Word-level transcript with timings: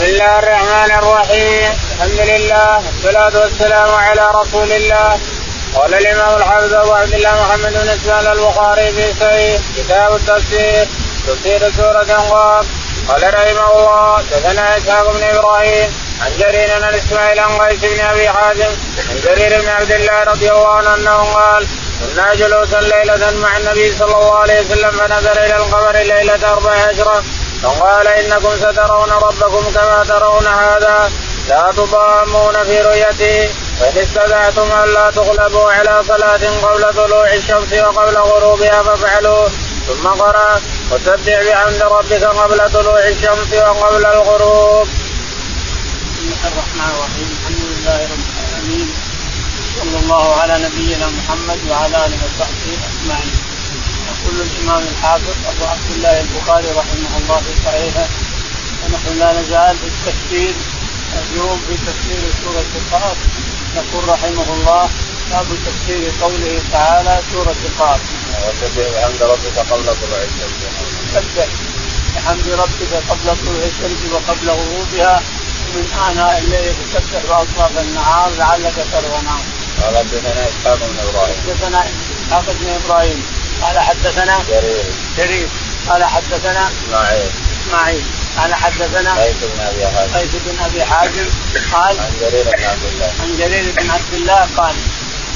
بسم 0.00 0.08
الله 0.08 0.38
الرحمن 0.38 0.90
الرحيم. 0.98 1.72
الحمد 1.94 2.20
لله 2.32 2.76
والصلاة 2.86 3.34
والسلام 3.40 3.94
على 3.94 4.30
رسول 4.40 4.72
الله. 4.72 5.18
قال 5.74 5.94
الإمام 5.94 6.36
الحافظ 6.36 6.74
أبو 6.74 6.92
عبد 6.92 7.12
الله 7.12 7.34
محمد 7.42 7.72
بن 7.72 7.88
إسماعيل 7.88 8.28
البخاري 8.28 8.92
في 8.92 9.12
صحيح 9.20 9.60
كتاب 9.76 10.14
التفسير 10.14 10.88
تفسير 11.26 11.72
سورة 11.76 12.12
قاف 12.30 12.66
قال 13.08 13.34
رحمه 13.34 13.68
الله 13.78 14.22
دثنا 14.30 14.78
إسحاق 14.78 15.12
بن 15.12 15.22
إبراهيم 15.22 15.88
عن 16.22 16.30
جرير 16.38 16.72
عن 16.74 16.94
إسماعيل 16.94 17.40
عن 17.40 17.52
قيس 17.58 17.80
بن 17.80 18.00
أبي 18.00 18.28
حازم 18.28 18.72
عن 19.10 19.16
جرير 19.24 19.60
بن 19.60 19.68
عبد 19.68 19.92
الله 19.92 20.22
رضي 20.22 20.50
الله 20.50 20.74
عنه 20.76 20.94
أنه 20.94 21.18
قال 21.34 21.66
كنا 22.00 22.34
جلوسا 22.34 22.80
ليلة 22.80 23.30
مع 23.30 23.56
النبي 23.56 23.92
صلى 23.92 24.14
الله 24.16 24.38
عليه 24.38 24.60
وسلم 24.60 24.90
فنظر 24.90 25.36
إلى 25.44 25.56
القمر 25.56 25.96
ليلة 25.96 26.52
أربع 26.52 26.72
عشرة. 26.88 27.22
فقال 27.62 28.08
إنكم 28.08 28.56
سترون 28.56 29.10
ربكم 29.10 29.70
كما 29.74 30.04
ترون 30.08 30.46
هذا 30.46 31.12
لا 31.48 31.72
تضامون 31.76 32.64
في 32.64 32.80
رؤيته 32.80 33.50
فان 33.80 33.98
استطعتم 33.98 34.72
ان 34.72 34.94
لا 34.94 35.10
تغلبوا 35.10 35.72
على 35.72 36.02
صلاة 36.08 36.40
قبل 36.62 36.94
طلوع 36.94 37.34
الشمس 37.34 37.72
وقبل 37.72 38.16
غروبها 38.18 38.82
فافعلوا 38.82 39.48
ثم 39.86 40.08
قرأ 40.08 40.60
وسبح 40.90 41.42
بحمد 41.42 41.82
ربك 41.82 42.24
قبل 42.24 42.70
طلوع 42.72 43.08
الشمس 43.08 43.52
وقبل 43.52 44.06
الغروب. 44.06 44.86
بسم 44.86 46.22
الله 46.22 46.48
الرحمن 46.52 46.90
الرحيم 46.94 47.28
الحمد 47.40 47.62
لله 47.70 47.98
رب 48.12 48.24
العالمين 48.32 48.88
صلى 49.80 49.98
الله 50.02 50.36
على 50.40 50.54
نبينا 50.64 51.06
محمد 51.06 51.58
وعلى 51.70 51.96
آله 52.06 52.18
وصحبه 52.24 52.78
أجمعين. 52.88 53.39
يقول 54.10 54.40
الإمام 54.40 54.82
الحافظ 54.82 55.36
أبو 55.50 55.64
عبد 55.64 55.90
الله 55.96 56.20
البخاري 56.20 56.68
رحمه 56.70 57.12
الله 57.20 57.36
في 57.36 57.52
صحيحه 57.64 58.06
ونحن 58.82 59.18
لا 59.18 59.40
نزال 59.40 59.76
في 59.78 59.86
التفسير 59.86 60.54
اليوم 61.18 61.60
في 61.66 61.74
تفسير 61.86 62.20
سورة 62.44 62.70
القاف 62.80 63.16
يقول 63.76 64.08
رحمه 64.08 64.54
الله 64.54 64.88
باب 65.30 65.46
تفسير 65.66 66.12
قوله 66.22 66.62
تعالى 66.72 67.20
سورة 67.32 67.56
القاف. 67.64 68.00
وسبح 68.48 68.86
بحمد 68.94 69.22
ربك 69.22 69.58
قبل 69.70 69.84
طلوع 69.84 70.22
الشمس. 70.22 70.60
سبح 71.14 71.48
بحمد 72.16 72.48
ربك 72.48 72.92
قبل 73.10 73.36
طلوع 73.40 73.64
الشمس 73.64 74.00
وقبل 74.12 74.50
غروبها 74.50 75.22
ومن 75.68 75.86
اناء 76.10 76.38
الليل 76.38 76.74
تسبح 76.94 77.22
واطراف 77.30 77.78
النهار 77.78 78.30
لعلك 78.38 78.74
ترضى 78.92 79.24
نعم. 79.24 79.40
قال 79.82 79.96
حدثنا 79.96 80.48
إسحاق 80.48 80.78
بن 80.78 80.98
إبراهيم. 81.08 81.36
حدثنا 81.46 81.84
إسحاق 82.26 82.44
بن 82.60 82.68
إبراهيم 82.68 83.22
قال 83.62 83.78
حدثنا 83.78 84.38
جرير. 84.48 84.84
جرير. 85.18 85.48
قال 85.88 86.04
حدثنا 86.04 86.70
إسماعيل. 86.70 87.30
إسماعيل. 87.66 88.04
قال 88.38 88.54
حدثنا 88.54 89.22
قيس 89.22 89.36
بن 89.42 89.60
أبي 89.60 89.86
حازم. 89.86 90.18
قيس 90.18 90.30
بن 90.46 90.64
أبي 90.64 90.84
حازم. 90.84 91.26
قال 91.72 92.00
عن 92.00 92.12
جرير 92.20 92.44
بن 92.44 92.64
عبد 92.64 92.84
الله. 92.92 93.12
عن 93.20 93.36
جرير 93.38 93.74
بن 93.76 93.90
عبد 93.90 94.14
الله 94.14 94.48
قال 94.56 94.74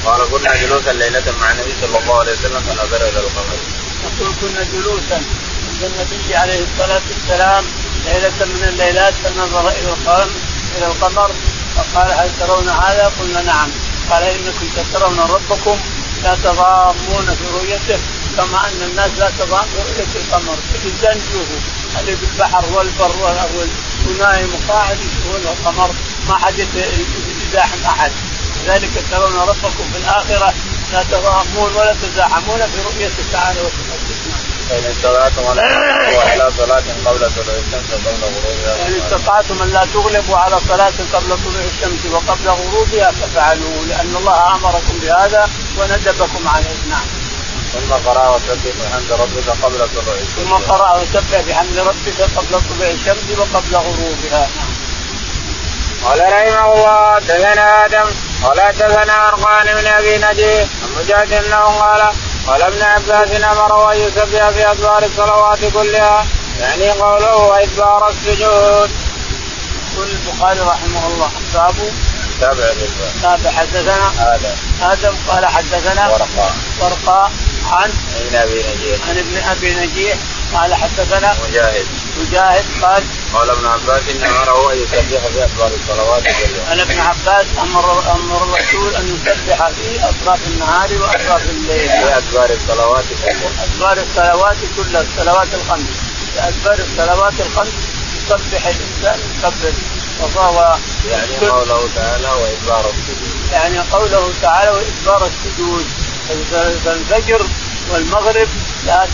قال 0.05 0.29
كنا 0.31 0.55
جلوسا 0.55 0.93
ليلة 0.93 1.33
مع 1.41 1.51
النبي 1.51 1.73
صلى 1.81 1.97
الله 1.99 2.19
عليه 2.19 2.31
وسلم 2.31 2.59
فنظر 2.59 3.09
إلى 3.09 3.19
القمر. 3.19 3.57
يقول 4.03 4.33
كنا 4.41 4.63
جلوسا. 4.73 5.21
عند 5.67 5.83
النبي 5.83 6.35
عليه 6.35 6.63
الصلاة 6.63 7.01
والسلام 7.11 7.65
ليلة 8.05 8.45
من 8.45 8.63
الليلات 8.69 9.13
فنظر 9.23 9.69
إلى 9.69 9.89
القمر 9.89 10.29
إلى 10.77 10.85
القمر. 10.85 11.31
فقال 11.75 12.11
هل 12.11 12.29
ترون 12.39 12.69
هذا؟ 12.69 13.11
قلنا 13.19 13.41
نعم. 13.41 13.69
قال 14.09 14.23
إنكم 14.23 14.67
سترون 14.75 15.19
ربكم 15.19 15.79
لا 16.25 16.35
تضامون 16.43 17.25
في 17.25 17.45
رؤيته 17.53 17.99
كما 18.37 18.67
أن 18.67 18.81
الناس 18.81 19.11
لا 19.17 19.31
تضام 19.39 19.65
في 19.65 19.77
رؤيه 19.77 20.11
القمر. 20.15 20.57
الانسان 20.75 21.17
يشوفه 21.17 21.59
اللي 21.99 22.17
في 22.17 22.23
البحر 22.23 22.63
والبر 22.73 23.15
ونايم 24.07 24.49
وقاعد 24.55 24.97
يشوفون 24.99 25.41
القمر 25.53 25.89
ما 26.27 26.37
حد 26.37 26.59
يزاحم 27.49 27.85
أحد. 27.85 28.11
لذلك 28.65 28.91
ترون 29.11 29.35
ربكم 29.35 29.85
في 29.93 29.97
الآخرة. 29.97 30.53
لا 30.93 31.03
تضامون 31.03 31.75
ولا 31.75 31.95
تزاحمون 32.01 32.59
في 32.59 32.81
رؤيته 32.81 33.23
تعالى 33.31 33.59
وصفاته 33.61 34.15
فإن 34.69 34.83
استطعتم 34.85 35.45
أن 35.47 35.71
تغلبوا 35.73 36.21
على 36.21 36.51
صلاة 36.57 36.83
قبل 37.05 37.19
طلوع 37.35 37.55
الشمس 37.57 37.89
وقبل 37.93 38.23
غروبها. 38.23 38.75
فإن 38.75 38.93
استطعتم 39.01 39.61
أن 39.61 39.69
لا 39.69 39.87
تغلبوا 39.93 40.37
على 40.37 40.59
صلاة 40.67 40.93
قبل 41.13 41.37
طلوع 41.45 41.63
الشمس 41.73 42.05
وقبل 42.11 42.49
غروبها 42.49 43.11
فافعلوا 43.11 43.85
لأن 43.85 44.15
الله 44.15 44.55
أمركم 44.55 44.99
بهذا. 45.01 45.49
وندبكم 45.79 46.47
عليه 46.47 46.77
نعم. 46.89 47.07
ثم 47.73 47.93
قرأ 48.09 48.35
وسبح 48.35 48.73
بحمد 48.81 49.11
ربك 49.11 49.49
قبل 49.63 49.77
طلوع 49.95 50.15
الشمس. 50.15 50.35
ثم 50.35 50.53
قرأ 50.53 51.01
وسبح 51.01 51.41
بحمد 51.47 51.77
ربك 51.77 52.21
قبل 52.35 52.61
طلوع 52.69 52.89
الشمس 52.91 53.25
وقبل 53.37 53.75
غروبها. 53.75 54.47
قال 56.05 56.19
رحمه 56.21 56.73
الله 56.73 57.19
دثنا 57.19 57.85
آدم 57.85 58.07
قال 58.43 58.73
دثنا 58.79 59.27
أرقان 59.27 59.75
من 59.75 59.87
أبي 59.87 60.17
نجيه 60.17 60.61
عن 60.83 60.89
مجاهد 60.97 61.33
أنه 61.33 61.63
قال 61.63 62.01
قال 62.47 62.61
ابن 62.61 62.81
عباس 62.81 63.43
امره 63.43 63.93
أن 63.93 63.97
يسبح 63.97 64.49
في 64.49 64.71
ادبار 64.71 65.03
الصلوات 65.03 65.59
كلها 65.73 66.25
يعني 66.59 66.91
قوله 66.91 67.35
وإدبار 67.35 68.09
السجود. 68.09 68.91
يقول 69.93 70.07
البخاري 70.07 70.59
رحمه 70.59 71.07
الله 71.07 71.29
باب 71.53 71.75
تابع 72.41 72.73
تابع. 73.21 73.51
حدثنا 73.51 74.35
آدم 74.35 74.55
آدم 74.81 75.15
قال 75.27 75.45
حدثنا 75.45 76.09
ورقاء. 76.09 76.55
ورقاء 76.79 77.31
عن 77.71 77.89
ابن 78.21 78.35
أبي 78.35 78.63
نجيه 78.63 78.97
عن 79.09 79.17
ابن 79.17 79.37
أبي 79.37 79.73
نجيح 79.75 80.17
قال 80.53 80.73
حدثنا 80.73 81.35
مجاهد. 81.47 81.85
مجاهد 82.19 82.65
قال 82.81 83.03
قال 83.33 83.49
ابن 83.49 83.65
عباس 83.65 84.01
إن 84.09 84.23
أمره 84.23 84.73
أن 84.73 84.77
يسبح 84.77 85.27
في 85.27 85.43
أدبار 85.43 85.71
الصلوات 85.81 86.23
كلها. 86.23 86.71
عن 86.71 86.79
ابن 86.79 86.99
عباس 86.99 87.45
أمر 87.59 88.11
أمر 88.11 88.43
الرسول 88.43 88.95
أن 88.95 89.15
يسبح 89.15 89.69
في 89.69 90.09
أطراف 90.09 90.39
النهار 90.47 90.89
وأطراف 91.01 91.49
الليل. 91.49 91.89
في 91.89 92.17
أدبار 92.17 92.49
الصلوات 92.49 93.05
كلها. 93.23 93.63
أدبار 93.63 93.97
الصلوات 93.97 94.57
كلها 94.77 95.01
الصلوات 95.01 95.47
الخمس. 95.53 95.89
في 96.33 96.47
أدبار 96.47 96.77
الصلوات 96.79 97.33
الخمس 97.39 97.73
يسبح 98.25 98.67
الإنسان 98.67 99.19
يكبر 99.37 99.73
وهو 100.21 100.75
يعني 101.09 101.47
قوله 101.49 101.89
تعالى 101.95 102.27
وإدبار 102.27 102.85
السجود. 102.89 103.51
يعني 103.51 103.79
قوله 103.79 104.33
تعالى 104.41 104.71
وإدبار 104.71 105.27
السجود. 105.27 105.85
فالفجر 106.85 107.45
والمغرب 107.91 108.47
لها 108.85 109.07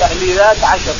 تحليلات 0.00 0.64
عشر. 0.64 0.94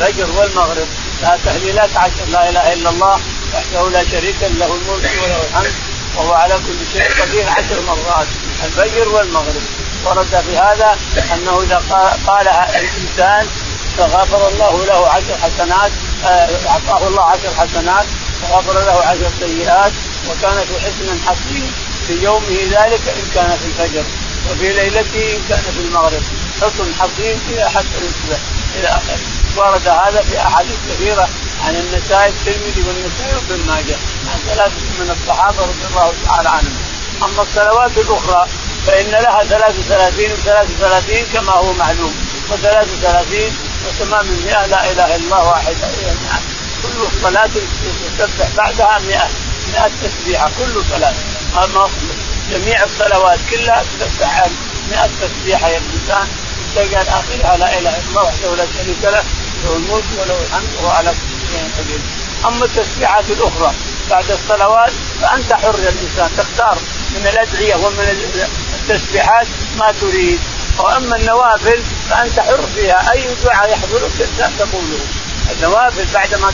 الفجر 0.00 0.30
والمغرب 0.38 0.86
لها 1.22 1.38
تهليلات 1.44 1.96
عشر. 1.96 2.24
لا 2.32 2.50
إله 2.50 2.72
إلا 2.72 2.90
الله 2.90 3.20
وحده 3.54 3.90
لا 3.90 4.04
شريك 4.04 4.42
له 4.42 4.66
الملك 4.66 5.10
وله 5.22 5.40
الحمد 5.48 5.72
وهو 6.16 6.32
على 6.32 6.54
كل 6.54 6.86
شيء 6.92 7.22
قدير 7.22 7.48
عشر 7.48 7.80
مرات. 7.86 8.26
الفجر 8.64 9.08
والمغرب. 9.08 9.62
ورد 10.04 10.42
في 10.46 10.58
هذا 10.58 10.98
أنه 11.34 11.62
إذا 11.62 11.82
قالها 12.26 12.80
الإنسان 12.80 13.46
فغفر 13.98 14.48
الله 14.48 14.84
له 14.84 15.08
عشر 15.08 15.36
حسنات 15.42 15.92
اعطاه 16.68 17.08
الله 17.08 17.24
عشر 17.24 17.54
حسنات 17.58 18.06
وغفر 18.42 18.72
له 18.72 18.92
عشر 18.92 19.30
سيئات 19.40 19.92
وكان 20.28 20.64
في 20.66 20.80
حسن 20.80 21.20
حصين 21.26 21.72
في 22.06 22.24
يومه 22.24 22.58
ذلك 22.70 23.08
إن 23.08 23.26
كان 23.34 23.58
في 23.58 23.66
الفجر 23.66 24.04
وفي 24.50 24.72
ليلته 24.72 25.36
إن 25.36 25.42
كان 25.48 25.62
في 25.74 25.80
المغرب. 25.80 26.22
حصن 26.60 26.94
حصين 27.00 27.38
إلى 27.50 27.70
حتى 27.70 27.98
يصبح 28.06 28.38
إلى 28.76 28.88
آخره. 28.88 29.18
ورد 29.56 29.88
هذا 29.88 30.20
في 30.30 30.40
أحاديث 30.40 30.76
كثيرة 30.90 31.28
عن 31.64 31.74
النسائي 31.76 32.28
الترمذي 32.28 32.82
والنسائي 32.86 33.34
وابن 33.34 33.66
ماجه 33.66 33.96
عن 34.28 34.38
ثلاثة 34.48 34.80
من 35.00 35.10
الصحابة 35.10 35.60
رضي 35.62 35.86
الله 35.90 36.12
تعالى 36.26 36.48
عنهم. 36.48 36.76
أما 37.22 37.42
الصلوات 37.42 37.98
الأخرى 37.98 38.46
فإن 38.86 39.10
لها 39.10 39.44
ثلاث 39.44 39.80
ثلاثين 39.88 40.32
وثلاث 40.32 40.68
ثلاثين 40.80 41.26
كما 41.32 41.52
هو 41.52 41.72
معلوم 41.72 42.14
وثلاث 42.50 42.88
ثلاثين 43.02 43.52
وتمام 43.86 44.26
المئة 44.26 44.66
لا 44.66 44.92
إله 44.92 45.16
إلا 45.16 45.16
الله 45.16 45.48
واحد 45.48 45.74
كل 46.84 47.22
صلاة 47.22 47.50
تسبح 48.18 48.48
بعدها 48.56 48.98
مئة 48.98 49.28
مئة 49.72 49.90
تسبيحة 50.02 50.50
كل 50.58 50.82
صلاة. 50.90 51.14
جميع 52.50 52.84
الصلوات 52.84 53.38
كلها 53.50 53.84
تسبح 54.00 54.48
100 54.90 55.08
تسبيحة. 55.20 55.68
يا 55.68 55.78
الإنسان 55.78 56.28
تلقى 56.74 57.02
آخرها 57.02 57.56
لا 57.56 57.78
إله 57.78 57.78
إلا 57.78 58.08
الله 58.08 58.22
وحده 58.22 58.54
لا 58.56 58.66
شريك 58.76 59.02
له 59.02 59.24
له 59.64 59.76
الملك 59.76 60.04
وله 60.18 60.38
الحمد 60.46 60.68
وهو 60.82 60.90
على 60.90 61.10
كل 61.10 61.46
شيء 61.52 61.70
قدير. 61.78 62.00
أما 62.46 62.64
التسبيحات 62.64 63.30
الأخرى 63.30 63.74
بعد 64.10 64.30
الصلوات 64.30 64.92
فأنت 65.20 65.52
حر 65.52 65.78
يا 65.78 65.88
الإنسان 65.88 66.30
تختار 66.36 66.78
من 67.10 67.26
الأدعية 67.26 67.76
ومن 67.76 68.28
التسبيحات 68.80 69.46
ما 69.78 69.92
تريد. 70.00 70.40
وأما 70.78 71.16
النوافل 71.16 71.82
فأنت 72.10 72.40
حر 72.40 72.62
فيها. 72.74 73.12
أي 73.12 73.24
دعاء 73.44 73.70
يحضرك 73.72 74.12
تقوله. 74.58 75.00
النوافل 75.52 76.06
بعدما 76.14 76.52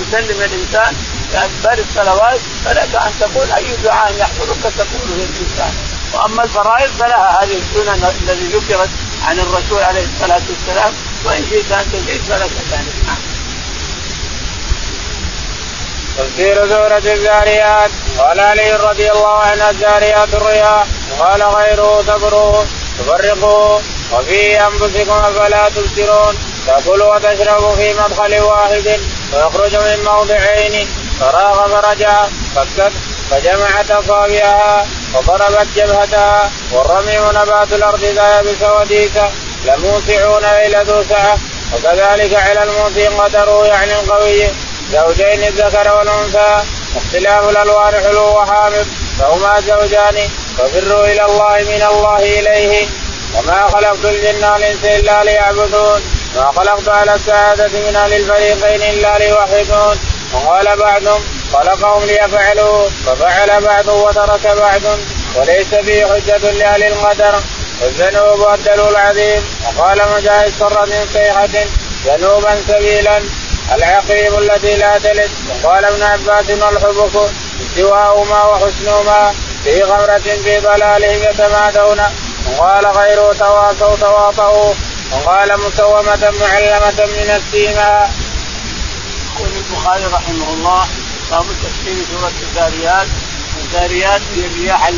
تسلم 0.00 0.42
الإنسان 0.42 0.94
اكبر 1.34 1.84
الصلوات 1.84 2.40
فلك 2.64 2.94
أن 2.94 3.12
تقول 3.20 3.52
أي 3.52 3.76
دعاء 3.84 4.14
يحضرك 4.18 4.62
تقوله 4.62 5.14
الإنسان. 5.14 5.72
وأما 6.14 6.44
الفرائض 6.44 6.90
فلها 6.90 7.38
هذه 7.42 7.56
السنن 7.56 8.04
التي 8.04 8.46
ذكرت 8.56 8.90
عن 9.24 9.38
الرسول 9.38 9.82
عليه 9.82 10.04
الصلاة 10.14 10.42
والسلام 10.50 10.92
وإن 11.24 11.44
شئت 11.50 11.72
أن 11.72 11.92
تزيد 11.92 12.20
فلك 12.22 12.50
ذلك. 12.70 12.94
نعم. 13.06 13.16
تفسير 16.18 16.68
سورة 16.68 17.12
الزاريات. 17.14 17.90
قال 18.18 18.40
علي 18.40 18.72
رضي 18.72 19.10
الله 19.10 19.38
عنه 19.38 19.70
الزاريات 19.70 20.34
الرياح 20.34 20.86
قال 21.18 21.42
غيره 21.42 22.02
تبروا 22.02 22.64
تفرقوا 22.98 23.78
وفي 24.12 24.60
أنفسكم 24.60 25.12
أفلا 25.12 25.68
تبصرون. 25.68 26.53
تاكل 26.66 27.02
وتشرب 27.02 27.74
في 27.74 27.94
مدخل 27.94 28.40
واحد 28.40 29.00
ويخرج 29.32 29.76
من 29.76 30.04
موضعين. 30.04 30.88
فراغ 31.20 31.68
فرجع 31.68 32.26
فكت 32.54 32.92
فجمعت 33.30 33.90
أصابعها 33.90 34.86
وضربت 35.14 35.66
جبهتها. 35.76 36.50
والرمي 36.72 37.18
نبات 37.18 37.72
الأرض 37.72 38.04
ذا 38.04 38.40
يبس 38.40 38.62
وديك 38.62 39.22
لموسعون 39.64 40.44
إلى 40.44 40.84
ذو 40.86 41.02
سعة. 41.02 41.38
وكذلك 41.74 42.34
على 42.34 42.62
الموسي 42.62 43.06
قدره 43.06 43.66
يعني 43.66 43.94
القوي 43.94 44.48
زوجين 44.92 45.44
الذكر 45.44 45.94
والأنثى. 45.94 46.62
اختلاف 46.96 47.48
الألوان 47.48 47.94
حلو 47.94 48.38
وحامض. 48.38 48.86
فهما 49.18 49.60
زوجان. 49.60 50.28
ففروا 50.58 51.06
إلى 51.06 51.24
الله 51.24 51.56
من 51.58 51.82
الله 51.90 52.16
إليه. 52.16 52.86
وما 53.34 53.68
خلقت 53.68 54.04
الجن 54.04 54.44
والإنس 54.44 54.84
إلا 54.84 55.24
ليعبدون. 55.24 56.02
ما 56.36 56.52
خلقت 56.56 56.88
على 56.88 57.14
السعادة 57.14 57.68
من 57.68 57.96
أهل 57.96 58.12
الفريقين 58.12 58.82
إلا 58.82 59.18
ليوحدون 59.18 59.98
وقال 60.34 60.76
بعضهم 60.76 61.24
خلقهم 61.52 62.04
ليفعلوا 62.04 62.88
ففعل 63.06 63.60
بعض 63.60 63.88
وترك 63.88 64.46
بعض 64.46 64.80
وليس 65.36 65.74
فيه 65.74 66.06
حجة 66.06 66.50
لأهل 66.50 66.82
القدر. 66.82 67.40
والذنوب 67.82 68.40
والدلو 68.40 68.88
العظيم. 68.88 69.44
وقال 69.66 69.98
مجاهد 70.16 70.52
سر 70.58 70.86
من 70.86 71.08
صيحة 71.12 71.66
ذنوبا 72.06 72.62
سبيلا 72.68 73.20
العقيم 73.74 74.38
التي 74.38 74.76
لا 74.76 74.98
تلد. 74.98 75.30
وقال 75.64 75.84
ابن 75.84 76.02
عباس 76.02 76.50
والحبك 76.50 77.30
سواهما 77.76 78.44
وحسنهما. 78.44 79.34
في 79.64 79.82
غمرة 79.82 80.18
في 80.18 80.58
ضلالهم 80.58 81.22
يتمادون. 81.22 82.00
وقال 82.58 82.86
غيره 82.86 83.32
تواصوا 83.32 83.96
تواطؤوا. 83.96 84.74
وقال 85.12 85.60
مسومة 85.60 86.32
معلمة 86.40 86.98
من 87.16 87.40
السيما. 87.40 88.10
يقول 89.36 89.50
البخاري 89.56 90.04
رحمه 90.04 90.52
الله 90.52 90.86
باب 91.30 91.46
تفسير 91.62 91.96
سورة 92.10 92.32
الذاريات 92.42 93.06
الذاريات 93.64 94.20
هي 94.34 94.46
الرياح 94.46 94.90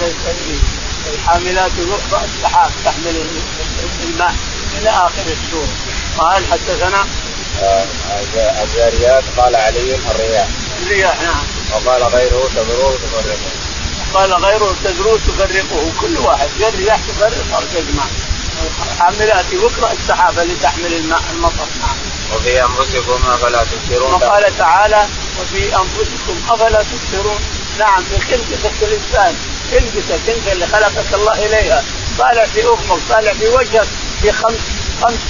الحاملات 1.15 1.71
الوقفة 1.79 2.25
السحاب 2.25 2.71
تحمل 2.85 3.27
الماء 4.05 4.35
إلى 4.79 4.91
آخر 4.91 5.23
السورة 5.27 5.69
قال 6.19 6.43
حدثنا 6.53 7.07
الذاريات 8.63 9.25
قال 9.37 9.57
علي 9.57 9.95
الرياح. 10.11 10.49
الرياح 10.83 11.23
نعم. 11.23 11.45
وقال 11.73 12.03
غيره 12.03 12.49
تذروه 12.55 12.95
تفرقه. 12.95 13.51
قال 14.15 14.33
غيره 14.33 14.75
تذروه 14.85 15.19
تفرقه 15.19 15.93
كل 16.01 16.17
واحد. 16.19 16.49
قال 16.63 16.75
رياح 16.79 17.01
تفرق 17.09 17.57
أو 17.57 17.63
تجمع 17.75 18.05
حاملات 18.99 19.55
وقرا 19.55 19.93
السحابة 19.93 20.43
اللي 20.43 20.55
تحمل 20.63 20.95
الماء 20.95 21.23
المطر. 21.35 21.67
نعم. 21.81 21.97
وفي 22.35 22.63
أنفسكم 22.63 23.31
أفلا 23.33 23.65
تبصرون؟ 23.65 24.13
وقال 24.13 24.57
تعالى 24.59 25.07
وفي 25.41 25.65
أنفسكم 25.65 26.37
أفلا 26.51 26.83
تبصرون؟ 26.83 27.41
نعم 27.79 28.05
في 28.05 28.21
خلقتك 28.21 28.83
الإنسان. 28.83 29.35
خلقتك 29.71 30.29
انت 30.29 30.49
اللي 30.53 30.67
خلقك 30.67 31.15
الله 31.15 31.33
إليها. 31.47 31.85
طالع 32.19 32.45
في 32.45 32.61
افقك 32.61 33.01
طالع 33.09 33.33
في 33.33 33.49
وجهك 33.49 33.89
في 34.23 34.33
خمس 34.33 34.61
خمس 35.03 35.21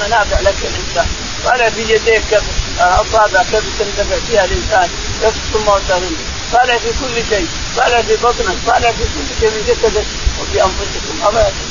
منافع 0.00 0.40
لك 0.40 0.54
الإنسان. 0.64 1.06
طالع 1.44 1.70
في 1.70 1.82
يديك 1.82 2.40
أصابع 2.80 3.42
كيف 3.42 3.64
تنتفع 3.78 4.16
فيها 4.28 4.44
الإنسان 4.44 4.88
كيف 5.20 5.34
تموتهم 5.54 6.16
طالع 6.52 6.78
في 6.78 6.88
كل 6.88 7.24
شيء. 7.28 7.48
طالع 7.76 8.02
في 8.02 8.16
بطنك 8.16 8.56
طالع 8.66 8.92
في 8.92 9.02
كل 9.02 9.40
شيء 9.40 9.50
من 9.50 9.64
جسدك. 9.68 10.06
وفي 10.40 10.62
أنفسكم 10.62 11.14
أفلا 11.22 11.42
تبصرون؟ 11.42 11.69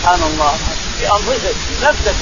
سبحان 0.00 0.22
الله. 0.22 0.52
في 0.98 1.06
أنفسك. 1.12 1.54
نفسك. 1.82 2.14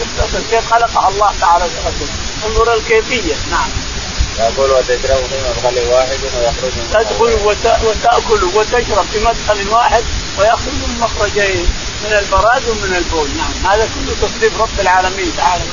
كيف 0.51 0.73
خلقها 0.73 1.09
الله 1.09 1.33
تعالى 1.41 1.65
وتقدم 1.65 2.07
انظر 2.47 2.75
الكيفية. 2.75 3.35
نعم. 3.51 3.71
تأكل 4.39 4.71
وتشرب 4.71 5.17
في 5.17 5.39
مدخل 5.49 5.89
واحد 5.89 6.19
ويخرج 6.23 6.73
من 6.77 6.89
تدخل 6.93 7.39
وتأكل 7.89 8.45
وتشرب 8.45 9.07
في 9.13 9.19
مدخل 9.19 9.69
واحد 9.69 10.05
ويخرج 10.39 10.75
من 10.75 10.99
مخرجين. 11.01 11.67
من 12.05 12.13
البراز 12.13 12.69
ومن 12.69 12.97
البول. 12.97 13.29
نعم. 13.37 13.73
هذا 13.73 13.89
كله 13.95 14.29
تصريف 14.29 14.61
رب 14.61 14.81
العالمين 14.81 15.33
تعالى. 15.37 15.65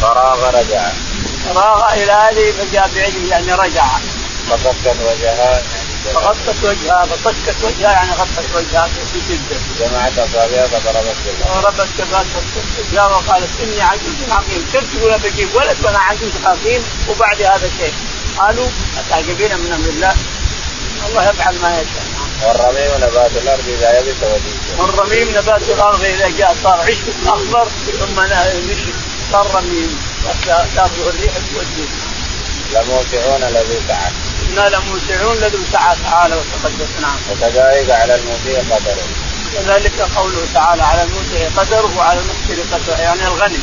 فراغ 0.00 0.50
رجع. 0.50 0.92
فراغ 1.54 1.92
إلى 1.92 2.12
هذه 2.12 2.52
فجاء 2.52 2.90
بعلم 2.96 3.26
يعني 3.30 3.52
رجع. 3.52 3.86
فصكت 4.50 4.96
وجهها 5.00 5.62
فغطت 6.14 6.64
وجهها 6.64 7.04
فصكت 7.04 7.56
وجهها 7.64 7.92
يعني 7.92 8.12
غطت 8.12 8.48
وجهها 8.56 8.88
في 9.12 9.18
جده 9.28 9.56
جمعت 9.80 10.18
اصابعها 10.18 10.66
فضربت 10.66 11.16
بالله 11.26 11.60
ضربت 11.60 11.88
كذا 12.92 13.02
وقالت 13.02 13.60
إني 13.62 13.82
عجوز 13.82 14.30
عقيم 14.30 14.66
كيف 14.72 14.96
تقول 14.96 15.18
بجيب 15.18 15.54
ولد 15.54 15.76
وأنا 15.84 15.98
عجوز 15.98 16.32
عقيم 16.44 16.82
وبعد 17.08 17.42
هذا 17.42 17.70
شيء. 17.78 17.94
قالوا 18.38 18.68
أتعجبين 18.98 19.58
من 19.58 19.72
أمر 19.72 19.88
الله؟ 19.88 20.16
الله 21.08 21.30
يفعل 21.30 21.58
ما 21.62 21.80
يشاء. 21.80 22.04
والرميم 22.42 22.90
نبات 22.96 23.30
الأرض 23.42 23.68
إذا 23.68 23.98
يبس 23.98 24.16
وديك 24.22 24.78
والرميم 24.78 25.28
نبات 25.28 25.62
الأرض 25.68 26.04
إذا 26.04 26.28
جاء 26.38 26.56
صار 26.62 26.80
عشب 26.80 27.06
اخضر 27.26 27.68
ثم 28.00 28.20
نشف 28.70 28.94
صار 29.32 29.46
رميم. 29.54 29.98
تاخذه 30.76 31.08
الريح 31.08 31.32
توديه 31.54 31.88
لموسعون 32.74 33.40
لذو 33.40 33.80
سعه 33.88 34.12
إنا 34.48 34.68
لموسعون 34.68 35.36
لذو 35.36 35.58
سعه 35.72 35.96
تعالى 36.10 36.34
وتقدس 36.36 36.90
نعم 37.00 37.18
وكذلك 37.30 37.90
على 37.90 38.14
الموسع 38.14 38.76
قدره 38.76 39.06
كذلك 39.52 40.00
قوله 40.00 40.46
تعالى 40.54 40.82
على 40.82 41.02
الموسع 41.02 41.48
قدره 41.56 41.96
وعلى 41.98 42.20
المقتر 42.20 42.76
قدره 42.76 42.96
يعني 42.96 43.26
الغني. 43.26 43.58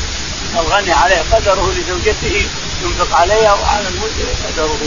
الغني 0.59 0.91
عليه 0.93 1.21
قدره 1.31 1.71
لزوجته 1.71 2.47
ينفق 2.83 3.15
عليها 3.15 3.53
وعلى 3.53 3.87
الموسع 3.87 4.25
قدره. 4.47 4.79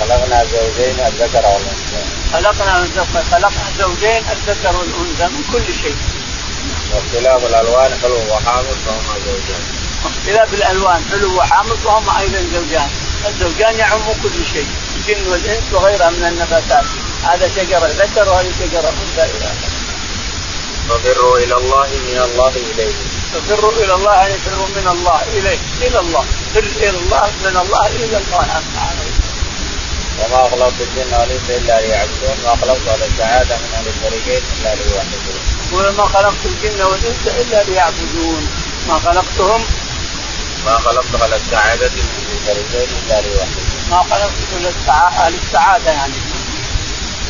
خلقنا 0.00 0.44
زوجين 0.44 1.00
الذكر 1.00 1.46
والأنثى. 1.46 2.02
خلقنا 2.32 2.86
خلقنا 3.30 3.50
زوجين 3.78 4.22
الذكر 4.32 4.76
والأنثى 4.76 5.24
من 5.24 5.44
كل 5.52 5.74
شيء. 5.82 5.96
واختلاف 6.94 7.44
الألوان 7.44 7.98
حلو 8.02 8.18
وحامض 8.30 8.76
فهما 8.86 9.14
زوجان. 9.26 9.79
اختلاف 10.04 10.54
الالوان 10.54 11.04
حلو 11.10 11.38
وحامض 11.38 11.76
فهما 11.84 12.20
أيضا 12.20 12.38
زوجان. 12.54 12.90
الزوجان 13.28 13.78
يعم 13.78 14.00
كل 14.22 14.46
شيء 14.52 14.66
الجن 14.96 15.30
والإنس 15.30 15.62
وغيرها 15.72 16.10
من 16.10 16.24
النباتات. 16.24 16.84
هذا 17.24 17.48
شجرة 17.48 17.86
ذكر 17.86 18.28
وهذه 18.28 18.52
شجرة 18.60 18.92
أنثى. 19.02 19.24
إلى 19.24 19.50
ففروا 20.88 21.38
إلى 21.38 21.54
الله 21.54 21.88
من 21.88 22.18
الله 22.24 22.48
إليه. 22.48 22.92
ففروا 23.34 23.72
إلى 23.72 23.94
الله 23.94 24.14
يعني 24.14 24.34
فروا 24.38 24.68
من 24.68 24.88
الله 24.88 25.22
إليه. 25.22 25.58
إلى 25.82 25.98
الله. 26.00 26.24
فر 26.54 26.64
إلى 26.76 26.90
الله 26.90 27.30
من 27.44 27.56
الله 27.56 27.86
إلى 27.86 28.16
الله 28.18 28.62
تعالى 28.76 29.10
وما 30.20 30.48
خلقت 30.50 30.72
الجن 30.80 31.14
والإنس 31.14 31.50
إلا 31.50 31.80
ليعبدون 31.80 32.36
ما 32.44 32.56
خلقت 32.62 32.88
على 32.88 33.04
السعادة 33.04 33.56
من 33.56 33.70
أهل 33.74 33.86
الفريقين 33.86 34.42
إلا 34.58 34.74
ليوحدون. 34.74 35.40
وما 35.72 36.06
خلقت 36.06 36.42
الجن 36.44 36.82
والإنس 36.82 37.26
إلا 37.26 37.62
ليعبدون. 37.62 38.48
ما 38.88 38.98
خلقتهم 38.98 39.64
ما 40.64 40.78
خلقت 40.78 41.14
من 41.14 41.32
أهل 41.54 41.82
الفريقين 41.82 42.88
إلا 43.06 43.20
ليوحدون 43.20 43.64
ما 43.90 43.98
خلقت 43.98 44.32
السعادة 45.42 45.90
يعني 45.90 46.14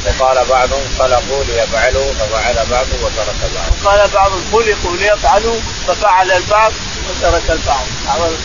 وقال 0.07 0.47
بعضهم 0.49 0.83
خلقوا 0.99 1.45
ليفعلوا 1.45 2.13
ففعل 2.13 2.67
بعض 2.71 2.87
وترك 3.03 3.41
بعض. 3.55 3.73
وقال 3.85 4.09
بعضهم 4.09 4.45
خلقوا 4.53 4.97
ليفعلوا 4.97 5.57
ففعل 5.87 6.31
البعض 6.31 6.73
وترك 7.11 7.51
البعض، 7.51 7.87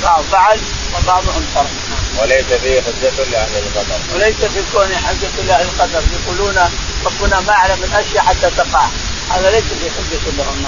بعض 0.04 0.24
فعل 0.32 0.60
وبعضهم 0.96 1.46
ترك. 1.56 1.68
وليس 2.22 2.46
فيه 2.46 2.82
حجة 2.82 3.30
لأهل 3.32 3.58
القدر. 3.58 4.00
وليس 4.14 4.36
في 4.36 4.64
كون 4.74 4.96
حجة 4.96 5.44
لأهل 5.48 5.66
القدر، 5.66 6.04
يقولون 6.14 6.58
ربنا 7.06 7.40
ما 7.40 7.54
يعلم 7.54 7.84
الأشياء 7.84 8.24
حتى 8.24 8.50
تقع، 8.58 8.86
هذا 9.30 9.50
ليس 9.52 9.64
في 9.64 9.90
حجة 9.90 10.32
لهم. 10.38 10.66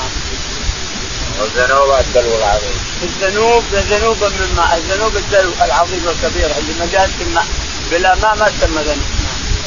والذنوب 1.40 2.00
الدلو 2.00 2.38
العظيم. 2.38 2.87
الذنوب 3.04 3.64
ذنوب 3.74 4.24
من 4.24 4.54
ماء، 4.56 4.78
الذنوب 4.78 5.16
الدلو 5.18 5.52
العظيم 5.62 6.06
والكبير 6.06 6.52
اللي 6.58 6.74
في 7.18 7.24
الماء، 7.24 7.46
بلا 7.92 8.16
ماء 8.16 8.36
ما 8.36 8.50
تسمى 8.50 8.82
ذنوب. 8.82 9.18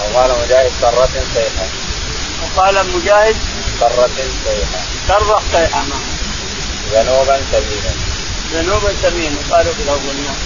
وقال 0.01 0.31
مجاهد 0.45 0.73
سرة 0.81 1.09
صيحة. 1.35 1.67
وقال 2.43 2.87
مجاهد 2.95 3.37
سرة 3.81 4.11
صيحة. 4.45 4.81
سرة 5.09 5.43
صيحة 5.53 5.81
نعم. 5.81 6.03
ذنوبا 6.93 7.41
سبيلا. 7.53 7.93
ذنوبا 8.53 8.95
سبيلا 9.03 9.37
قالوا 9.51 9.73
في 9.73 9.83
الأول 9.83 10.17
نعم. 10.27 10.37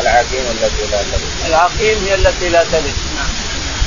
العقيم 0.00 0.44
التي 0.50 0.86
لا 0.90 1.02
تلد. 1.02 1.46
العقيم 1.46 2.04
هي 2.04 2.14
التي 2.14 2.48
لا 2.48 2.64
تلد 2.64 2.94
نعم. 3.16 3.32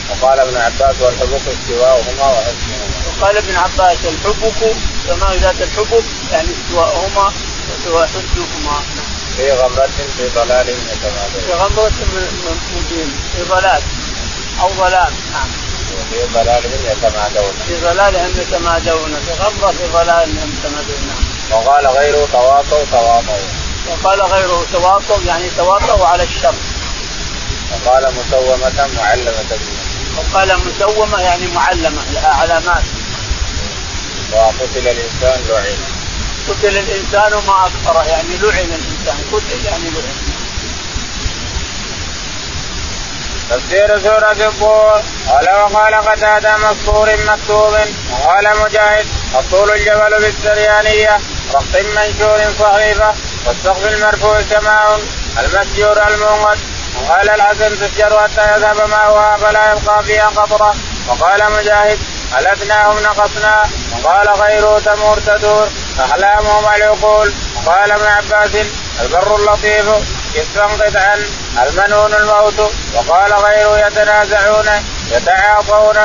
وقال 0.09 0.39
ابن 0.39 0.57
عباس 0.57 1.01
والحبوك 1.01 1.41
استواؤهما 1.47 2.27
وحسنهما. 2.27 2.87
وقال 3.07 3.37
ابن 3.37 3.55
عباس 3.55 3.97
الحبك 4.05 4.75
سماء 5.07 5.37
ذات 5.37 5.61
الحبك 5.61 6.03
يعني 6.31 6.49
استواؤهما 6.51 7.33
وحسنهما 7.91 8.81
في 9.37 9.51
غمرة 9.51 9.89
في 10.17 10.27
ضلال 10.35 10.69
يتمادون 10.69 11.41
في 11.47 11.53
غمرة 11.53 11.91
مبين 12.75 13.11
في 13.33 13.43
ضلال. 13.43 13.81
أو 14.61 14.69
ظلام 14.73 15.13
نعم. 15.33 15.47
في 16.11 16.33
ضلال 16.33 16.65
يتمادون. 16.85 17.53
في 17.67 17.75
ضلالهم 17.83 18.31
يتمادون. 18.41 19.15
في 19.25 19.33
غمرة 19.43 19.71
في 19.71 19.87
ضلالهم 19.93 20.57
يتمادون. 20.59 21.07
نعم. 21.07 21.59
وقال 21.59 21.87
غيره 21.87 22.27
تواطوا 22.31 22.83
تواطوا 22.91 23.37
وقال 23.87 24.21
غيره 24.21 24.65
تواطوا 24.73 25.17
يعني 25.25 25.49
تواطوا 25.57 26.07
على 26.07 26.23
الشر 26.23 26.55
وقال 27.71 28.13
مسومة 28.13 28.89
معلمة. 28.97 29.59
وقال 30.17 30.59
مسومة 30.65 31.21
يعني 31.21 31.47
معلمة 31.47 32.01
لها 32.13 32.33
علامات 32.33 32.83
وقتل 34.31 34.87
الإنسان 34.87 35.41
لعن 35.49 35.77
قتل 36.49 36.77
الإنسان 36.77 37.31
ما 37.47 37.65
أكثره 37.67 38.03
يعني 38.07 38.37
لعن 38.37 38.69
الإنسان. 38.79 39.17
قتل 39.33 39.65
يعني 39.65 39.89
لعن. 39.89 40.17
تفسير 43.49 43.99
سورة 43.99 44.31
الطور 44.31 45.01
قال 45.27 45.49
وقال 45.49 45.95
قتادة 45.95 46.57
مسطور 46.57 47.09
مكتوب. 47.27 47.73
وقال 48.11 48.45
مجاهد 48.65 49.05
الطول 49.39 49.71
الجبل 49.71 50.17
بالسريانية 50.19 51.19
رق 51.55 51.83
منشور 51.95 52.39
صحيفة 52.59 53.13
والسقف 53.45 53.93
المرفوع 53.93 54.41
سماء 54.41 54.99
المسجور 55.39 56.07
المنقد 56.07 56.59
وقال 56.95 57.29
الحسن 57.29 57.69
تسجر 57.79 58.19
حتى 58.19 58.55
يذهب 58.55 58.89
ماؤها 58.89 59.37
فلا 59.37 59.71
يبقى 59.71 60.03
فيها 60.03 60.27
قطرة 60.27 60.75
وقال 61.07 61.51
مجاهد 61.51 61.99
هلكناهم 62.33 62.99
نقصنا. 63.03 63.63
وقال 64.03 64.29
غيره 64.29 64.79
تمور 64.79 65.17
تدور. 65.19 65.67
احلامهم 65.99 66.75
العقول 66.75 67.33
وقال 67.55 67.91
ابن 67.91 68.05
عباس 68.05 68.51
البر 69.01 69.35
اللطيف 69.35 69.85
كسفا 70.35 70.65
قطعا 70.65 71.15
المنون 71.63 72.13
الموت 72.13 72.71
وقال 72.95 73.33
غيره 73.33 73.87
يتنازعون 73.87 74.69
يتعاطون 75.11 75.97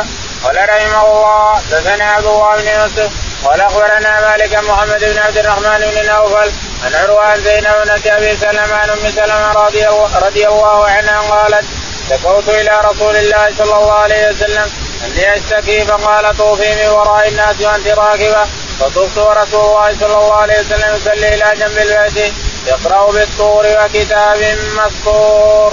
قال 0.44 0.56
رحمه 0.68 1.06
الله 1.06 1.60
دثنا 1.70 2.04
عبد 2.04 2.26
الله 2.26 2.56
بن 2.56 2.66
يوسف 2.68 3.10
قال 3.44 3.60
أخبرنا 3.60 4.20
مالك 4.20 4.54
محمد 4.54 5.04
بن 5.04 5.18
عبد 5.18 5.38
الرحمن 5.38 5.78
بن 5.94 6.06
نوفل 6.12 6.52
عن 6.84 6.94
عروه 6.94 7.24
عن 7.24 7.40
زينب 7.40 7.74
بن 7.84 8.10
أبي 8.10 8.36
سلمة 8.36 8.74
عن 8.74 8.90
أم 8.90 9.10
سلمة 9.10 9.52
رضي, 9.52 9.86
رضي 10.26 10.48
الله 10.48 10.88
عنها 10.90 11.20
قالت 11.20 11.64
شكوت 12.10 12.48
إلى 12.48 12.80
رسول 12.84 13.16
الله 13.16 13.48
صلى 13.58 13.76
الله 13.76 13.92
عليه 13.92 14.28
وسلم 14.28 14.70
أني 15.04 15.36
أشتكي 15.36 15.84
فقال 15.84 16.36
طوفي 16.36 16.74
من 16.74 16.88
وراء 16.88 17.28
الناس 17.28 17.60
وأنت 17.60 17.86
راكبة. 17.86 18.46
فطفت 18.82 19.18
ورسول 19.18 19.60
الله 19.60 19.94
صلى 20.00 20.14
الله 20.14 20.34
عليه 20.34 20.60
وسلم 20.60 20.96
يصلي 20.96 21.28
إلى 21.34 21.54
جنب 21.60 21.78
البيت. 21.78 22.34
يقرأ 22.66 23.12
بالطور 23.12 23.64
وكتاب 23.66 24.58
مسطور. 24.76 25.72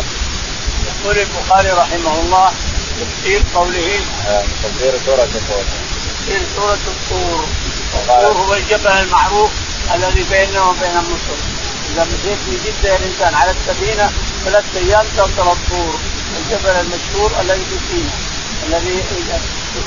يقول 0.87 1.19
البخاري 1.19 1.69
رحمه 1.69 2.19
الله 2.19 2.51
تفسير 2.99 3.41
قوله. 3.55 3.99
تفسير 4.63 4.93
سورة 5.05 5.29
الطور. 5.39 5.63
تفسير 6.05 6.41
سورة 6.55 6.83
الطور. 6.93 7.45
الطور 7.93 8.31
هو 8.31 8.53
الجبل 8.53 8.87
المعروف 8.87 9.51
الذي 9.95 10.23
بيننا 10.29 10.61
وبين 10.61 10.97
مصر 10.97 11.37
إذا 11.93 12.03
مشيت 12.03 12.39
في 12.45 12.53
جدة 12.65 12.95
الإنسان 12.95 13.33
على 13.35 13.51
السفينة 13.51 14.11
ثلاث 14.45 14.65
أيام 14.75 15.05
تصل 15.17 15.51
الطور. 15.51 15.99
الجبل 16.37 16.69
المشهور 16.69 17.31
الذي 17.41 17.65
في 17.65 17.77
سينا 17.89 18.13
الذي 18.67 19.03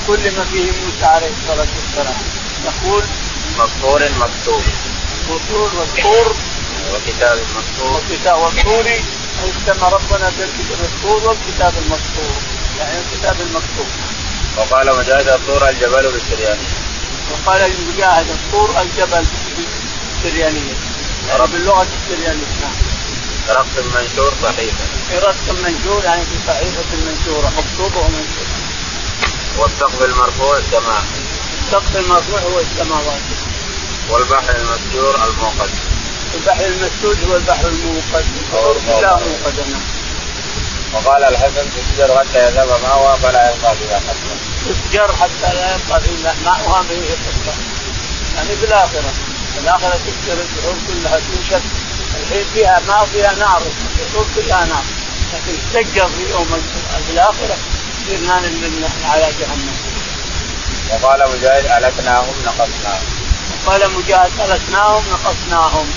كل 0.07 0.37
ما 0.37 0.43
فيه 0.51 0.71
موسى 0.71 1.05
عليه 1.05 1.31
الصلاة 1.41 1.67
والسلام. 1.75 2.32
يقول 2.65 3.03
مسطور 3.59 4.01
مكتوب. 4.19 4.63
مسطور 5.29 5.71
والطور 5.75 6.35
وكتاب 6.93 7.39
مسطور 7.57 8.01
وكتاب 8.01 8.37
والطور 8.39 8.85
اجتمع 9.43 9.89
ربنا 9.89 10.31
بالطور 10.79 11.27
والكتاب 11.27 11.73
المسطور 11.85 12.35
يعني 12.79 12.97
الكتاب 12.99 13.41
المكتوب. 13.41 13.87
وقال 14.57 14.97
مجاهد 14.97 15.27
الطور 15.27 15.69
الجبل 15.69 16.11
بالسريانية. 16.11 16.73
وقال 17.31 17.71
مجاهد 17.87 18.29
الطور 18.29 18.81
الجبل 18.81 19.25
بالسريانية. 19.57 20.73
يعني 21.29 21.47
باللغة 21.51 21.87
السريانية. 22.03 22.45
نعم. 22.61 22.93
رق 23.49 23.67
منشور 23.95 24.33
صحيفة 24.43 24.83
في 25.09 25.17
رق 25.17 25.35
منشور 25.63 26.03
يعني 26.03 26.21
في 26.25 26.37
صحيفة 26.47 26.95
منشورة 27.05 27.51
مكتوبة 27.57 27.99
ومنشورة 27.99 28.53
والسقف 29.57 30.01
المرفوع 30.01 30.57
السماء. 30.57 31.03
السقف 31.73 31.97
المرفوع 31.97 32.39
هو 32.39 32.59
السماوات. 32.59 33.21
والبحر 34.09 34.55
المسجور 34.55 35.15
الموقد 35.15 35.69
البحر 36.35 36.65
المسجور 36.65 37.15
هو 37.29 37.35
البحر 37.35 37.67
الموقد 37.67 38.25
لا 39.01 39.15
موقد 39.15 39.59
نعم 39.71 39.81
وقال 40.93 41.23
الحسن 41.23 41.65
تسجر 41.75 42.17
حتى 42.17 42.47
يذهب 42.47 42.67
ماؤها 42.67 43.15
فلا 43.15 43.55
يبقى 43.55 43.75
فيها 43.75 43.97
قطرة. 43.97 44.37
تسجر 44.69 45.15
حتى 45.15 45.53
لا 45.53 45.75
يبقى 45.75 46.01
فيها 46.01 46.35
ماؤها 46.45 46.81
به 46.81 47.05
قطرة. 47.25 47.55
يعني 48.35 48.55
في 48.55 48.65
الآخرة، 48.65 49.13
في 49.53 49.59
الآخرة 49.63 49.99
تسجر 50.05 50.37
البحور 50.41 50.75
كلها 50.87 51.19
توشك. 51.19 51.61
الحين 52.21 52.45
فيها 52.53 52.81
ماء 52.87 53.05
فيها 53.05 53.33
نار، 53.33 53.61
البحور 53.99 54.25
كلها 54.35 54.65
نار، 54.65 54.83
لكن 55.33 55.57
تسجر 55.73 56.07
في 56.07 56.31
يوم 56.31 56.47
في 57.07 57.11
الآخرة 57.13 57.57
تصير 58.03 58.19
نار 58.19 58.43
على 59.05 59.33
جهنم. 59.39 59.92
وقال 60.91 61.19
مجاهد 61.31 61.65
ألكناهم 61.65 62.35
نقصناهم. 62.45 63.07
وقال 63.65 63.91
مجاهد 63.91 64.31
ألكناهم 64.39 65.03
نقصناهم. 65.11 65.87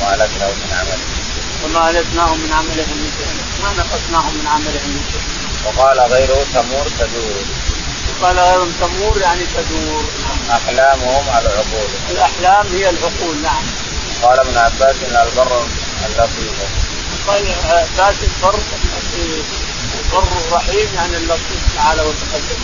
وما 0.00 0.14
ألتناهم 0.14 0.56
من 0.64 0.72
عمل. 0.78 0.98
وما 1.64 1.90
ألتناهم 1.90 2.38
من 2.40 2.52
عملهم 2.52 2.96
من 3.02 3.12
شيء 3.18 3.34
ما 3.62 3.70
نقصناهم 3.82 4.34
من 4.34 4.46
عملهم 4.46 4.90
من 4.96 5.04
شيء 5.12 5.22
وقال 5.64 6.00
غيره 6.00 6.46
تمور 6.54 6.86
تدور. 6.98 7.44
وقال 8.08 8.38
غيرهم 8.38 8.72
تمور 8.80 9.20
يعني 9.20 9.44
تدور. 9.56 10.04
أحلامهم 10.50 11.24
العقول. 11.28 11.90
الأحلام 12.10 12.66
هي 12.72 12.90
العقول 12.90 13.42
نعم. 13.42 13.64
قال 14.22 14.40
ابن 14.40 14.56
عباس 14.56 14.96
البر 15.02 15.66
اللطيف 16.06 16.52
قال 17.26 17.54
عباس 17.64 18.14
البر 18.22 18.58
البر 20.06 20.28
الرحيم 20.48 20.94
يعني 20.94 21.16
اللطيف 21.16 21.62
تعالى 21.76 22.02
وتقدم. 22.02 22.60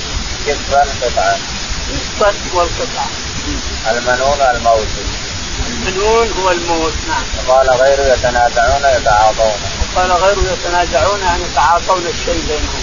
كفا 0.47 0.81
قطعا 0.81 1.39
كفا 2.19 2.35
والقطعة 2.55 3.07
المنون 3.91 4.41
الموت؟ 4.41 4.89
المنون 5.69 6.33
هو 6.43 6.51
الموت 6.51 6.93
نعم. 7.09 7.25
وقال 7.49 7.71
غيره 7.71 8.15
يتنازعون 8.15 9.01
يتعاطون. 9.01 9.53
وقال 9.95 10.13
غيره 10.13 10.53
يتنازعون 10.53 11.21
يعني 11.21 11.43
يتعاطون 11.45 12.07
الشيء 12.07 12.45
بينهم. 12.49 12.83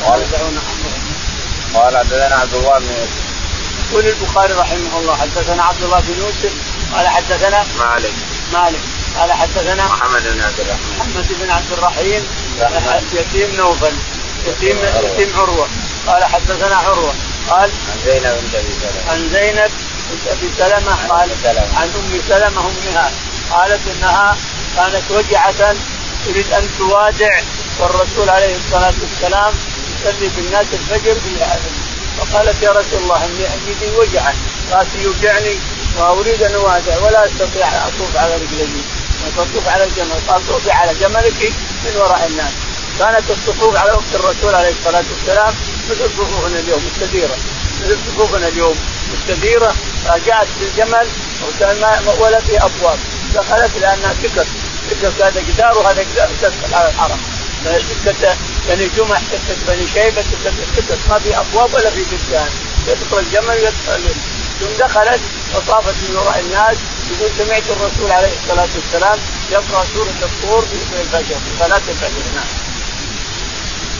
يتنازعون 0.00 0.58
امرهم 0.58 1.14
قال 1.74 1.98
حدثنا 1.98 2.36
عبد 2.36 2.54
الله 2.54 2.78
بن 2.78 2.86
يوسف. 2.86 3.30
يقول 3.90 4.06
البخاري 4.06 4.54
رحمه 4.54 4.98
الله 4.98 5.16
حدثنا 5.16 5.62
عبد 5.62 5.82
الله 5.82 6.00
بن 6.00 6.14
يوسف 6.18 6.52
قال 6.94 7.08
حدثنا 7.08 7.64
مالك. 7.78 8.14
مالك. 8.52 8.80
قال 9.18 9.32
حدثنا 9.32 9.84
محمد 9.84 10.22
بن 10.22 10.40
عبد 10.40 10.60
الرحمن. 10.60 10.96
محمد 10.98 11.26
بن 11.40 11.50
عبد 11.50 11.72
الرحيم 11.72 12.22
يتيم 13.12 13.56
نوفل 13.56 13.94
يتيم 14.46 14.78
يتيم 14.78 15.36
عروة. 15.36 15.68
قال 16.06 16.24
حدثنا 16.24 16.76
عروة. 16.76 17.14
قال 17.50 17.70
عن 17.90 17.98
زينب 18.04 18.36
بنت 18.42 18.54
أبي 18.54 18.72
سلمة. 18.80 19.10
عن 19.10 19.28
زينب 19.32 19.70
بنت 20.10 20.26
أبي 20.28 20.50
سلمة. 20.58 20.94
قال 21.08 21.30
عن 21.76 21.88
أم 21.88 22.20
سلمة 22.28 22.60
أمها. 22.60 23.10
قالت 23.50 23.80
إنها 23.96 24.36
كانت 24.76 25.10
وجعه 25.10 25.74
تريد 26.26 26.52
أن 26.52 26.68
توادع 26.78 27.40
والرسول 27.80 28.30
عليه 28.30 28.56
الصلاة 28.56 28.94
والسلام 29.00 29.54
يصلي 30.00 30.28
بالناس 30.36 30.66
الفجر 30.72 31.16
فقالت 32.18 32.62
يا 32.62 32.70
رسول 32.70 33.02
الله 33.02 33.24
إني 33.24 33.46
اجدي 33.46 33.96
وجعا 33.96 34.34
راسي 34.72 35.02
يوجعني 35.02 35.54
وأريد 35.98 36.42
أن 36.42 36.54
اوادع 36.54 36.98
ولا 36.98 37.26
أستطيع 37.26 37.68
أن 37.68 37.74
أطوف 37.74 38.16
على 38.16 38.34
رجلي. 38.34 38.82
تطوف 39.36 39.68
على 39.68 39.84
الجمل. 39.84 40.20
قال 40.28 40.48
طوفي 40.48 40.70
على 40.70 40.94
جملك 40.94 41.52
من 41.84 41.96
وراء 41.96 42.26
الناس. 42.26 42.52
كانت 42.98 43.30
الصفوف 43.30 43.76
على 43.76 43.92
وقت 43.92 44.14
الرسول 44.14 44.54
عليه 44.54 44.74
الصلاة 44.80 45.04
والسلام 45.10 45.54
مثل 45.90 46.10
صفوفنا 46.10 46.58
اليوم 46.58 46.82
الكثيره 46.94 47.36
مثل 47.80 47.98
صفوفنا 48.06 48.48
اليوم 48.48 48.76
الكثيره 49.14 49.74
فجاءت 50.04 50.48
بالجمل 50.60 51.06
ولا 52.18 52.40
في 52.40 52.64
أبواب. 52.64 52.98
دخلت 53.34 53.70
لأنها 53.80 54.14
سكت 54.22 54.46
سكت 54.90 55.22
هذا 55.22 55.40
جدار 55.40 55.78
وهذا 55.78 56.02
جدار. 56.02 56.28
تدخل 56.42 56.74
على 56.74 56.88
الحرم. 56.88 57.20
سكت 58.04 58.36
بني 58.68 58.88
جمع 58.96 59.18
سكت 59.18 59.58
بني 59.68 59.86
شيبة 59.94 60.22
سكت 60.22 60.54
سكت 60.76 60.98
ما 61.08 61.18
في 61.18 61.38
أبواب 61.40 61.74
ولا 61.74 61.90
في 61.90 62.04
دكان 62.04 62.48
يدخل 62.88 63.18
الجمل 63.18 63.56
يدخل 63.58 64.14
ثم 64.60 64.84
دخلت 64.84 65.20
وطافت 65.54 65.94
من 66.08 66.16
وراء 66.16 66.40
الناس. 66.40 66.76
يقول 67.10 67.30
سمعت 67.38 67.62
الرسول 67.70 68.12
عليه 68.12 68.32
الصلاة 68.42 68.68
والسلام 68.74 69.18
يقرأ 69.50 69.84
سورة 69.94 70.14
الطور 70.22 70.62
في 70.62 71.00
الفجر 71.00 71.34
في 71.34 71.58
صلاة 71.58 71.82
الفجر 71.88 72.22
نعم. 72.34 72.70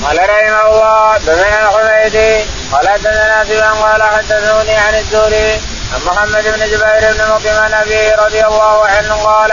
قال 0.05 0.19
رحمه 0.19 0.67
الله 0.71 1.17
دثنا 1.19 1.69
الحميدي 1.69 2.45
قال 2.73 2.89
حدثنا 2.89 3.45
سفيان 3.45 3.73
قال 3.73 4.03
حدثوني 4.03 4.77
عن 4.77 4.95
الزهري 4.95 5.53
عن 5.93 6.01
محمد 6.07 6.45
بن 6.45 6.67
جبير 6.67 7.13
بن 7.13 7.33
مطعم 7.35 7.59
عن 7.59 7.73
رضي 8.19 8.45
الله 8.47 8.87
عنه 8.87 9.15
قال 9.15 9.53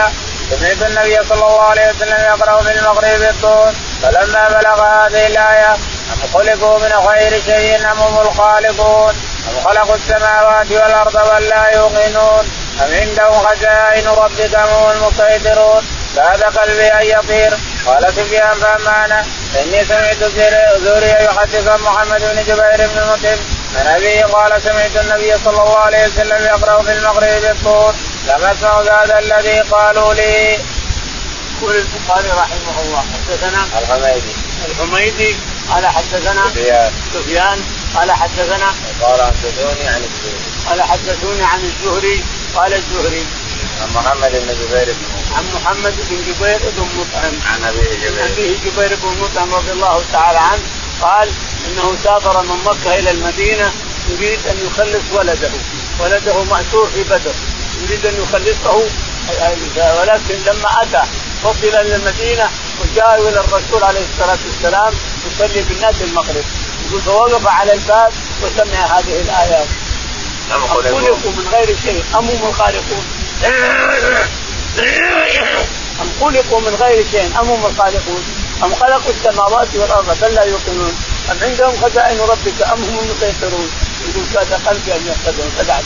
سمعت 0.50 0.82
النبي 0.82 1.18
صلى 1.30 1.46
الله 1.48 1.62
عليه 1.62 1.90
وسلم 1.90 2.20
يقرأ 2.20 2.64
في 2.64 2.80
المغرب 2.80 3.20
بالطور 3.20 3.72
فلما 4.02 4.48
بلغ 4.50 4.82
هذه 4.84 5.28
الآية 5.28 5.74
أم 6.14 6.20
خلقوا 6.34 6.80
من 6.80 7.08
خير 7.08 7.42
شيء 7.46 7.92
أم 7.92 8.00
هم 8.00 8.20
الخالقون؟ 8.20 9.14
أم 9.50 9.60
خلقوا 9.66 9.96
السماوات 9.96 10.72
والأرض 10.72 11.14
بل 11.14 11.44
لا 11.48 11.70
يوقنون؟ 11.76 12.67
أم 12.82 12.94
عندهم 12.94 13.48
خزائن 13.48 14.08
ربك 14.08 14.56
هم 14.56 14.92
المسيطرون؟ 14.92 15.84
كاد 16.16 16.44
قلبي 16.44 16.88
أن 16.88 17.06
يطير. 17.06 17.58
قال 17.86 18.14
سفيان 18.14 18.54
فاما 18.54 19.06
أنا 19.06 19.26
إني 19.62 19.86
سمعت 19.86 20.24
زوري 20.84 21.10
يحدث 21.10 21.68
محمد 21.68 22.22
بن 22.22 22.44
جبير 22.44 22.88
بن 22.88 23.02
مطعم. 23.02 23.40
عن 23.76 23.88
أبيه؟ 23.88 24.24
قال 24.24 24.62
سمعت 24.62 24.96
النبي 24.96 25.38
صلى 25.46 25.64
الله 25.64 25.78
عليه 25.78 26.08
وسلم 26.08 26.46
يقرأ 26.46 26.84
في 26.84 26.92
المغرب 26.92 27.42
بالطور. 27.42 27.94
لم 28.28 28.46
أسمع 28.46 28.82
هذا 28.82 29.20
الذي 29.20 29.60
قالوا 29.60 30.14
لي. 30.14 30.60
يقول 31.58 31.76
البخاري 31.76 32.30
رحمه 32.30 32.82
الله 32.86 33.04
حدثنا 33.14 33.68
الحميدي. 33.80 34.34
الحميدي 34.70 35.36
قال 35.70 35.88
حدثنا 35.88 36.50
سفيان. 36.50 36.92
سفيان 37.14 37.62
قال 37.96 38.12
حدثنا 38.12 38.74
قال 39.02 39.22
حدثوني 39.22 39.88
عن 39.88 40.04
الزهري 40.04 40.57
قال 40.70 40.82
حدثوني 40.82 41.44
عن 41.44 41.60
الزهري 41.64 42.24
قال 42.56 42.74
الزهري. 42.74 43.26
عن 43.82 43.94
محمد 43.96 44.32
بن 44.32 44.54
جبير 44.62 44.94
بن 44.94 45.06
عن 45.36 45.46
محمد 45.56 45.94
بن 46.10 46.18
جبير 46.28 46.60
بن 46.78 46.88
مطعم. 47.00 47.34
عن 47.46 47.64
أبيه 47.64 47.96
جبير. 48.10 48.26
أبيه 48.26 48.58
جبير 48.66 48.98
بن 49.04 49.22
مطعم 49.22 49.54
رضي 49.54 49.72
الله 49.72 50.04
تعالى 50.14 50.40
عنه 50.40 50.62
قال 51.02 51.30
إنه 51.68 51.96
سافر 52.04 52.42
من 52.42 52.64
مكة 52.66 53.00
إلى 53.00 53.12
المدينة 53.12 53.72
يريد 54.10 54.40
أن 54.48 54.58
يخلص 54.66 55.04
ولده. 55.14 55.52
ولده 56.00 56.44
مأسور 56.44 56.88
في 56.88 57.04
بدر. 57.04 57.34
يريد 57.82 58.06
أن 58.06 58.24
يخلصه 58.24 58.84
ولكن 60.00 60.36
لما 60.46 60.70
أتى 60.82 61.04
وصل 61.44 61.68
إلى 61.68 61.96
المدينة 61.96 62.50
وجاء 62.82 63.30
إلى 63.30 63.40
الرسول 63.40 63.84
عليه 63.84 64.02
الصلاة 64.14 64.38
والسلام 64.48 64.94
يصلي 65.28 65.62
بالناس 65.62 65.96
المغرب. 66.02 66.46
يقول 66.88 67.02
فوقف 67.02 67.48
على 67.48 67.74
الباب 67.74 68.12
وسمع 68.44 69.00
هذه 69.00 69.22
الآيات. 69.22 69.68
أم 70.56 70.68
خلقوا 70.68 71.32
من 71.32 71.48
غير 71.54 71.76
شيء. 71.84 72.04
أم 72.16 72.26
هم 72.30 72.48
الخالقون؟ 72.50 73.06
أم 76.02 76.10
خلقوا 76.22 76.62
من 76.62 76.76
غير 76.82 77.06
شيء. 77.12 77.40
أم 77.40 77.48
هم 77.50 77.66
الخالقون؟ 77.66 78.24
أم 78.64 78.76
خلقوا 78.76 79.12
السماوات 79.12 79.68
والأرض 79.76 80.18
بل 80.22 80.34
لا 80.34 80.44
يوقنون. 80.44 80.96
أم 81.32 81.38
عندهم 81.42 81.74
خزائن 81.82 82.20
ربك 82.20 82.62
أم 82.62 82.84
هم 82.84 83.00
المسيطرون؟ 83.00 83.70
يقول 84.08 84.26
كاد 84.34 84.54
قلبي 84.54 84.96
أن 84.96 85.08
يهتدون 85.08 85.50
فدع 85.58 85.80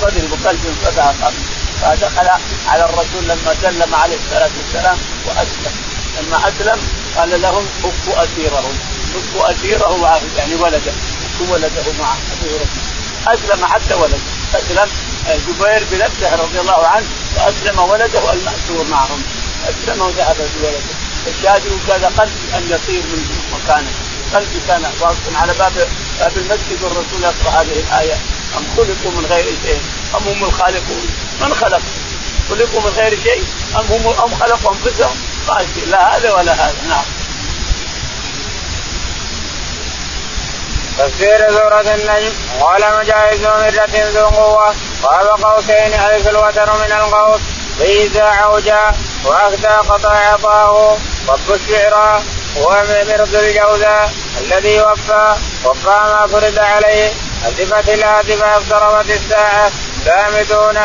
صدري 0.00 0.26
بقلبي 0.26 0.68
فدع 0.84 1.06
قلبي. 1.06 1.44
فدخل 1.82 2.28
على 2.66 2.84
الرسول 2.84 3.24
لما 3.24 3.54
سلم 3.62 3.94
عليه 3.94 4.16
الصلاة 4.16 4.50
والسلام 4.58 4.98
وأسلم. 5.26 5.74
لما 6.20 6.48
أسلم 6.48 6.78
قال 7.16 7.42
لهم 7.42 7.66
فكوا 7.82 8.24
أسيرهم. 8.24 8.78
فكوا 9.14 9.50
أسيره 9.50 10.20
يعني 10.36 10.54
ولده. 10.54 10.92
فكوا 11.38 11.54
ولده 11.54 11.92
معه 12.00 12.16
أسلم 13.28 13.66
حتى 13.66 13.94
ولده. 13.94 14.18
أسلم 14.54 14.88
جبير 15.28 15.84
بنفسه 15.90 16.34
رضي 16.36 16.60
الله 16.60 16.86
عنه 16.86 17.06
وأسلم 17.36 17.78
ولده 17.78 18.32
المأسور 18.32 18.86
معهم. 18.90 19.22
أسلم 19.68 20.02
وذهب 20.02 20.36
بولده. 20.36 20.94
الشاهد 21.26 21.62
كاد 21.88 22.04
قلبي 22.04 22.56
أن 22.56 22.62
يطير 22.70 23.02
من 23.02 23.20
مكانه. 23.52 23.92
قلبي 24.34 24.60
كان 24.68 24.82
واقف 25.00 25.36
على 25.36 25.52
باب 25.52 25.72
باب 26.20 26.32
المسجد 26.36 26.82
والرسول 26.82 27.22
يقرأ 27.22 27.50
هذه 27.50 27.78
الآية. 27.88 28.14
أم 28.56 28.64
خلقوا 28.76 29.12
من 29.20 29.26
غير 29.30 29.44
شيء؟ 29.64 29.82
أم 30.14 30.28
هم 30.28 30.44
الخالقون؟ 30.44 31.06
من 31.40 31.54
خلق 31.54 31.82
خلقوا 32.48 32.80
من 32.80 32.92
غير 32.96 33.18
شيء؟ 33.22 33.44
أم 33.76 33.84
هم 33.90 34.06
أم 34.06 34.34
خلقوا 34.34 34.74
أنفسهم؟ 34.74 35.16
ما 35.48 35.66
لا 35.86 36.16
هذا 36.16 36.32
ولا 36.32 36.52
هذا. 36.52 36.76
نعم. 36.88 37.23
تفسير 40.98 41.50
سورة 41.50 41.80
النجم. 41.80 42.32
قال 42.60 42.82
مجاهد 42.98 43.46
مرة 43.46 44.10
ذو 44.14 44.26
قوة. 44.26 44.74
قاب 45.02 45.44
قوسين 45.44 46.00
حيث 46.00 46.26
الوتر 46.26 46.72
من 46.72 46.92
القوس. 46.92 47.40
ليس 47.78 48.16
عوجا 48.16 48.92
واخدى 49.24 49.66
قطع 49.66 50.10
عطاه. 50.10 50.96
رب 51.28 51.54
الشعرى 51.54 52.22
ومرد 52.56 53.34
الجوزاء 53.34 54.10
الذي 54.40 54.80
وفى. 54.80 55.34
وفى 55.64 55.86
ما 55.86 56.26
فرد 56.32 56.58
عليه. 56.58 57.12
أزفت 57.46 57.88
الآزفة 57.88 58.56
اقتربت 58.56 59.10
الساعة. 59.10 59.70
سامدون 60.04 60.78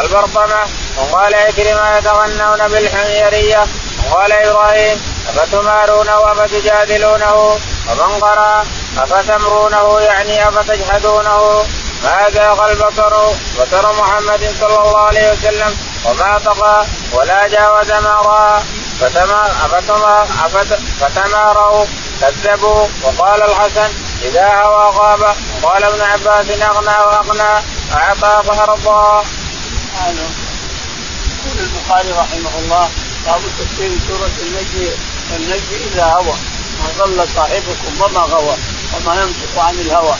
البرطمة. 0.00 0.62
وقال 0.96 1.34
عكرمة 1.34 1.98
يتغنون 1.98 2.68
بالحميرية 2.68 3.66
وقال 4.06 4.32
إبراهيم 4.32 5.00
أفتمارونه 5.28 6.32
أفتجادلونه؟ 6.32 7.58
ومن 7.88 8.20
قرأ 8.20 8.64
أفتمرونه؟ 8.98 10.00
يعني 10.00 10.48
أفتجحدونه؟ 10.48 11.64
ماذا 12.04 12.50
قال 12.50 12.70
البصر 12.70 13.12
بصر 13.60 13.92
محمد 13.92 14.54
صلى 14.60 14.76
الله 14.76 14.98
عليه 14.98 15.32
وسلم؟ 15.32 15.76
وما 16.04 16.38
طغى 16.44 16.86
ولا 17.12 17.48
جاوز 17.48 17.90
ما 17.90 18.14
رأى؟ 18.22 18.62
فتماروا 21.00 21.84
كذبوا. 22.20 22.86
وقال 23.02 23.42
الحسن 23.42 23.88
إذا 24.22 24.62
هوى 24.62 24.92
غاب. 24.96 25.36
قال 25.62 25.84
ابن 25.84 26.00
عباس 26.00 26.50
أغنى 26.50 26.96
وأغنى. 27.06 27.62
أعطى 27.94 28.42
فأرضى. 28.46 29.26
يقول 31.46 31.58
البخاري 31.58 32.10
رحمه 32.10 32.58
الله 32.58 32.88
باب 33.26 33.40
تفسير 33.58 33.90
سورة 34.08 34.30
النجم 34.42 34.90
النجم 35.36 35.92
إذا 35.92 36.04
هوى. 36.04 36.34
ما 36.78 37.04
ضل 37.04 37.28
صاحبكم 37.34 38.00
وما 38.00 38.20
غوى 38.20 38.56
وما 38.94 39.14
ينطق 39.14 39.58
عن 39.58 39.74
الهوى. 39.74 40.14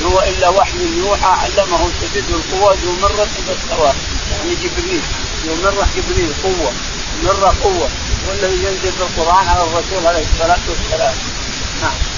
إن 0.00 0.06
هو 0.06 0.20
إلا 0.20 0.48
وحي 0.48 0.98
يوحى 0.98 1.26
علمه 1.26 1.90
شديد 2.00 2.24
القوة 2.30 2.76
ذو 2.84 2.92
مرة 3.02 3.28
فاستوى. 3.46 3.92
يعني 4.30 4.54
جبريل 4.54 5.02
ذو 5.46 5.54
مرة 5.62 5.88
جبريل 5.96 6.32
قوة 6.42 6.72
مرة 7.24 7.54
قوة. 7.64 7.88
والذي 8.28 8.64
ينزل 8.64 8.92
بالقرآن 8.98 9.48
على 9.48 9.62
الرسول 9.62 10.06
عليه 10.06 10.24
الصلاة 10.34 10.60
والسلام. 10.68 11.14
نعم. 11.82 12.09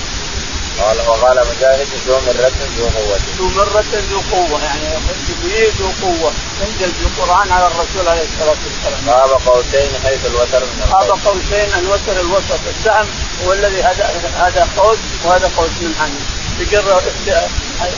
قال 0.83 0.99
وقال 1.09 1.37
مجاهد 1.51 1.88
ذو 2.07 2.14
مرة 2.27 2.53
ذو 2.79 2.85
قوة. 2.85 3.18
ذو 3.38 3.49
مرة 3.49 3.85
ذو 4.11 4.21
قوة. 4.33 4.64
يعني 4.64 4.83
جبريل 5.29 5.71
ذو 5.79 5.88
قوة. 6.03 6.33
ينزل 6.61 6.92
بالقرآن 6.92 7.53
على 7.53 7.66
الرسول 7.66 8.09
عليه 8.09 8.23
الصلاة 8.23 8.61
والسلام. 8.66 9.11
قاب 9.11 9.31
قوسين 9.47 9.90
حيث 10.05 10.27
الوتر 10.27 10.61
من 10.64 10.83
قاب 10.92 11.11
قوسين 11.27 11.68
الوتر 11.79 12.21
الوسط 12.21 12.61
السهم 12.68 13.07
هو 13.45 13.53
الذي 13.53 13.83
هذا 13.83 14.05
هذا 14.37 14.68
قوس 14.77 14.99
وهذا 15.25 15.51
قوس 15.57 15.71
من 15.81 15.95
عنه 16.01 16.21
بجر 16.61 17.03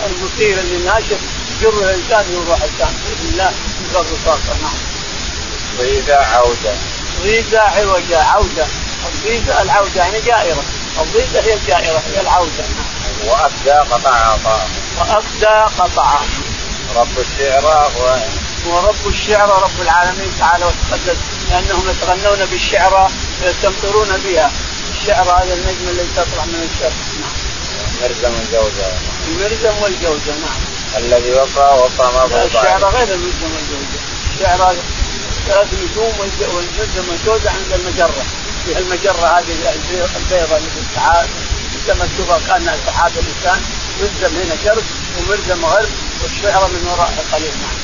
المثير 0.06 0.58
اللي 0.58 0.84
ناشف 0.84 1.18
جر 1.62 1.68
الإنسان 1.68 2.24
يروح 2.32 2.62
الانسان 2.62 2.94
بإذن 3.04 3.32
الله 3.32 3.52
يقر 3.84 4.06
رصاصه 4.12 4.54
نعم. 4.62 4.78
ضيزة 5.78 6.16
عودة. 6.16 6.72
ضيزة 7.22 7.60
عوجة 7.60 8.22
عودة. 8.22 8.66
الضيزة 9.08 9.62
العودة 9.62 9.96
يعني 9.96 10.20
جائرة. 10.20 10.64
الضيزة 11.00 11.40
هي 11.40 11.54
الجائرة 11.54 12.02
هي 12.14 12.20
العودة. 12.20 12.64
وأفدى 13.26 13.70
قطع 13.70 14.14
عطاء 14.14 14.68
وأفدى 14.98 15.74
قطع 15.78 16.20
رب 16.96 17.18
الشعرى 17.18 17.90
هو 17.96 18.16
ورب 18.66 19.06
الشعرى 19.06 19.52
رب 19.62 19.80
العالمين 19.82 20.32
تعالى 20.38 20.64
وتقدس 20.64 21.16
لأنهم 21.50 21.90
يتغنون 21.90 22.46
بالشعرى 22.46 23.08
ويستمطرون 23.42 24.08
بها. 24.24 24.50
الشعرى 24.92 25.44
هذا 25.44 25.54
النجم 25.54 25.88
الذي 25.88 26.08
تطلع 26.16 26.44
من 26.44 26.68
الشرق. 26.70 26.92
نعم 27.20 27.44
المرزم 27.94 28.32
والجوزة 28.34 28.86
المرزم 29.28 29.82
والجوزة 29.82 30.32
نعم. 30.32 30.60
الذي 30.96 31.32
وفى 31.32 31.60
وفى 31.82 32.02
ما 32.02 32.26
فرض 32.28 32.44
الشعرى 32.44 32.84
غير 32.84 33.14
المرزم 33.14 33.50
والجوزة. 33.54 33.98
الشعرى 34.34 34.76
ثلاث 35.48 35.68
نجوم 35.74 36.12
والمرزم 36.18 37.08
والجوزة 37.10 37.50
عند 37.50 37.72
المجرة. 37.72 38.24
في 38.64 38.78
المجرة 38.78 39.38
هذه 39.38 39.74
البيضاء 40.16 40.60
مثل 40.60 40.80
السحاب 40.90 41.28
كما 41.86 42.08
تشوفها 42.14 42.38
كأنها 42.46 42.76
سحاب 42.86 43.12
الإنسان 43.12 43.62
مرزم 44.00 44.36
هنا 44.36 44.56
شرق 44.64 44.84
ومرزم 45.18 45.64
غرب 45.64 45.88
والشعرى 46.22 46.68
من 46.68 46.88
وراء 46.88 47.24
قليل 47.32 47.52
نعم 47.62 47.78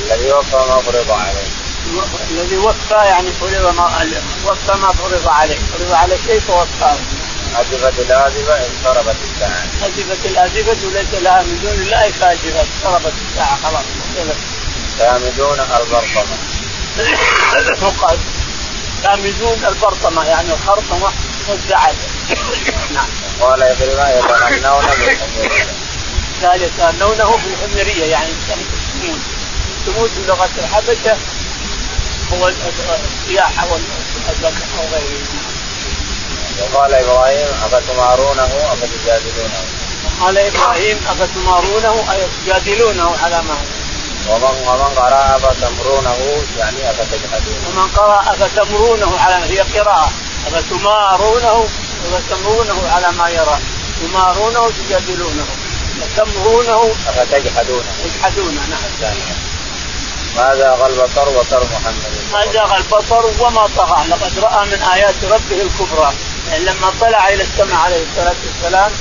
الذي 0.00 0.32
وفى 0.32 0.56
ما 0.56 0.82
فرض 0.82 1.10
عليه 1.10 1.66
الذي 2.30 2.56
وفى 2.56 2.94
يعني 2.94 3.32
فرض 3.32 3.76
ما 3.76 3.84
وفى 4.46 4.72
ما 4.72 4.92
فرض 4.92 5.28
عليه، 5.28 5.56
فرض 5.56 5.92
عليه 5.92 6.16
شيء 6.26 6.40
فوفاه. 6.40 6.96
أزفت 7.56 7.98
الآزفة 7.98 8.66
انصرفت 8.66 9.16
الساعة. 9.24 9.62
أزفت 9.82 10.26
الآزفة 10.26 10.86
وليس 10.86 11.22
لها 11.22 11.42
من 11.42 11.58
دون 11.62 11.72
الله 11.72 12.10
كاشفة، 12.20 12.60
اقتربت 12.60 13.12
الساعة 13.30 13.56
خلاص. 13.62 13.84
سامدون 14.98 15.60
البرطمة. 15.60 16.55
فقد 16.96 18.18
سامدون 19.02 19.64
البرطمة 19.68 20.24
يعني 20.24 20.52
الخرطمة 20.52 21.12
والزعل. 21.48 21.94
نعم. 22.94 23.06
قال 23.40 23.62
إكرمة 23.62 24.10
يتغنون 24.10 24.84
بالحميرية. 24.86 25.66
قال 26.42 26.62
يتأنونه 26.62 27.36
في 27.36 27.46
الحميرية 27.46 28.04
يعني 28.04 28.32
تموت 28.48 29.18
تموت 29.86 30.10
بلغة 30.26 30.50
الحبشة 30.58 31.16
هو 32.32 32.48
السياحة 32.48 33.66
والذكر 33.72 34.66
وغيره 34.78 35.26
وقال 36.60 36.94
إبراهيم 36.94 37.46
أفتمارونه 37.64 38.48
افتجادلونه 38.72 39.60
قال 40.20 40.38
إبراهيم 40.38 40.98
أفتمارونه 41.08 42.12
أي 42.12 42.26
تجادلونه 42.44 43.16
على 43.22 43.42
ما 43.42 43.56
ومن 44.28 44.68
ومن 44.68 44.94
قرأ 44.96 45.36
افتمرونه 45.36 46.16
يعني 46.58 46.90
افتجحدونه 46.90 47.68
ومن 47.68 47.88
قرأ 47.96 48.20
افتمرونه 48.20 49.20
على 49.20 49.34
هي 49.34 49.60
قراءة. 49.60 50.10
افتمارونه 50.46 51.68
افتمرونه 52.14 52.90
على 52.94 53.12
ما 53.12 53.28
يرى. 53.28 53.58
تمارونه 54.02 54.70
تجادلونه 54.70 55.46
تمرونه 56.16 56.94
افتجحدونه 57.08 57.84
تجحدونه. 58.04 58.60
نعم. 58.70 59.16
ما 60.36 60.54
زاغ 60.56 60.86
البصر 60.86 61.28
وصر 61.28 61.64
محمد؟ 61.64 62.12
ما 62.32 62.52
زاغ 62.52 62.76
البصر 62.76 63.24
وما 63.40 63.68
طغى. 63.76 64.08
لقد 64.08 64.38
رأى 64.38 64.66
من 64.66 64.82
آيات 64.82 65.24
ربه 65.24 65.62
الكبرى. 65.62 66.12
يعني 66.48 66.64
لما 66.64 66.92
طلع 67.00 67.28
إلى 67.28 67.42
السماء 67.42 67.80
عليه 67.80 68.04
الصلاة 68.10 68.36
والسلام 68.46 68.92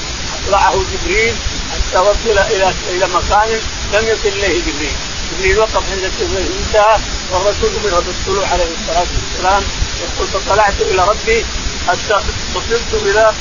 أطلعه 0.43 0.75
جبريل 0.93 1.35
حتى 1.71 1.99
وصل 1.99 2.38
إلى 2.39 2.73
إلى 2.89 3.07
مكان 3.07 3.49
لم 3.93 4.07
يصل 4.07 4.27
إليه 4.27 4.61
جبريل. 4.61 4.95
جبريل 5.31 5.59
وقف 5.59 5.91
عند 5.91 6.03
انتهى 6.03 6.97
والرسول 7.31 7.69
أمر 7.83 7.99
بالطلوع 7.99 8.47
عليه 8.47 8.67
الصلاة 8.81 9.07
والسلام. 9.15 9.63
يقول 10.01 10.27
فطلعت 10.27 10.81
إلى 10.81 11.07
ربي 11.07 11.45
حتى 11.88 12.19
وصلت 12.55 12.93
إلى 12.93 13.33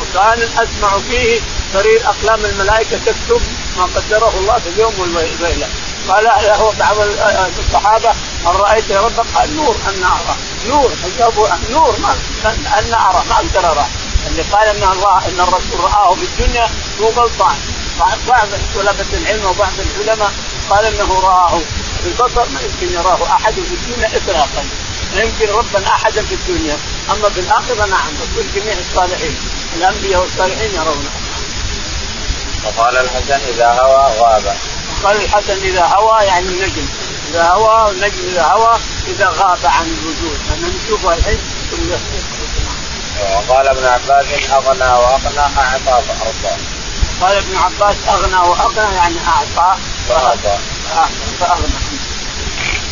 مكان 0.00 0.42
أسمع 0.42 0.98
فيه 1.10 1.40
سرير 1.72 2.00
أقلام 2.08 2.44
الملائكة 2.44 2.98
تكتب 3.06 3.40
ما 3.76 3.84
قدره 3.84 4.32
الله 4.38 4.58
في 4.58 4.68
اليوم 4.68 4.94
والليلة. 4.98 5.68
قال 6.08 6.24
له 6.24 6.72
بعض 6.78 6.96
الصحابة 7.58 8.10
هل 8.46 8.60
رأيت 8.60 8.92
ربك؟ 8.92 9.26
قال 9.34 9.56
نور 9.56 9.76
ان 9.88 10.04
ارى 10.04 10.36
نور 10.68 10.92
نور 11.70 11.96
ما 12.00 12.16
ان 12.78 12.94
ارى 12.94 13.24
ما 13.28 13.34
أقدر 13.34 13.72
ارى 13.72 13.86
اللي 14.26 14.42
قال 14.42 14.68
إن 14.68 14.92
الله 14.92 15.18
إن 15.28 15.40
الرسول 15.40 15.80
رآه 15.80 16.14
في 16.14 16.24
الدنيا 16.24 16.68
هو 17.00 17.08
غلطان. 17.08 17.56
بعض 18.28 18.48
طلبة 18.74 19.06
العلم 19.12 19.44
وبعض 19.46 19.72
العلماء 19.78 20.32
قال 20.70 20.84
إنه 20.84 21.20
رآه. 21.20 21.60
بالبصر 22.04 22.48
ما 22.50 22.60
يمكن 22.60 22.94
يراه 22.94 23.18
أحد 23.22 23.52
في 23.52 23.74
الدنيا 23.74 24.16
اطلاقا. 24.16 24.64
لا 25.14 25.22
يمكن 25.22 25.48
ربا 25.48 25.88
احدا 25.88 26.22
في 26.22 26.34
الدنيا. 26.34 26.76
أما 27.10 27.28
بالاخره 27.28 27.86
نعم 27.86 28.12
وكل 28.22 28.60
جميع 28.60 28.74
الصالحين. 28.78 29.36
الأنبياء 29.76 30.20
والصالحين 30.20 30.74
يرونه. 30.74 31.10
وقال 32.64 32.96
الحسن 32.96 33.40
إذا 33.54 33.68
هوى 33.68 34.12
غاب 34.18 34.56
قال 35.04 35.16
الحسن 35.16 35.58
إذا 35.64 35.84
هوى 35.84 36.24
يعني 36.24 36.48
النجم 36.48 36.86
إذا 37.30 37.44
هوى 37.48 37.90
النجم 37.90 38.28
إذا 38.32 38.42
هوى 38.42 38.78
إذا 39.08 39.28
غاب 39.28 39.58
عن 39.64 39.86
الوجود. 39.86 40.38
أنا 40.52 40.68
نشوفه 40.68 41.14
الحين 41.14 41.38
ثم 41.70 41.90
وقال 43.18 43.68
ابن 43.68 43.84
عباس 43.84 44.26
أغنى 44.50 44.90
واغنى 44.92 45.40
أعطى 45.58 46.02
فارضى 46.06 46.62
قال 47.20 47.36
ابن 47.36 47.56
عباس 47.56 47.96
أغنى 48.08 48.36
واغنى 48.36 48.94
يعني 48.96 49.16
أعطى. 49.26 49.78
فاغنى 51.40 51.68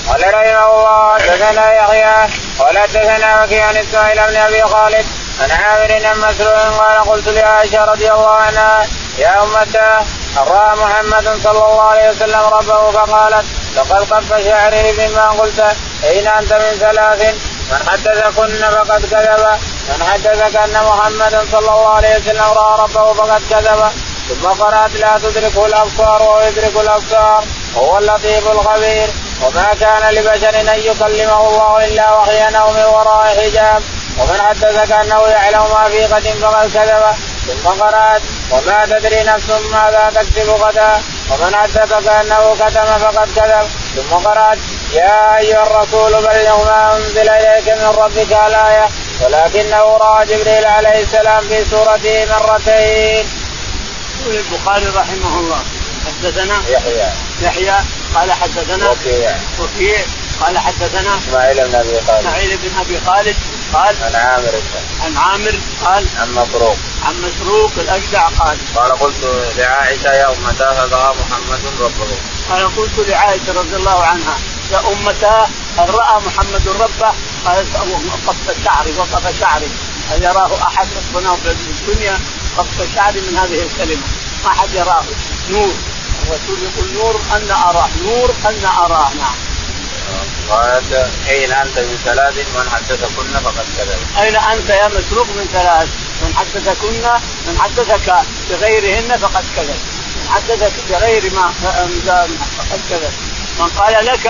قال 0.09 0.35
رحمه 0.35 0.66
الله 0.74 1.16
دثنا 1.18 1.72
يحيى 1.72 2.29
قال 2.59 2.74
دثنا 2.87 3.44
وكيع 3.44 3.70
إسماعيل 3.70 4.26
بن 4.29 4.37
أبي 4.37 4.62
خالد 4.62 5.07
عن 5.40 5.50
عامر 5.50 5.87
بن 5.87 6.20
مسروق 6.20 6.79
قال 6.79 7.09
قلت 7.11 7.29
لعائشة 7.29 7.85
رضي 7.85 8.12
الله 8.12 8.31
عنها 8.35 8.87
يا 9.18 9.42
امته 9.42 10.07
راى 10.37 10.76
محمد 10.76 11.40
صلى 11.44 11.50
الله 11.50 11.83
عليه 11.83 12.11
وسلم 12.11 12.40
ربه 12.40 12.90
فقالت 12.90 13.46
لقد 13.76 14.12
قف 14.12 14.44
شعري 14.44 14.92
بما 14.92 15.31
قلت 15.31 15.76
أين 16.05 16.26
أنت 16.26 16.52
من 16.52 16.76
ثلاث؟ 16.81 17.35
من 17.70 17.88
حدثكن 17.88 18.70
فقد 18.70 19.07
كذب 19.07 19.46
من 19.88 20.07
حدثك 20.12 20.57
أن 20.57 20.85
محمدا 20.85 21.44
صلى 21.52 21.59
الله 21.59 21.88
عليه 21.88 22.16
وسلم 22.16 22.42
رأى 22.42 22.81
ربه 22.81 23.12
فقد 23.12 23.42
كذب. 23.50 23.90
ثم 24.29 24.49
قرات 24.49 24.95
لا 24.95 25.19
تدركه 25.23 25.67
الأبصار 25.67 26.23
ويدرك 26.23 26.77
الأبصار 26.77 27.45
وهو 27.75 27.99
اللطيف 27.99 28.51
الخبير. 28.51 29.09
وما 29.43 29.75
كان 29.81 30.15
لبشر 30.15 30.61
أن 30.61 30.81
يكلمه 30.85 31.49
الله 31.49 31.85
إلا 31.85 32.15
وحيا 32.15 32.57
أو 32.57 32.73
من 32.73 32.85
وراء 32.85 33.27
حجاب. 33.41 33.83
ومن 34.19 34.41
حدثك 34.41 34.93
أنه 34.93 35.21
يعلم 35.29 35.65
ما 35.75 35.89
في 35.91 36.05
غد 36.05 36.29
فقد 36.43 36.71
كذب. 36.75 37.05
ثم 37.47 37.69
قرات 37.69 38.23
وما 38.51 38.87
تدري 38.87 39.23
نفس 39.23 39.51
ماذا 39.51 40.12
تكسب 40.15 40.51
غدا. 40.51 40.93
ومن 41.31 41.57
حدثك 41.57 42.09
أنه 42.09 42.55
كتم 42.55 42.99
فقد 42.99 43.29
كذب. 43.37 43.67
ثم 43.97 44.17
قرات 44.17 44.59
يا 44.93 45.39
أيها 45.39 45.62
الرسول 45.62 46.12
بلغ 46.12 46.65
ما 46.65 46.97
أنزل 46.97 47.29
إليك 47.29 47.69
من 47.69 47.95
ربك 47.99 48.33
الآية. 48.47 48.89
ولكنه 49.21 49.97
رأى 49.97 50.27
جبريل 50.27 50.67
عليه 50.67 51.03
السلام 51.03 51.41
في 51.41 51.65
سورته 51.71 52.27
مرتين. 52.31 53.45
يقول 54.27 54.45
البخاري 54.53 54.87
رحمه 54.87 55.41
الله. 55.41 55.65
حدثنا 56.07 56.69
يحيى. 56.69 57.12
يحيى 57.43 57.85
قال 58.15 58.33
حدثنا 58.33 58.91
وكيع. 58.91 59.37
وكيع 59.59 60.05
قال 60.41 60.59
حدثنا 60.59 61.19
إسماعيل 61.19 61.69
بن 61.69 61.75
أبي 61.75 62.01
خالد. 62.07 62.27
إسماعيل 62.27 62.57
بن 62.57 62.71
أبي 62.81 63.01
خالد 63.07 63.37
قال 63.73 63.97
عن 64.03 64.15
عامر. 64.15 64.55
عن 65.05 65.17
عامر 65.17 65.61
قال 65.85 66.07
عن 66.17 66.33
مسروق 66.33 66.77
عن 67.05 67.15
مسروق 67.23 67.73
الأجدع 67.77 68.29
قال 68.29 68.59
قال 68.77 68.93
قلت 68.93 69.25
لعائشة 69.57 70.12
يا 70.12 70.29
امتاه 70.29 70.85
هذا 70.85 71.15
محمد 71.21 71.61
ربه؟ 71.81 72.17
قال 72.51 72.77
قلت 72.77 73.09
لعائشة 73.09 73.53
رضي 73.53 73.77
الله 73.77 74.05
عنها 74.05 74.39
يا 74.73 74.79
امتاه 74.93 75.49
هل 75.79 75.95
رأى 75.95 76.23
محمد 76.27 76.69
ربه؟ 76.69 77.12
قالت 77.47 77.77
قص 78.27 78.65
شعري 78.65 78.93
وقف 78.99 79.41
شعري. 79.41 79.69
هل 80.11 80.23
يراه 80.23 80.51
أحد 80.62 80.87
ربنا 80.97 81.37
في 81.37 81.51
الدنيا؟ 81.51 82.19
قص 82.59 82.95
شعري 82.95 83.21
من 83.21 83.39
هذه 83.39 83.62
الكلمة. 83.62 84.03
ما 84.46 84.52
حد 84.52 84.74
يراه. 84.74 85.04
نور. 85.50 85.74
الرسول 86.22 86.59
يقول 86.62 86.87
نور 86.94 87.20
أن 87.37 87.50
أراه. 87.50 87.88
نور 88.04 88.35
أن 88.44 88.64
أراه. 88.64 89.11
نعم. 89.14 89.35
قالت 90.50 91.11
أين 91.28 91.52
أنت 91.52 91.78
من 91.78 91.98
ثلاث؟ 92.04 92.35
من 92.56 92.70
حدثكن 92.70 93.40
فقد 93.44 93.66
كذب. 93.76 93.98
أين 94.18 94.37
أنت 94.37 94.70
يا 94.70 94.88
مسروق 94.88 95.26
من 95.26 95.46
ثلاث؟ 95.52 95.88
من 96.22 96.35
حدثكن 96.37 97.02
من 97.46 97.59
حدثك 97.61 98.14
بغيرهن 98.50 99.18
فقد 99.18 99.44
كذب. 99.56 99.80
من 100.16 100.28
حدثك 100.35 100.72
بغير 100.90 101.35
ما 101.35 101.52
فقد 102.59 102.80
كذب. 102.90 103.12
من 103.61 103.68
قال 103.68 104.06
لك 104.06 104.26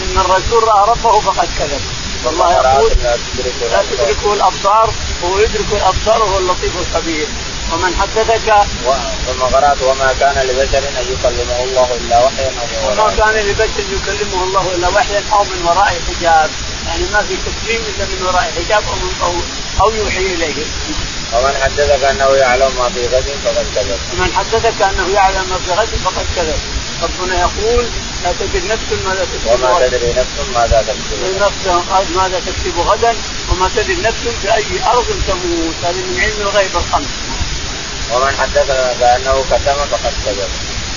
إن 0.00 0.18
الرسول 0.18 0.64
رأى 0.64 0.90
ربه 0.90 1.20
فقد 1.20 1.48
كذب. 1.58 1.80
والله 2.24 2.52
يقول 2.52 2.92
لا 3.72 3.82
تدركه 3.90 4.32
الأبصار. 4.32 4.94
وهو 5.22 5.38
يدرك 5.38 5.72
الأبصار 5.72 6.22
وهو 6.22 6.38
اللطيف 6.38 6.72
الخبير. 6.80 7.26
ومن 7.72 7.96
حدثك 8.00 8.54
ثم 9.26 9.40
قرأت 9.42 9.82
وما 9.82 10.14
كان 10.20 10.46
لبشر 10.46 10.78
أن 10.78 11.06
يكلمه 11.12 11.62
الله 11.64 11.88
إلا 12.00 12.24
وحيا 12.24 12.50
أو 12.60 12.92
وما 12.92 13.14
كان 13.16 13.34
لبشر 13.46 13.84
يكلمه 13.92 14.44
الله 14.44 14.74
إلا 14.74 14.88
وحيا 14.88 15.22
أو 15.32 15.44
من 15.44 15.62
وراء 15.64 16.00
حجاب. 16.08 16.50
يعني 16.86 17.02
ما 17.12 17.22
في 17.22 17.36
تكليم 17.36 17.80
إلا 17.80 18.04
من 18.04 18.26
وراء 18.26 18.52
حجاب 18.56 18.82
أو 18.88 18.94
من 18.94 19.12
أو, 19.22 19.32
أو 19.80 19.94
يوحي 19.94 20.34
إليه. 20.34 20.64
ومن 21.32 21.54
حدثك 21.62 22.04
أنه 22.04 22.36
يعلم 22.36 22.72
ما 22.78 22.88
في 22.88 23.06
غد 23.06 23.28
فقد 23.44 23.66
كذب. 23.74 23.98
ومن 24.12 24.32
حدثك 24.32 24.82
أنه 24.82 25.08
يعلم 25.14 25.44
ما 25.50 25.58
في 25.58 25.72
غد 25.72 25.88
فقد 26.04 26.26
كذب. 26.36 26.58
ربنا 27.02 27.40
يقول 27.40 27.86
لا 28.24 28.32
تدري 28.32 28.68
نفس 28.68 28.92
ماذا 29.04 29.24
تكسب 29.24 29.64
وما 29.64 29.86
تدري 29.86 30.12
نفس 30.12 30.36
ماذا 30.54 30.84
تكسب. 30.88 31.42
نفس 31.42 31.66
ماذا 32.16 32.40
تكسب 32.40 32.78
غدا؟ 32.78 33.16
وما 33.50 33.68
تدري 33.76 33.96
نفس 33.96 34.22
في 34.42 34.54
اي 34.54 34.64
أرض 34.86 35.06
تموت. 35.28 35.74
هذه 35.84 35.96
من 35.96 36.20
علم 36.20 36.40
الغيب 36.40 36.76
الخمس. 36.76 37.08
ومن 38.12 38.36
حدثك 38.40 38.96
بأنه 39.00 39.44
كتم 39.50 39.78
فقد 39.90 40.12
كذب. 40.26 40.50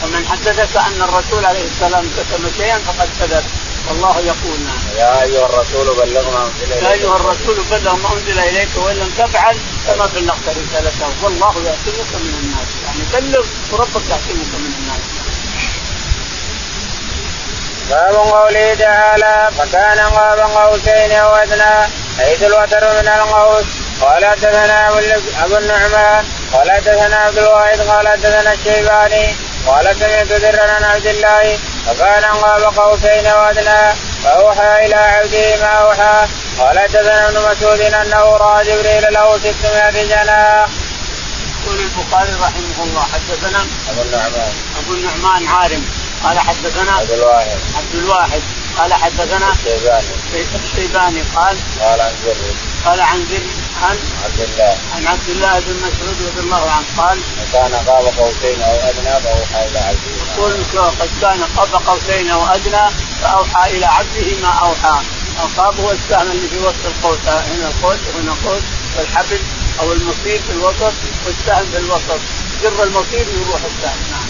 ومن 0.04 0.28
حدثك 0.28 0.78
أن 0.78 1.02
الرسول 1.02 1.46
عليه 1.46 1.66
السلام 1.66 2.06
كتم 2.18 2.50
شيئا 2.58 2.80
فقد 2.80 3.10
كذب. 3.20 3.44
والله 3.90 4.20
يقول 4.20 4.60
نعم. 4.66 4.98
يا 4.98 5.24
أيها 5.24 5.46
الرسول 5.46 5.88
بلغ 5.96 6.32
ما 6.32 6.44
أنزل 6.46 6.74
إليك. 6.74 6.84
يا 6.84 6.92
أيها 6.92 7.16
الرسول 7.16 7.58
بلغ 7.72 7.96
ما 7.96 8.14
أنزل 8.14 8.40
إليك 8.40 8.70
وإن 8.76 8.96
لم 8.96 9.12
تفعل 9.18 9.58
فما 9.88 10.06
بلغت 10.06 10.46
رسالته. 10.50 11.10
والله 11.24 11.54
يعصمك 11.66 12.12
من 12.14 12.34
الناس. 12.42 12.70
يعني 12.86 13.04
بلغ 13.14 13.46
وربك 13.72 14.10
يعصمك 14.10 14.52
من 14.64 14.74
الناس. 14.80 15.02
باب 17.90 18.16
قوله 18.16 18.76
تعالى 18.76 19.50
فكان 19.58 20.00
قاب 20.00 20.40
قوسين 20.40 21.12
أو 21.12 21.36
ادنى 21.36 21.92
حيث 22.18 22.44
الوتر 22.44 22.84
من 23.02 23.08
القوس. 23.08 23.66
قال 24.02 24.26
حدثنا 24.26 24.88
أبو 25.44 25.58
النعمان 25.58 26.26
قال 26.54 26.72
حدثنا 26.72 27.16
عبد 27.16 27.38
الواحد 27.38 27.80
قال 27.80 28.08
حدثنا 28.08 28.54
الشيباني 28.54 29.36
قال 29.68 29.96
سمعت 30.00 30.32
ذرا 30.32 30.72
عن 30.72 30.84
عبد 30.84 31.06
الله 31.06 31.60
فكان 31.86 32.24
قاب 32.24 32.64
قوسين 32.78 33.28
وادنى 33.28 33.94
فأوحى 34.24 34.86
إلى 34.86 34.96
عبده 34.96 35.56
ما 35.62 35.68
أوحى. 35.68 36.28
قال 36.60 36.80
حدثنا 36.80 37.30
ابن 37.30 37.38
مسعود 37.38 37.82
أنه 37.82 38.38
رأى 38.38 38.66
جبريل 38.66 39.14
له 39.14 39.38
600 39.38 40.04
جناح. 40.04 40.68
يقول 41.64 41.80
البخاري 41.80 42.32
رحمه 42.32 42.84
الله 42.84 43.04
حدثنا 43.14 43.66
أبو 43.90 44.02
النعمان. 44.02 44.54
أبو 44.84 44.94
النعمان 44.94 45.48
عارم 45.48 45.86
قال 46.24 46.40
حدثنا 46.40 46.92
عبد 46.92 47.12
الواحد. 47.12 47.58
عبد 47.78 47.96
الواحد. 47.96 48.42
قال 48.78 48.94
حدثنا 48.94 49.52
الشيباني. 49.52 50.08
الشيباني 50.64 51.22
قال 51.36 51.58
قال 51.82 52.02
عن 52.02 52.16
زر 52.26 52.36
قال 52.86 53.02
عن 53.02 53.26
زر 53.32 53.61
عن 53.82 53.98
عبد 54.24 54.40
الله. 54.40 54.78
عن 54.96 55.08
عبد 55.08 55.30
الله 55.30 55.60
بن 55.60 55.76
مسعود 55.76 56.18
رضي 56.28 56.40
الله 56.40 56.72
عنه. 56.72 56.86
قال 56.98 57.20
وكان 57.42 57.74
قاب 57.76 58.06
قوسين 58.20 58.62
أو 58.62 58.76
أدنى 58.90 59.14
فأوحى 59.24 59.68
إلى 59.68 59.80
عبده. 59.80 60.12
يقول 60.38 60.54
قد 61.00 61.10
كان 61.22 61.44
قاب 61.58 61.82
قوسين 61.88 62.32
أو 62.32 62.46
أدنى 62.46 62.90
فأوحى 63.22 63.78
إلى 63.78 63.86
عبده 63.86 64.38
ما 64.42 64.50
أوحى. 64.50 65.02
القاب 65.44 65.80
هو 65.80 65.92
السهم 65.92 66.32
اللي 66.32 66.48
في 66.48 66.60
وسط 66.60 66.86
القوس 66.86 67.18
هنا 67.28 67.68
القوس 67.68 68.00
وهنا 68.16 68.36
قوس 68.46 68.64
والحبل 68.98 69.40
أو 69.80 69.92
المصير 69.94 70.42
في 70.48 70.52
الوسط 70.52 70.94
والسهم 71.26 71.66
في 71.72 71.78
الوسط. 71.78 72.22
جر 72.64 72.84
المصير 72.84 73.26
يروح 73.28 73.62
السهم 73.64 74.02
نعم. 74.12 74.30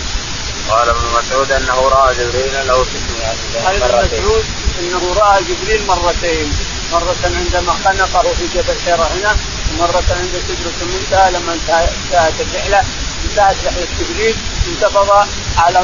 قال 0.70 0.90
ابن 0.90 1.06
مسعود 1.20 1.52
أنه 1.52 1.88
رأى 1.88 2.16
جبريل 2.16 2.68
له 2.68 2.84
600 2.84 3.66
قال 3.66 3.84
ابن 3.84 4.08
مسعود 4.08 4.46
إنه 4.80 5.14
رأى 5.14 5.44
جبريل 5.44 5.88
مرتين. 5.88 6.54
مرة 6.92 7.16
عندما 7.24 7.74
خنقه 7.86 8.34
في 8.34 8.48
جبل 8.54 8.80
حيرة 8.86 9.10
هنا 9.16 9.36
ومرة 9.72 10.04
عند 10.10 10.42
سدرة 10.48 10.78
المنتهى 10.82 11.32
لما 11.32 11.54
انتهت 11.54 12.42
الرحلة 12.42 12.84
انتهت 13.26 13.56
رحلة 13.66 13.88
جبريل 14.00 14.36
انتفض 14.68 15.10
على 15.58 15.84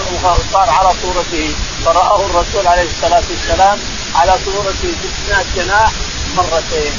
صار 0.53 0.69
على 0.69 0.89
صورته. 1.01 1.55
فرآه 1.85 2.25
الرسول 2.25 2.67
عليه 2.67 2.87
الصلاة 2.89 3.23
والسلام 3.29 3.79
على 4.15 4.37
صورته 4.45 4.91
600 5.27 5.45
جناح 5.55 5.91
مرتين. 6.35 6.91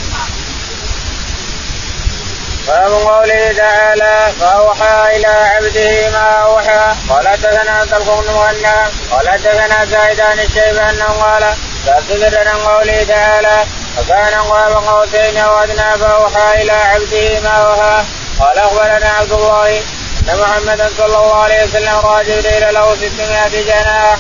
باب 2.67 2.93
قوله 2.93 3.53
تعالى 3.53 4.33
فأوحى 4.41 5.17
إلى 5.17 5.27
عبده 5.27 6.11
ما 6.11 6.29
أوحى. 6.43 6.95
قال 7.09 7.29
حدثنا 7.29 7.85
طلق 7.85 8.21
بن 8.21 8.33
مغنى. 8.33 8.79
قال 9.11 9.29
حدثنا 9.29 9.85
زايدان 9.85 10.39
الشيبان 10.39 11.03
قال 11.03 11.55
لا 11.87 12.51
عن 12.51 12.59
قوله 12.59 13.05
تعالى 13.05 13.67
فكان 13.99 14.41
قاب 14.41 14.73
قوسين 14.73 15.37
أو 15.37 15.59
ادنى 15.59 15.99
فأوحى 15.99 16.63
إلى 16.63 16.73
عبده 16.73 17.41
ما 17.41 17.49
اوحى 17.49 18.05
قال 18.39 18.59
أخبرنا 18.59 19.09
عبد 19.09 19.33
الله 19.33 19.83
أن 20.29 20.41
محمدا 20.41 20.91
صلى 20.97 21.07
الله 21.07 21.35
عليه 21.35 21.65
وسلم 21.65 21.95
رأى 21.95 22.25
جبريل 22.25 22.75
له 22.75 22.95
600 22.95 23.49
جناح. 23.49 24.19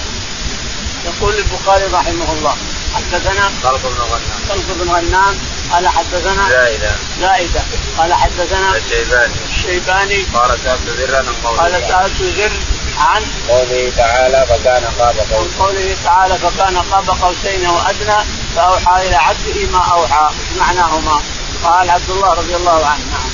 يقول 1.05 1.35
البخاري 1.35 1.85
رحمه 1.85 2.33
الله 2.33 2.57
حدثنا 2.95 3.51
طلق 3.63 3.83
بن 3.83 4.01
غنام. 4.01 4.41
طلق 4.49 4.65
بن 4.69 4.91
غنام 4.91 5.39
قال 5.73 5.89
حدثنا 5.89 6.49
زائدة 6.49 6.91
زائدة 7.21 7.61
قال 7.99 8.15
حدثنا 8.15 8.77
الشيباني. 8.77 9.35
الشيباني. 9.45 10.27
قال 10.35 10.59
سألت 10.65 10.89
ذرا 10.89 11.25
قال 11.45 11.73
سألت 11.89 12.23
زر 12.23 12.53
عن 12.99 13.23
قوله 13.49 13.93
تعالى 13.97 14.47
فكان 14.49 14.85
قاب 14.99 15.17
قوسين 15.33 15.59
قوله 15.59 15.97
تعالى 16.05 16.35
فكان 16.39 16.77
قاب 16.77 17.11
قوسين 17.23 17.67
وأدنى 17.67 18.25
فأوحى 18.57 19.07
إلى 19.07 19.17
عبده 19.17 19.67
ما 19.73 19.79
أوحى. 19.79 20.35
معناهما. 20.59 21.23
قال 21.65 21.91
عبد 21.91 22.11
الله 22.11 22.33
رضي 22.35 22.57
الله 22.57 22.87
عنه. 22.87 23.05
نعم. 23.11 23.29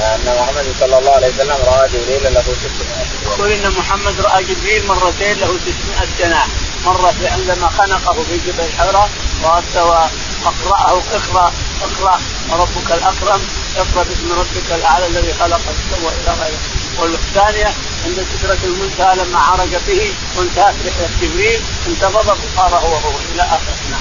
أن 0.00 0.36
محمد 0.40 0.74
صلى 0.80 0.98
الله 0.98 1.12
عليه 1.12 1.28
وسلم 1.28 1.56
رأى 1.64 1.88
جبريل 1.88 2.34
له 2.34 2.42
600 2.42 3.06
يقول 3.26 3.52
إن 3.52 3.72
محمد 3.78 4.20
رأى 4.20 4.44
جبريل 4.44 4.86
مرتين 4.86 5.38
له 5.38 5.58
600 5.66 6.08
جناح. 6.18 6.46
مرة 6.86 7.14
عندما 7.22 7.68
خنقه 7.68 8.22
في 8.22 8.36
جبل 8.46 8.64
الحرة 8.64 9.08
واستوى 9.42 10.08
اقراه 10.44 11.02
اقرأ 11.12 11.52
اقرأ 11.82 12.20
وربك 12.50 12.92
الأكرم 12.92 13.40
اقرأ 13.76 14.02
باسم 14.04 14.32
ربك 14.32 14.72
الأعلى 14.72 15.06
الذي 15.06 15.32
خلق 15.32 15.60
فسوى 15.60 16.08
إلى 16.08 16.32
غيره 16.40 16.79
والثانية 16.98 17.70
عند 18.04 18.26
سدرة 18.32 18.58
المنتهى 18.64 19.16
لما 19.16 19.38
عرج 19.38 19.76
به 19.88 20.14
وانتهت 20.36 20.74
رحلة 20.86 21.08
جبريل 21.22 21.60
انتفض 21.86 22.34
فصار 22.34 22.74
هو 22.74 22.94
هو 22.94 23.12
إلى 23.34 23.42
اخره 23.42 23.76
نعم. 23.90 24.00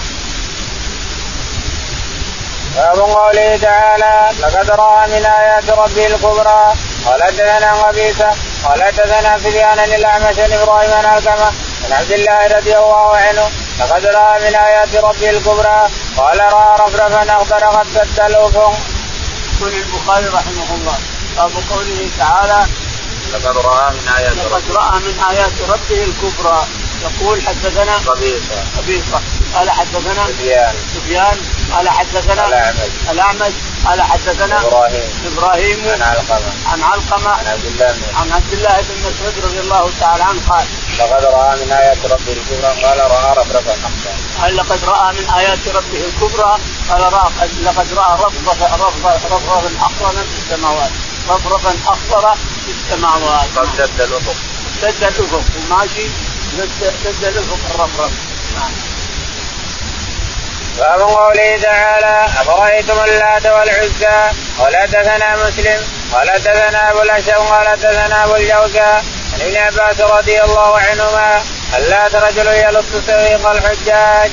باب 2.76 3.00
قوله 3.00 3.58
تعالى 3.58 4.30
لقد 4.40 4.72
رأى 4.72 5.08
من 5.08 5.26
آيات 5.26 5.70
ربه 5.70 6.06
الكبرى 6.06 6.74
قال 7.06 7.24
حدثنا 7.24 7.74
قبيصه 7.74 8.32
قال 8.66 8.84
حدثنا 8.84 9.38
سفيان 9.38 9.80
الأعمش 9.80 10.40
عن 10.40 10.54
إبراهيم 10.54 10.92
الكمه 10.92 11.52
عن 11.86 11.92
عبد 11.92 12.12
الله 12.12 12.48
رضي 12.58 12.78
الله 12.78 13.18
عنه 13.18 13.52
لقد 13.80 14.06
رأى 14.06 14.40
من 14.50 14.56
آيات 14.56 14.96
ربه 14.96 15.30
الكبرى 15.30 15.88
قال 16.18 16.40
رأى 16.40 16.76
رفرفا 16.80 17.84
سد 17.94 18.20
الافق. 18.20 18.74
يقول 19.62 19.74
البخاري 19.74 20.26
رحمه 20.26 20.76
الله 20.76 21.19
باب 21.40 21.52
قوله 21.70 22.10
تعالى 22.18 22.68
لقد 23.34 23.58
رأى 23.58 23.94
من 23.94 24.08
آيات 24.18 24.34
لقد 24.38 24.72
رأى 24.72 25.00
من 25.00 25.24
آيات 25.30 25.52
ربه 25.70 26.04
الكبرى 26.04 26.68
يقول 27.02 27.42
حدثنا 27.42 27.96
قبيصه 27.98 28.64
قبيصه 28.78 29.22
قال 29.56 29.70
حدثنا 29.72 30.28
سفيان. 30.28 30.76
سفيان. 30.96 31.38
قال 31.74 31.90
حدثنا 31.90 32.48
الأعمش. 32.48 32.92
الأعمش. 33.12 33.54
قال 33.86 34.02
حدثنا 34.02 34.62
إبراهيم. 34.62 35.10
إبراهيم. 35.34 35.90
عن 35.90 36.02
علقمة. 36.02 36.52
عن 36.66 36.84
علقمة. 36.84 37.30
عن 37.30 37.48
عبد 37.48 37.66
الله 37.66 37.92
بن 37.92 38.16
عن 38.16 38.32
عبد 38.32 38.54
الله 38.54 38.82
بن 38.82 38.96
مسعود 39.10 39.46
رضي 39.46 39.60
الله 39.60 39.90
تعالى 40.00 40.24
عنه 40.24 40.42
قال 40.50 40.66
لقد 41.00 41.24
رأى 41.24 41.66
من 41.66 41.72
آيات 41.72 42.06
ربه 42.06 42.34
الكبرى 42.34 42.82
قال 42.84 43.00
رأى 43.00 43.32
رفرفا 43.38 43.72
اخضر 43.72 44.14
قال 44.42 44.56
لقد 44.56 44.80
رأى 44.84 45.14
من 45.14 45.30
آيات 45.30 45.68
ربه 45.68 46.02
الكبرى 46.10 46.58
قال 46.90 47.14
رأى 47.14 47.48
لقد 47.64 47.94
رأى 47.94 48.14
رفرفا 48.14 48.76
رفرفا 48.76 49.36
رفرفا 49.36 49.86
اخضرا 49.86 50.12
في 50.12 50.38
السماوات. 50.38 50.92
رفرفا 51.30 51.74
اخضر 51.88 52.36
في 52.66 52.72
السماوات. 52.72 53.48
قد 53.58 53.68
سد 53.78 54.02
الأفق. 54.02 54.36
سد 54.82 55.04
الأفق. 55.04 55.44
وماشي 55.72 56.08
سد 57.04 57.24
الأفق 57.24 57.60
الرفرف 57.76 58.12
نعم. 58.56 58.72
باب 60.80 61.02
قوله 61.02 61.58
تعالى 61.62 62.26
أفرأيتم 62.42 63.00
اللات 63.04 63.46
والعزى 63.46 64.32
قال 64.60 64.76
حدثنا 64.76 65.48
مسلم 65.48 65.82
قال 66.14 66.30
حدثنا 66.30 66.92
أبو 66.92 67.02
الاشم 67.02 67.32
قال 67.32 67.68
حدثنا 67.68 68.24
أبو 68.26 68.36
الجوزاء 68.36 69.06
عن 69.34 69.42
ابن 69.42 69.58
عباس 69.58 70.02
رضي 70.02 70.42
الله 70.44 70.80
عنهما 70.80 71.42
اللات 71.78 72.16
رجل 72.16 72.48
يلص 72.48 72.86
سويق 73.08 73.48
الحجاج. 73.48 74.32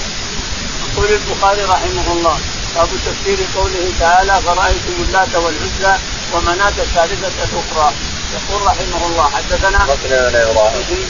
يقول 0.92 1.08
البخاري 1.12 1.62
رحمه 1.62 2.12
الله 2.12 2.38
باب 2.76 2.88
تفسير 3.06 3.38
قوله 3.56 3.92
تعالى 4.00 4.40
فرأيتم 4.42 4.94
اللات 4.98 5.34
والعزى 5.34 5.94
ومناة 6.36 6.68
الثالثة 6.68 7.44
الأخرى. 7.44 7.92
يقول 8.34 8.66
رحمه 8.66 9.06
الله 9.06 9.30
حدثنا 9.30 9.78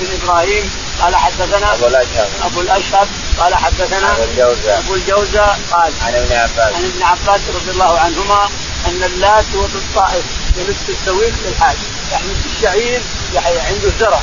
بن 0.00 0.22
إبراهيم. 0.22 0.70
قال 1.00 1.16
حدثنا 1.16 1.74
أبو 1.74 1.86
الاشهب 1.86 2.28
أبو 2.42 2.60
الاشهب 2.60 3.08
قال 3.38 3.54
حدثنا 3.54 4.12
أبو 4.12 4.22
الجوزاء 4.22 4.78
أبو 4.78 4.94
الجوزاء 4.94 5.60
قال 5.72 5.92
عن 6.02 6.14
ابن 6.14 6.32
عباس. 6.32 6.74
عن 6.74 6.84
ابن 6.84 7.02
عباس 7.02 7.40
رضي 7.54 7.70
الله 7.70 7.98
عنهما 7.98 8.48
أن 8.86 9.02
اللات 9.02 9.44
هو 9.56 9.66
في 9.68 9.74
الطائف 9.74 10.24
يلف 10.56 10.88
السويق 10.88 11.34
للحاج 11.44 11.76
يحمل 12.12 12.36
الشعير 12.56 13.00
عنده 13.36 13.90
زرع. 14.00 14.22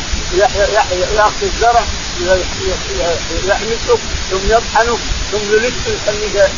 يأخذ 1.17 1.43
الزرع 1.43 1.83
يحمسه 3.45 3.97
ثم 4.31 4.51
يطحنه 4.51 4.97
ثم 5.31 5.53
يلف 5.53 5.75
يسميه 5.87 6.49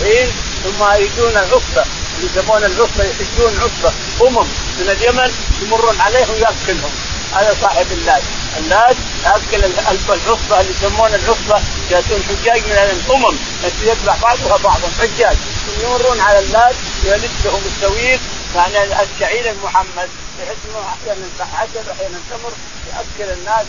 حين 0.00 0.28
ثم 0.64 0.92
يجون 0.94 1.30
العقبه 1.30 1.84
يسمون 2.26 2.64
العقبه 2.64 3.04
يحجون 3.04 3.60
عقبه 3.60 3.92
أمم 4.22 4.46
من 4.78 4.88
اليمن 4.90 5.30
يمرون 5.62 6.00
عليهم 6.00 6.34
ياكلهم 6.34 6.90
هذا 7.34 7.56
صاحب 7.62 7.86
اللات 7.92 8.22
اللات 8.58 8.96
يأكل 9.24 9.64
العصبة 9.64 10.60
اللي 10.60 10.72
يسمون 10.72 11.14
العصبة 11.14 11.60
ياتون 11.90 12.22
حجاج 12.28 12.62
من 12.66 12.72
الأمم. 12.72 13.36
التي 13.64 13.86
يتبع 13.86 14.16
بعضها 14.22 14.56
بعضا 14.56 14.88
حجاج. 15.00 15.36
يمرون 15.82 16.20
على 16.20 16.38
اللات 16.38 16.74
يلد 17.04 17.30
لهم 17.44 17.62
السويق 17.66 18.20
يعني 18.54 19.02
الشعير 19.02 19.50
المحمد 19.50 20.08
بحيث 20.38 20.58
إنه 20.68 20.82
أحيانا 20.88 21.26
عسل 21.40 21.90
أحيانا 21.90 22.18
تمر 22.30 22.52
يأكل 22.88 23.32
الناس 23.32 23.66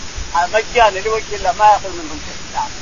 مجانا 0.53 0.99
لوجه 0.99 1.35
الله 1.35 1.51
ما 1.59 1.65
ياخذ 1.65 1.89
منهم 1.89 2.19
شيء. 2.25 2.53
نعم. 2.53 2.80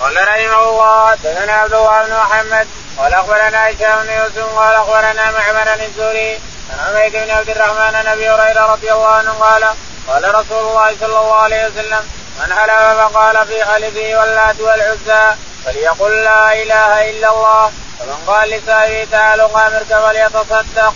قال 0.00 0.16
رحمه 0.16 0.68
الله 0.68 1.10
حدثنا 1.10 1.52
عبد 1.52 1.72
الله 1.74 2.04
بن 2.06 2.12
محمد 2.12 2.68
قال 2.98 3.14
أخبرنا 3.14 3.70
هشام 3.70 4.02
بن 4.04 4.12
يوسف 4.12 4.58
قال 4.58 4.74
أخبرنا 4.74 5.30
معمر 5.30 5.84
الزهري 5.84 6.40
عن 6.70 6.78
عبيد 6.88 7.12
بن 7.12 7.30
عبد 7.30 7.50
الرحمن 7.50 7.94
عن 7.94 8.06
أبي 8.06 8.30
هريرة 8.30 8.72
رضي 8.72 8.92
الله 8.92 9.06
عنه 9.08 9.32
قال 9.32 9.64
قال 10.08 10.34
رسول 10.34 10.68
الله 10.68 10.96
صلى 11.00 11.06
الله 11.06 11.34
عليه 11.34 11.66
وسلم 11.66 12.02
من 12.40 12.52
حلف 12.52 13.00
فقال 13.00 13.46
في 13.46 13.64
حلفه 13.64 14.20
واللات 14.20 14.60
والعزى 14.60 15.36
فليقل 15.64 16.10
لا 16.10 16.62
إله 16.62 17.10
إلا 17.10 17.30
الله 17.30 17.72
ومن 18.00 18.24
قال 18.26 18.50
لسائره 18.50 19.08
تعالوا 19.10 19.46
قامرك 19.46 19.86
فليتصدق. 19.86 20.94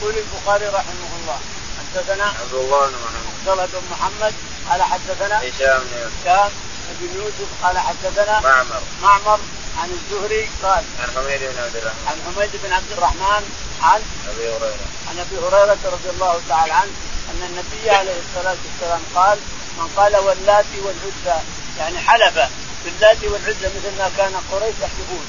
يقول 0.00 0.14
البخاري 0.16 0.66
رحمه 0.66 1.10
الله 1.20 1.38
حدثنا 1.78 2.24
عبد 2.24 2.54
الله 2.54 2.86
بن 2.86 2.94
محمد 3.04 3.28
عبد 3.40 3.48
الله 3.48 3.66
بن 3.66 3.82
محمد 3.90 4.34
قال 4.70 4.82
حدثنا 4.82 5.38
هشام 5.38 5.78
بن 5.78 6.00
يوسف 6.02 6.52
بن 7.00 7.20
يوسف 7.20 7.48
قال 7.62 7.78
حدثنا 7.78 8.40
معمر. 8.40 8.82
معمر 9.02 9.38
عن 9.78 9.90
الزهري 9.90 10.48
قال 10.62 10.84
عن 11.00 11.08
حميد 11.16 11.40
بن 11.40 11.58
عبد 11.62 11.76
الرحمن. 11.76 12.06
عن 12.08 12.16
حميد 12.26 12.50
بن 12.64 12.72
عبد 12.72 12.92
الرحمن 12.92 13.42
عن 13.82 14.00
أبي 14.28 14.48
هريرة. 14.48 14.86
عن 15.08 15.18
أبي 15.18 15.36
هريرة 15.36 15.78
رضي 15.84 16.10
الله 16.10 16.40
تعالى 16.48 16.72
عنه 16.72 16.90
أن 17.30 17.42
النبي 17.42 17.90
عليه 17.90 18.16
الصلاة 18.26 18.56
والسلام 18.64 19.00
قال 19.14 19.38
من 19.78 19.88
قال 19.96 20.16
واللاتي 20.16 20.80
والعزى 20.80 21.40
يعني 21.78 21.98
حلف. 21.98 22.48
باللاتي 22.84 23.28
والعزى 23.28 23.66
مثل 23.76 23.98
ما 23.98 24.10
كان 24.16 24.34
قريش 24.52 24.74
يحلفون. 24.82 25.26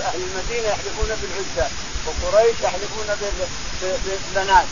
أهل 0.00 0.20
المدينة 0.22 0.68
يحلفون 0.68 1.08
بالعزى 1.20 1.74
وقريش 2.06 2.56
يحلفون 2.62 3.06
بالبنات 3.82 4.66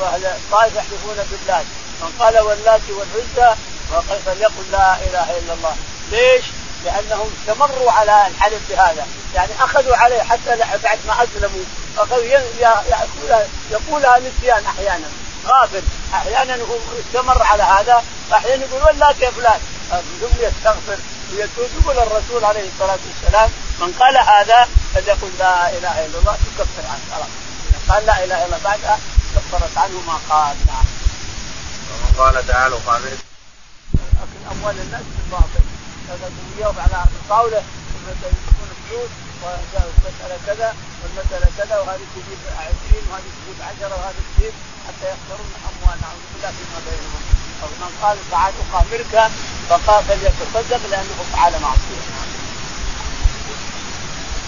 وأهل 0.00 0.24
الطائف 0.24 0.74
يحلفون 0.76 1.16
باللات. 1.30 1.66
من 2.00 2.12
قال 2.18 2.38
واللاتي 2.38 2.92
والعزى 2.92 3.56
فليقل 4.00 4.70
لا 4.72 4.96
إله 4.96 5.38
إلا 5.38 5.52
الله. 5.54 5.76
ليش؟ 6.10 6.44
لأنهم 6.84 7.30
استمروا 7.40 7.92
على 7.92 8.26
الحلف 8.26 8.60
بهذا. 8.70 9.06
يعني 9.34 9.50
أخذوا 9.60 9.96
عليه 9.96 10.22
حتى 10.22 10.56
بعد 10.82 10.98
ما 11.06 11.24
أسلموا. 11.24 11.64
اخذوا 11.98 12.24
يقولها 12.24 13.46
يقولها 13.70 14.18
نسيان 14.18 14.64
أحيانا. 14.66 15.08
غافل. 15.46 15.82
أحيانا 16.14 16.58
استمر 17.08 17.42
على 17.42 17.62
هذا. 17.62 18.04
واحيانا 18.30 18.64
يقول 18.64 18.82
والله 18.82 19.14
يا 19.20 19.30
فلان 19.30 19.60
ثم 20.20 20.44
يستغفر. 20.46 20.98
ويتوب 21.32 21.70
يقول 21.80 21.98
الرسول 21.98 22.44
عليه 22.44 22.68
الصلاة 22.68 22.98
والسلام. 23.08 23.50
من 23.80 23.92
قال 24.00 24.16
هذا 24.16 24.68
فليقل 24.94 25.30
لا 25.38 25.70
إله 25.70 26.06
إلا 26.06 26.18
الله. 26.18 26.36
تكفر 26.58 26.88
عنه. 26.88 27.04
خلاص. 27.14 27.28
قال 27.88 28.06
لا 28.06 28.24
إله 28.24 28.24
إلا 28.24 28.44
الله 28.44 28.58
بعدها 28.64 28.98
كفرت 29.36 29.78
عنه 29.78 30.00
ما 30.06 30.18
قال. 30.30 30.56
نعم. 30.66 30.84
قال 32.18 32.46
تعالوا 32.46 32.78
قابل 32.86 33.06
اكل 33.06 33.31
أموال 34.62 34.80
الناس 34.80 35.02
بالباطل 35.16 35.64
يقوم 36.58 36.78
على 36.78 37.04
الطاوله 37.04 37.62
يكون 38.06 38.70
فلوس 38.88 39.10
والمساله 39.42 40.38
كذا 40.46 40.74
والمسألة 41.02 41.48
كذا 41.58 41.78
وهذه 41.78 42.06
تجيب 42.14 42.38
20 42.58 43.02
وهذه 43.10 43.30
تجيب 43.38 43.58
10 43.82 43.94
وهذه 43.96 44.22
تجيب 44.36 44.52
حتى 44.86 45.06
يخسرون 45.12 45.50
أموال. 45.70 45.98
نعوذ 46.02 46.24
بالله 46.32 46.50
فيما 46.58 46.78
بينهم 46.86 47.22
أو 47.62 47.68
من 47.80 47.92
قال 48.02 48.16
تعال 48.30 48.52
أقامرك 48.62 49.30
فقال 49.68 50.04
فليتصدق 50.04 50.82
لأنه 50.90 51.18
فعل 51.32 51.52
معصية. 51.62 52.11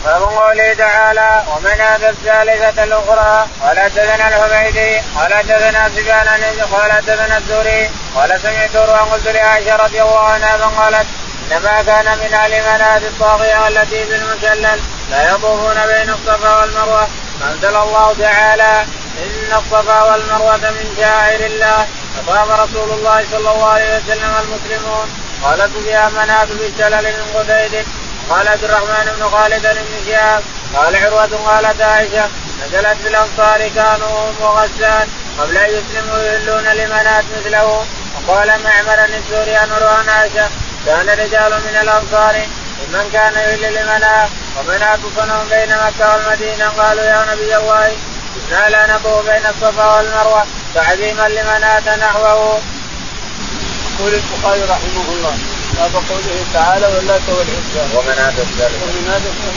باب 0.05 0.23
قوله 0.23 0.75
تعالى 0.75 1.43
ومن 1.57 1.81
هذا 1.81 2.11
الثالثة 2.11 2.85
الأخرى 2.85 3.47
قال 3.63 3.79
حدثنا 3.79 4.29
الحميدي 4.29 5.01
قال 5.17 5.35
حدثنا 5.35 5.89
سفيان 5.89 6.29
قال 6.73 6.93
حدثنا 6.93 7.39
الزهري 7.39 7.91
قال 8.15 8.41
سمعت 8.41 8.77
قلت 8.77 9.29
لعائشة 9.29 9.77
رضي 9.77 10.03
الله 10.03 10.29
عنها 10.29 10.57
قالت 10.57 11.07
إنما 11.53 11.83
كان 11.83 12.19
من 12.19 12.35
أهل 12.35 12.51
مناد 12.51 13.03
الطاغية 13.03 13.69
التي 13.69 14.05
في 14.05 14.17
المسلل 14.17 14.81
لا 15.11 15.31
يطوفون 15.31 15.75
بين 15.87 16.11
الصفا 16.11 16.61
والمروة. 16.61 17.09
فأنزل 17.41 17.77
الله 17.77 18.15
تعالى 18.21 18.85
إن 19.19 19.57
الصفا 19.59 20.03
والمروة 20.03 20.57
من 20.57 20.95
شاعر 21.01 21.41
الله 21.41 21.87
فطاف 22.17 22.51
رسول 22.51 22.91
الله 22.91 23.25
صلى 23.31 23.51
الله 23.51 23.69
عليه 23.69 23.97
وسلم 23.97 24.35
المسلمون. 24.43 25.25
قالت 25.45 25.71
فيها 25.85 26.09
مناد 26.09 26.49
بالشلل 26.49 27.05
من 27.05 27.35
قتيد 27.35 27.87
قال 28.31 28.49
عبد 28.49 28.65
الرحمن 28.65 29.13
بن 29.17 29.29
خالد 29.29 29.63
بن 29.63 30.07
شهاب 30.07 30.43
قال 30.77 30.97
عروة 30.97 31.47
قالت 31.47 31.81
عائشة 31.81 32.29
نزلت 32.63 32.97
في 33.03 33.09
الأنصار 33.09 33.69
كانوا 33.69 34.31
هم 34.31 34.35
وغسان 34.41 35.09
قبل 35.39 35.57
أن 35.57 35.71
يسلموا 35.71 36.19
يهلون 36.19 36.65
لمنات 36.65 37.25
مثله. 37.39 37.87
وقال 38.15 38.49
معمر 38.49 39.05
السوري 39.05 39.57
أن 39.57 40.09
عائشة 40.09 40.49
كان 40.87 41.09
رجال 41.09 41.53
من 41.53 41.79
الأنصار 41.83 42.47
ممن 42.81 43.11
كان 43.13 43.33
يهل 43.35 43.75
لمنى 43.75 44.29
ومنى 44.59 44.99
صنم 45.17 45.47
بين 45.51 45.77
مكة 45.87 46.17
والمدينة. 46.17 46.69
قالوا 46.69 47.05
يا 47.05 47.27
نبي 47.33 47.57
الله 47.57 47.93
كنا 48.51 48.69
لا 48.69 48.95
نطوف 48.95 49.25
بين 49.25 49.47
الصفا 49.47 49.97
والمروة 49.97 50.45
تعظيما 50.75 51.29
لمناة 51.29 51.97
نحوه. 51.97 52.61
يقول 53.99 54.15
البخاري 54.15 54.63
رحمه 54.63 55.09
الله. 55.09 55.54
باب 55.79 55.95
قوله 56.11 56.45
تعالى 56.55 56.87
واللات 56.87 57.23
والعزى 57.29 57.83
ومناة 57.97 58.37
الثالثة 58.39 58.87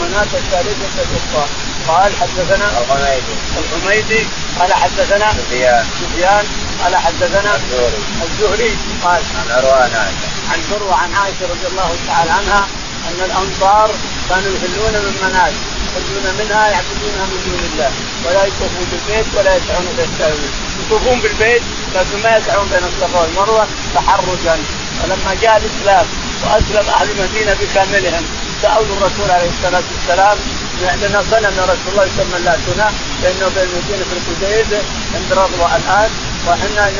ومناة 0.01 0.31
الثالثة 0.33 1.01
الأخرى 1.03 1.45
قال 1.87 2.11
حدثنا 2.21 2.67
الحميدي 2.81 3.35
الحميدي 3.57 4.27
قال 4.59 4.73
حدثنا 4.73 5.33
سفيان. 5.33 5.85
سفيان. 6.01 6.45
قال 6.83 6.95
حدثنا 6.95 7.55
الزهري. 7.55 8.01
الزهري. 8.23 8.77
قال 9.03 9.21
عن 9.39 9.51
عروة 9.51 9.73
عن 9.83 9.91
عائشة. 9.95 10.27
عن 10.51 10.59
عروة 10.71 10.95
عن 10.95 11.13
عائشة 11.13 11.43
رضي 11.53 11.67
الله 11.71 11.89
تعالى 12.07 12.31
عنها 12.31 12.67
أن 13.07 13.19
الأنصار 13.25 13.91
كانوا 14.29 14.51
يحلون 14.55 14.93
من 15.05 15.13
منازل 15.23 15.63
يحلون 15.97 16.25
منها 16.39 16.67
يعبدونها 16.67 17.25
من 17.31 17.39
دون 17.45 17.61
الله. 17.71 17.91
ولا 18.25 18.45
يطوفون 18.45 18.87
بالبيت 18.91 19.25
ولا 19.37 19.55
يسعون 19.55 19.87
بالسعود 19.97 20.51
يطوفون 20.79 21.19
بالبيت 21.21 21.61
لكن 21.95 22.23
ما 22.23 22.37
يسعون 22.37 22.67
بين 22.67 22.83
الصفا 22.83 23.19
والمروة 23.21 23.67
تحرجا. 23.95 24.57
فلما 25.01 25.33
جاء 25.41 25.57
الإسلام 25.57 26.05
وأسلم 26.43 26.89
أهل 26.89 27.09
المدينة 27.11 27.53
بكاملهم 27.61 28.23
سألوا 28.61 28.95
الرسول 28.97 29.31
عليه 29.31 29.49
الصلاة 29.49 29.83
والسلام. 29.93 30.37
لنا 31.01 31.21
صنم 31.31 31.53
يا 31.57 31.63
رسول 31.63 31.89
الله 31.91 32.05
يسمى 32.05 32.37
اللاتنا 32.37 32.91
لأنه 33.23 33.47
بين 33.55 33.69
المدينة 33.69 34.03
في 34.09 34.13
الحديد 34.17 34.81
عند 35.15 35.33
رضوى 35.33 35.65
الآن. 35.75 36.09
وحنا 36.47 36.91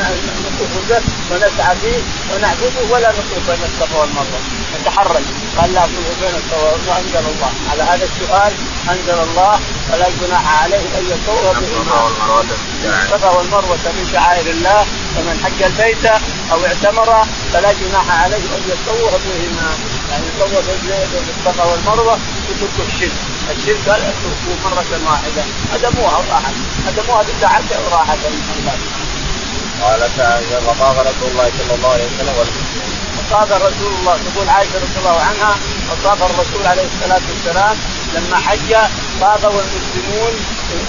نطوف 0.44 0.72
به 0.88 1.00
ونسعى 1.30 1.76
فيه 1.76 2.00
ونعبده 2.34 2.94
ولا 2.94 3.10
نطوف 3.12 3.50
بين 3.50 3.62
الصفا 3.64 3.98
والمروة. 4.00 4.40
نتحرج 4.80 5.24
قال 5.58 5.74
لا 5.74 5.80
نطوف 5.80 6.20
بين 6.20 6.34
الصفا 6.40 6.62
وانزل 6.62 7.18
الله. 7.18 7.52
على 7.70 7.82
هذا 7.82 8.04
السؤال 8.04 8.52
أنزل 8.90 9.18
الله. 9.30 9.60
ولا 9.92 10.06
جناح 10.20 10.62
عليه 10.62 10.86
أن 10.98 11.04
يطوف 11.12 11.42
بهما 11.58 12.10
الصفا 12.84 13.30
والمروة. 13.30 13.78
من 13.96 14.08
شعائر 14.12 14.50
الله 14.50 14.86
فمن 15.14 15.40
حج 15.44 15.62
البيت 15.62 16.04
أو 16.52 16.64
اعتمر. 16.66 17.26
فلا 17.52 17.72
جناح 17.72 18.22
عليه 18.22 18.36
أن 18.56 18.62
يطوف 18.72 19.12
بهما. 19.26 19.70
يعني 20.10 20.24
يطوف 20.36 20.52
بالصفا 21.26 21.64
والمروة 21.64 22.18
يترك 22.50 22.86
الشرك. 22.88 23.12
الشرك 23.50 23.88
قال 23.88 24.00
اتركوه 24.00 24.56
مرة 24.64 25.10
واحدة. 25.10 25.42
هدموها 25.72 26.16
وراحت 26.18 26.54
هدموها 26.86 27.22
بالساعة 27.22 27.64
وراحت 27.86 28.18
الله 28.58 28.78
عائشه 29.82 30.60
فطاف 30.66 30.98
رسول 30.98 31.28
الله 31.30 31.50
صلى 31.58 31.74
الله 31.74 31.90
عليه 31.92 32.06
وسلم 32.06 32.34
والمسلمون. 32.38 32.92
وطاف 33.18 33.52
رسول 33.52 33.92
الله 33.98 34.16
تقول 34.26 34.48
عائشة 34.48 34.76
رضي 34.84 34.98
الله 34.98 35.20
عنها 35.28 35.52
وطاف 35.90 36.18
الرسول 36.30 36.66
عليه 36.66 36.86
الصلاة 36.92 37.24
والسلام 37.30 37.76
لما 38.14 38.36
حج 38.36 38.70
طاف 39.20 39.44
والمسلمون 39.44 40.32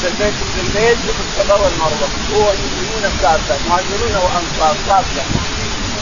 في 0.02 0.08
البيت 0.08 0.34
في 0.56 0.62
البيت 0.62 0.98
في 0.98 1.22
الصفا 1.28 1.54
والمروة 1.54 2.10
هو 2.34 2.52
المسلمون 2.56 3.04
كافه 3.22 3.58
مهاجرون 3.70 4.16
وأنصار 4.24 4.76
كافة. 4.88 5.24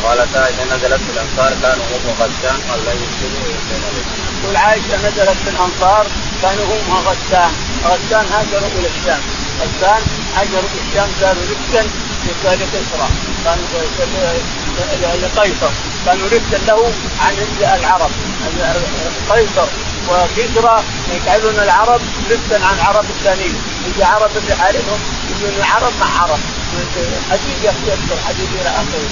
قالت 0.03 0.35
عائشه 0.35 0.63
نزلت 0.63 1.01
في 1.05 1.11
الأنصار 1.15 1.51
كانوا 1.61 1.85
هم 1.85 2.15
غسان 2.19 2.57
قال 2.69 2.85
لا 2.85 2.91
يسلموا 2.91 3.53
تقول 4.43 4.55
عائشة 4.55 4.97
نزلت 4.97 5.37
في 5.43 5.49
الأنصار 5.49 6.05
كانوا 6.41 6.65
هم 6.65 6.93
غسان 7.07 7.51
غسان 7.85 8.25
هاجروا 8.33 8.69
إلى 8.79 8.87
الشام 8.87 9.21
هاجروا 10.35 10.69
إلى 10.73 10.81
الشام 10.87 11.09
صاروا 11.21 11.43
رفقا 11.51 11.83
كان 12.43 12.59
كسرى 12.73 13.07
كان 13.45 13.59
لقيصر 15.21 15.71
كانوا 16.05 16.27
رفدا 16.27 16.57
له 16.67 16.91
عن 17.19 17.33
العرب 17.79 18.11
قيصر. 19.29 19.67
وكسرى 20.09 20.83
يجعلون 21.13 21.59
العرب 21.59 22.01
رفدا 22.31 22.65
عن 22.65 22.75
العرب 22.75 23.05
الثانيين. 23.09 23.55
يجي 23.87 24.03
عرب 24.03 24.31
بحالهم 24.49 24.99
يجون 25.29 25.53
العرب 25.57 25.93
مع 25.99 26.21
عرب. 26.21 26.39
حديد 27.31 27.57
يكسر 27.63 28.17
حديد 28.27 28.49
إلى 28.61 28.69
آخره. 28.69 29.09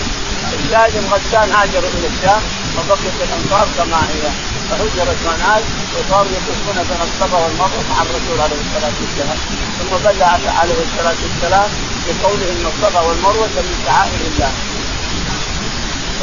الشاهد 0.53 0.93
غسان 1.11 1.51
هاجروا 1.51 1.89
إلى 1.97 2.07
الشام 2.07 2.41
وبقيت 2.77 3.17
الأنصار 3.23 3.67
كما 3.77 3.97
هي. 3.97 4.54
فهجرت 4.69 5.19
منال 5.27 5.63
وصاروا 5.95 6.31
يطوفون 6.37 6.77
بين 6.89 7.01
الصفا 7.07 7.37
والمروه 7.43 7.83
مع 7.89 8.01
الرسول 8.01 8.37
عليه 8.45 8.59
الصلاة 8.65 8.95
والسلام 9.01 9.39
ثم 9.79 9.91
بلغ 10.05 10.41
عليه 10.59 10.79
الصلاة 10.87 11.19
والسلام 11.23 11.69
بقوله 12.05 12.45
إن 12.51 12.65
الصفا 12.71 12.99
والمروة 12.99 13.55
من 13.65 13.75
شعائر 13.85 14.21
الله. 14.31 14.51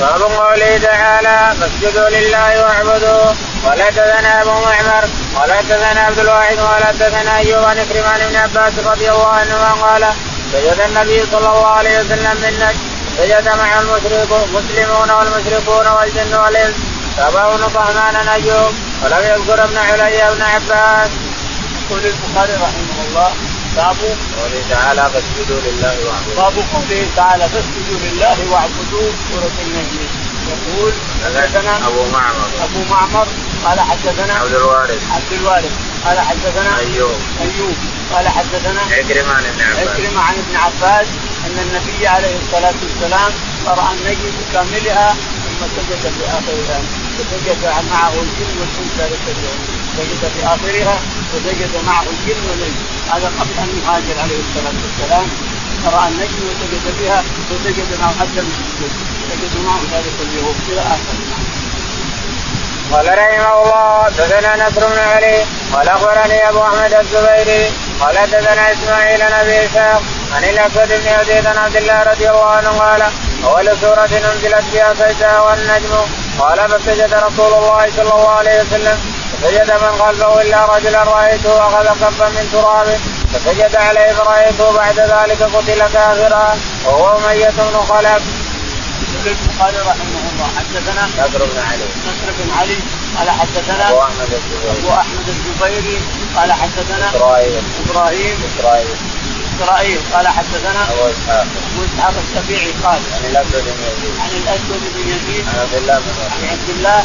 باب 0.01 0.23
قوله 0.23 0.79
تعالى 0.79 1.57
فاسجدوا 1.61 2.09
لله 2.09 2.63
واعبدوا 2.63 3.25
ولا 3.67 3.91
تزنى 3.91 4.43
ابو 4.43 4.51
معمر 4.51 5.05
ولا 5.37 5.63
تزنى 5.63 6.01
عبد 6.01 6.19
الواحد 6.19 6.59
ولا 6.59 6.93
تزنى 7.01 7.37
أيوب 7.37 7.65
عن 7.65 7.85
كريمان 7.89 8.21
بن 8.29 8.37
عباس 8.37 8.73
رضي 8.87 9.11
الله 9.11 9.29
عنهما 9.29 9.73
قال 9.73 10.07
سجد 10.53 10.81
النبي 10.89 11.27
صلى 11.33 11.39
الله 11.39 11.67
عليه 11.67 11.99
وسلم 12.01 12.37
من 12.43 12.55
سجد 13.19 13.49
مع 13.49 13.81
المسلمون 13.81 15.11
والمشركون 15.11 15.87
والجن 15.87 16.35
والإنس 16.35 16.75
تابعون 17.17 17.61
طهمان 17.75 18.29
ايوب 18.29 18.75
ولم 19.03 19.23
يذكر 19.25 19.65
ابن 19.65 19.77
علي 19.77 20.35
بن 20.35 20.43
عباس. 20.43 21.11
يقول 21.91 22.07
البخاري 22.07 22.53
رحمه 22.53 22.99
الله 23.09 23.33
باب 23.77 23.97
قوله 24.39 24.63
تعالى 24.71 25.11
فاسجدوا 25.13 25.61
لله 25.67 25.95
واعبدوا 26.07 26.35
باب 26.37 26.55
قوله 26.75 27.07
تعالى 27.17 27.49
فاسجدوا 27.49 27.99
لله 28.05 28.37
واعبدوا 28.53 29.11
سورة 29.31 29.57
النجم. 29.67 30.07
يقول 30.53 30.93
حدثنا 31.25 31.77
أبو 31.87 32.03
معمر. 32.13 32.49
أبو 32.65 32.81
معمر. 32.91 33.27
قال 33.65 33.81
حدثنا 33.81 34.35
عبد 34.35 34.55
الوارث. 34.55 35.03
عبد 35.15 35.33
الوارث. 35.41 35.73
قال 36.05 36.19
حدثنا 36.21 36.79
أيوب. 36.79 37.19
أيوب. 37.41 37.77
قال 38.15 38.29
حدثنا 38.29 38.81
عكرمة 38.81 39.33
عن 39.35 39.45
ابن 39.47 39.63
عباس. 39.63 39.89
عكرمة 39.89 40.21
عن 40.21 40.35
ابن 40.35 40.57
عباس. 40.57 41.07
أن 41.47 41.59
النبي 41.59 42.07
عليه 42.07 42.37
الصلاة 42.37 42.75
والسلام 42.83 43.33
قرأ 43.67 43.93
النجم 43.93 44.31
بكاملها 44.39 45.17
سجد 45.77 46.13
في 46.17 46.25
اخرها 46.39 46.81
وسجد 47.19 47.65
معه 47.91 48.15
الجن 48.25 48.53
والانثى 48.61 49.05
للسجود 49.11 49.59
سجد 49.97 50.23
في 50.35 50.47
اخرها 50.47 50.97
وسجد 51.35 51.85
معه 51.87 52.03
الجن 52.03 52.41
والانس 52.51 52.81
هذا 53.13 53.33
قبل 53.41 53.55
ان 53.63 53.69
يهاجر 53.79 54.21
عليه 54.21 54.41
الصلاه 54.45 54.77
والسلام 54.83 55.27
قرأ 55.85 56.09
النجم 56.09 56.41
وسجد 56.49 56.85
بها 57.01 57.25
وسجد 57.51 58.01
معه 58.01 58.15
حتى 58.21 58.41
السجود 58.41 58.93
سجد 59.31 59.65
معه 59.67 59.81
ذلك 59.93 60.17
اليوم 60.21 60.55
إلى 60.69 60.81
اخر 60.81 61.17
قال 62.93 63.09
رحمه 63.19 63.63
الله 63.63 64.05
حدثنا 64.05 64.69
نصر 64.69 64.87
بن 64.87 64.99
علي 64.99 65.45
قال 65.73 65.89
أخبرني 65.89 66.49
أبو 66.49 66.63
أحمد 66.63 66.95
الزبيري 66.95 67.73
قال 68.01 68.19
حدثنا 68.19 68.73
إسماعيل 68.73 69.19
بن 69.19 69.33
أبي 69.33 69.65
إسحاق 69.65 70.03
عن 70.33 70.45
الأسود 70.45 70.89
بن 70.89 71.21
يزيد 71.21 71.47
عن 71.47 71.59
عبد 71.59 71.77
الله 71.77 72.03
رضي 72.03 72.31
الله 72.31 72.51
عنه 72.51 72.69
قال 72.69 73.03
أول 73.45 73.77
سورة 73.81 74.13
انزلت 74.33 74.65
فيها 74.73 74.95
سجدها 74.95 75.41
والنجم 75.41 75.95
قال 76.39 76.59
فسجد 76.71 77.15
رسول 77.15 77.53
الله 77.55 77.91
صلى 77.97 78.13
الله 78.15 78.31
عليه 78.31 78.63
وسلم 78.63 78.99
فسجد 79.33 79.71
من 79.71 79.93
خلفه 79.99 80.43
إلا 80.43 80.65
رجلا 80.65 81.03
رأيته 81.03 81.67
أخذ 81.67 81.87
كفا 81.87 82.29
من 82.29 82.49
تراب 82.53 82.99
فسجد 83.33 83.77
عليه 83.77 84.13
فرأيته 84.13 84.73
بعد 84.73 84.99
ذلك 84.99 85.43
قتل 85.43 85.83
كافرا 85.93 86.57
وهو 86.87 87.19
أمية 87.19 87.51
بن 87.59 87.81
خلف. 87.89 88.23
البخاري 89.27 89.77
رحمه 89.77 90.22
الله. 90.33 90.49
حدثنا 90.59 91.03
نصر 91.07 91.39
بن 91.39 91.59
علي. 91.71 91.85
نصر 92.09 92.29
بن 92.39 92.51
علي. 92.59 92.79
قال 93.19 93.31
حدثنا 93.31 93.91
أبو 93.91 94.01
أحمد 94.01 94.33
الزبيري 94.33 94.79
أبو 94.79 94.91
أحمد 94.91 95.29
الزبيري 95.29 95.99
قال 96.37 96.53
حدثنا 96.53 97.11
اسرائيل 97.11 97.63
إبراهيم. 97.87 98.37
اسرائيل 98.59 98.97
إسرائيل. 99.57 100.01
قال 100.13 100.29
حدثنا 100.29 100.83
أبو 100.93 101.03
إسحاق. 101.11 101.41
أبو 101.41 101.81
إسحاق 101.85 102.15
السبيعي. 102.25 102.73
قال 102.85 103.01
عن 103.15 103.25
الأسود 103.31 103.65
بن 103.65 103.83
يزيد. 103.91 104.15
عن 104.21 104.31
الأسود 104.43 104.83
بن 104.95 105.01
يزيد. 105.13 105.45
عن 105.49 105.59
عبد 105.59 105.75
الله 105.75 105.99
بن 105.99 106.13
عن 106.33 106.49
عبد 106.49 106.69
الله. 106.69 107.05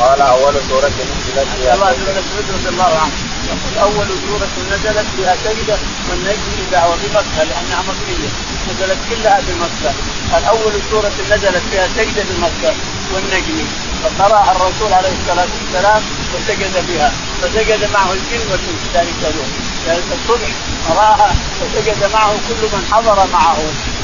قال 0.00 0.20
أول 0.22 0.54
سورة 0.68 0.86
نزلت 0.86 1.48
فيها 1.60 1.74
الله 1.74 1.90
رضي 1.90 2.68
الله 2.68 2.84
عنه. 2.84 3.33
يقول 3.48 3.74
أول 3.78 4.06
سورة 4.26 4.48
نزلت 4.72 5.06
فيها 5.16 5.36
سجده 5.44 5.78
والنجم 6.10 6.50
إذا 6.68 6.96
بمكه 7.02 7.44
لانها 7.44 7.82
مكيه 7.88 8.28
نزلت 8.68 8.98
كلها 9.10 9.40
بمكة. 9.48 9.94
قال 10.32 10.44
اول 10.44 10.72
سورة 10.90 11.12
نزلت 11.30 11.62
فيها 11.70 11.88
سجده 11.96 12.24
بمكه 12.30 12.74
والنجم 13.12 13.64
فقرأها 14.02 14.52
الرسول 14.56 14.92
عليه 14.92 15.12
الصلاة 15.22 15.48
والسلام 15.56 16.02
وسجد 16.34 16.86
بها 16.88 17.12
فسجد 17.42 17.90
معه 17.92 18.12
الجن 18.12 18.44
والإنس 18.50 18.82
ذلك 18.94 19.18
اليوم. 19.20 19.52
ذلك 19.86 20.04
الصبح 20.12 20.50
قرأها 20.88 21.34
وسجد 21.60 22.10
معه 22.12 22.32
كل 22.48 22.62
من 22.76 22.88
حضر 22.92 23.26
معه 23.32 23.58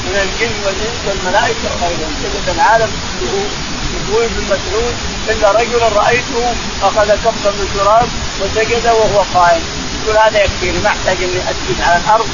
من 0.05 0.15
الجن 0.15 0.55
والإنس 0.65 0.99
والملائكة 1.07 1.67
وغيرهم. 1.71 2.13
سجد 2.23 2.55
العالم 2.55 2.91
كله 3.19 3.45
يقول 3.95 4.23
ابن 4.23 4.43
مسعود 4.45 4.95
الا 5.29 5.51
رجلا 5.51 5.87
رأيته 5.87 6.53
أخذ 6.83 7.07
كفا 7.07 7.51
من 7.51 7.67
تراب 7.75 8.07
وسجد 8.41 8.85
وهو 8.85 9.23
قائم. 9.33 9.61
يقول 10.03 10.17
هذا 10.17 10.43
يكفيني 10.43 10.79
ما 10.79 10.87
أحتاج 10.87 11.17
إني 11.23 11.41
أسجد 11.51 11.81
على 11.81 12.01
الأرض. 12.05 12.27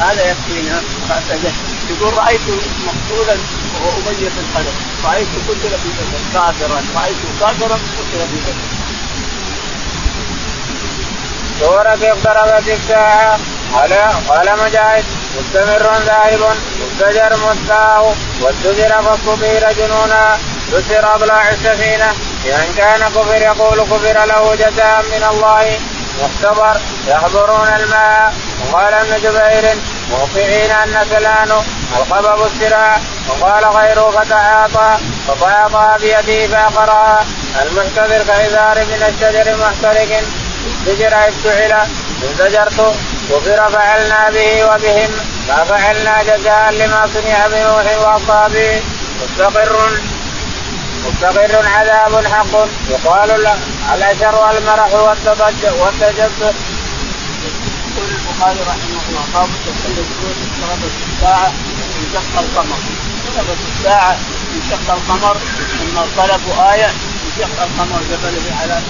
هذا 0.00 0.30
يكفيني 0.30 0.70
فسجد 1.08 1.54
يقول 1.90 2.18
رايته 2.18 2.58
مقتولا 2.86 3.36
وهو 3.74 3.90
أمية 4.08 4.30
خلف 4.54 4.74
رايته 5.04 5.38
قتل 5.48 5.78
في 5.82 5.88
بدر 5.98 6.20
كافرا. 6.34 6.82
رايته 6.96 7.28
كافرا 7.40 7.74
قتل 7.74 8.20
في 8.30 8.36
بدر 8.46 8.54
سورة 11.60 11.98
اقتربت 12.12 12.68
الساعة. 12.68 13.38
قال 13.74 13.92
قال 14.28 14.58
مجاهد 14.64 15.04
مستمر 15.38 15.92
ذاهب 16.06 16.56
مستجر 16.80 17.36
مستاه 17.36 18.14
والسجر 18.42 19.02
فاستطير 19.02 19.72
جنونا. 19.72 20.38
كسر 20.72 21.14
اضلاع 21.14 21.48
السفينة. 21.48 22.12
لمن 22.44 22.74
كان 22.76 23.00
كفر 23.00 23.36
يقول 23.36 23.80
كفر 23.80 24.24
له 24.26 24.54
جزاء 24.54 25.04
من 25.12 25.26
الله. 25.30 25.78
مختبر 26.22 26.80
يحضرون 27.08 27.68
الماء. 27.68 28.34
وقال 28.72 28.94
ابن 28.94 29.16
جبير 29.22 29.74
موقعين 30.10 30.70
أن 30.70 31.06
سلان 31.10 31.52
القبب 31.98 32.46
السراع 32.46 33.00
وقال 33.28 33.64
غيره 33.64 34.10
فتعاطى. 34.10 34.98
فتعاطى 35.28 35.96
بيده 36.00 36.46
فاقرها 36.46 37.24
المحتضر 37.62 38.22
كإزار 38.22 38.78
من 38.78 39.02
الشجر 39.08 39.56
محترق. 39.56 40.22
السجر 40.86 41.14
افتعل 41.28 41.86
انزجرت 42.22 42.94
كفر 43.30 43.70
فعلنا 43.70 44.30
به 44.30 44.64
وبهم. 44.64 45.10
ما 45.48 45.64
فعلنا 45.64 46.22
جزاء 46.22 46.70
لما 46.70 47.08
صنع 47.14 47.46
بنوح 47.46 47.86
وأصحابه. 47.98 48.82
مستقر. 49.22 49.90
مستقر 51.06 51.66
عذاب 51.66 52.26
حق. 52.26 52.54
يقال 52.90 53.42
له 53.42 53.58
الاشر 53.94 54.34
والمرح 54.34 54.94
والتجسس. 55.80 56.56
يقول 57.90 58.08
البخاري 58.10 58.60
رحمه 58.60 59.00
الله 59.08 59.24
باب 59.34 59.48
التسلل 59.56 60.04
اقتربت 60.60 60.94
الساعة 61.08 61.52
انشق 62.00 62.38
القمر. 62.38 62.78
اقتربت 63.26 63.58
الساعة 63.78 64.16
انشق 64.56 64.92
القمر 64.92 65.36
ثم 65.78 66.22
طلبوا 66.22 66.72
آية 66.72 66.90
انشق 67.26 67.62
القمر 67.62 68.00
جبل 68.10 68.36
على 68.60 68.80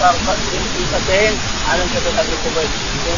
صار 0.00 0.14
فرقتين 0.26 1.38
على 1.72 1.82
جبل 1.94 2.18
أبي 2.18 2.36
قبيس. 2.44 2.70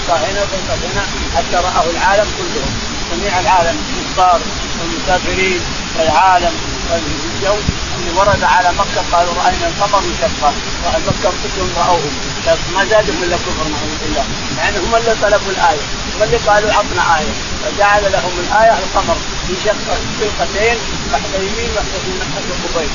فرقه 0.08 0.16
هنا 0.18 0.40
فرقه 0.40 0.74
هنا 0.92 1.06
حتى 1.36 1.56
رآه 1.56 1.90
العالم 1.90 2.28
كلهم 2.38 2.72
جميع 3.12 3.40
العالم 3.40 3.76
الكفار 3.98 4.40
والمسافرين 4.80 5.60
والعالم 5.98 6.52
والجو 6.90 7.56
اللي 7.98 8.18
ورد 8.18 8.44
على 8.44 8.68
مكة 8.78 9.02
قالوا 9.12 9.34
رأينا 9.34 9.66
القمر 9.66 9.98
انشق 9.98 10.52
مكه 11.06 11.32
كلهم 11.42 11.70
رأوه. 11.76 12.00
ما 12.74 12.84
زادوا 12.84 13.14
إلا 13.22 13.36
كفر 13.36 13.64
نعوذ 13.68 13.94
بالله 14.02 14.24
يعني 14.58 14.78
هم 14.78 14.94
اللي 14.96 15.14
طلبوا 15.22 15.52
الآية. 15.52 15.84
هم 16.16 16.22
اللي 16.22 16.36
قالوا 16.36 16.72
عطنا 16.72 17.18
آية. 17.18 17.32
فجعل 17.64 18.12
لهم 18.12 18.32
الآية 18.38 18.78
القمر 18.78 19.16
انشق 19.50 19.76
فرقتين 20.18 20.76
واحدة 21.12 21.38
يمين 21.38 21.70
واحدة 21.76 21.98
في 22.04 22.10
ناحيه 22.18 22.54
قبيل. 22.74 22.90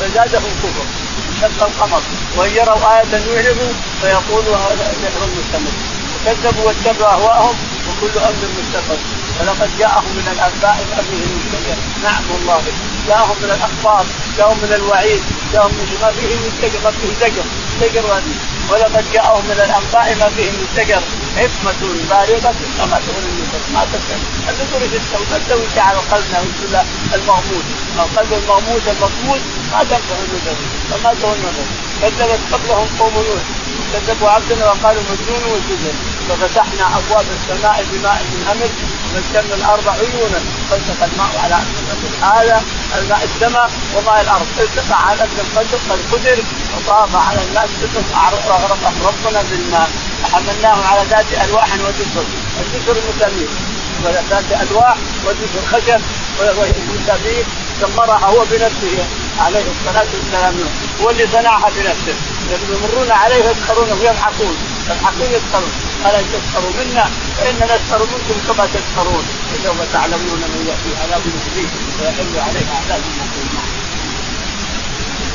فزادهم 0.00 0.52
كفر. 0.62 0.86
انشق 1.32 1.62
القمر. 1.62 2.02
وإن 2.36 2.52
يروا 2.54 2.94
آية 2.94 3.04
يعرضوا 3.12 3.72
فيقولوا 4.00 4.56
هذا 4.56 4.94
سحر 5.02 5.26
مستمر 5.38 5.72
وكذبوا 6.26 6.66
واتبعوا 6.66 7.12
أهواءهم 7.12 7.56
وكل 7.88 8.18
أمر 8.18 8.42
مستقر 8.58 8.98
ولقد 9.40 9.70
جاءهم 9.78 10.10
من 10.16 10.28
الأنباء 10.32 10.86
ما 10.90 11.02
فيه 11.02 11.24
مستقر 11.36 11.78
نعم 12.02 12.22
والله. 12.30 12.62
جاءهم 13.08 13.36
من 13.42 13.50
الأخبار 13.50 14.06
جاءهم 14.36 14.58
من 14.62 14.72
الوعيد 14.72 15.22
جاءهم 15.52 15.70
من 15.70 15.98
ما 16.02 16.10
فيه 16.10 16.34
مستقر 16.46 16.84
ما 16.84 16.90
فيه 16.90 17.14
زجر 17.20 17.44
زجر 17.80 18.04
ولقد 18.70 19.04
جاءهم 19.12 19.44
من 19.44 19.58
الأنباء 19.66 20.16
ما 20.20 20.28
فيه 20.36 20.50
مستقر 20.50 21.02
حكمة 21.36 21.80
بالغة 22.10 22.54
فما 22.78 23.00
تغني 23.06 23.28
النذر 23.32 23.62
ما 23.74 23.82
النذر 23.82 24.98
تستوي 24.98 25.26
ما 25.30 25.38
تسوي 25.38 25.70
شيء 25.74 25.82
على 25.82 25.98
قلبنا 25.98 26.38
ولا 26.40 26.84
المغموس. 27.14 27.66
القلب 27.98 28.32
المغموس 28.32 28.82
المصمود 28.88 29.42
ما 29.72 29.80
تنفع 29.90 30.16
النذر 30.24 30.56
فما 30.90 31.14
تغني 31.22 31.34
النذر 31.34 31.66
كذبت 32.02 32.40
قبلهم 32.52 32.88
قوم 32.98 33.14
نوح. 33.14 33.42
كذبوا 33.92 34.30
عبدنا 34.30 34.66
وقالوا 34.66 35.02
مجنون 35.10 35.42
وسجن 35.52 36.15
ففتحنا 36.28 36.98
أبواب 36.98 37.26
السماء 37.36 37.86
بماء 37.92 38.24
منهمر 38.32 38.70
ومكنا 39.14 39.54
الأرض 39.54 39.88
عيونا 39.88 40.40
فالتقى 40.70 41.06
الماء 41.12 41.32
على 41.44 41.58
هذا 42.22 42.62
الماء 42.98 43.24
السماء 43.24 43.70
وماء 43.94 44.20
الأرض. 44.20 44.46
التقى 44.58 45.08
على 45.08 45.22
القدر 45.24 45.78
قد 45.88 45.98
قدر 46.12 46.38
وطاف 46.76 47.16
على 47.28 47.38
الناس 47.48 47.70
تقع 47.94 48.28
اغرقهم 48.28 49.06
ربنا 49.06 49.42
بالماء. 49.50 49.90
فحملناهم 50.22 50.82
على 50.90 51.02
ذات 51.10 51.26
ألواح 51.44 51.72
ودسر 51.74 52.24
الدسر 52.60 52.96
المسامير. 53.02 53.48
ذات 54.30 54.62
ألواح 54.62 54.96
ودسر 55.26 55.62
خشب. 55.72 56.00
ومسامير 56.40 57.44
دمرها 57.80 58.26
هو 58.26 58.44
بنفسه. 58.50 59.04
عليه 59.38 59.64
الصلاة 59.74 60.06
والسلام. 60.14 60.54
هو 61.02 61.10
اللي 61.10 61.26
صنعها 61.32 61.70
بنفسه. 61.76 62.14
يمرون 62.50 63.10
عليه 63.10 63.44
يسخرون 63.50 63.92
ويضحكون 63.92 64.56
يضحكون 64.90 65.26
يسخرون 65.36 65.70
ألا 66.06 66.22
تسخروا 66.32 66.72
منا؟ 66.78 67.04
فاننا 67.38 67.64
نسخر 67.64 68.02
منكم 68.02 68.36
كما 68.48 68.66
تسخرون 68.66 69.24
وسوف 69.52 69.92
تعلمون 69.92 70.40
من 70.52 70.66
يأتي 70.68 71.02
عذاب 71.02 71.22
شديد 71.46 71.70
ويحل 72.00 72.38
عليه 72.48 72.66
عذاب 72.76 73.00
مقيم 73.18 73.56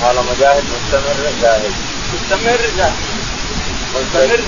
قال 0.01 0.15
مجاهد 0.15 0.63
مستمر 0.63 1.31
زاهد 1.41 1.73
مستمر 2.13 2.61
زاهد 2.77 2.93
مستمر؟ 3.95 4.41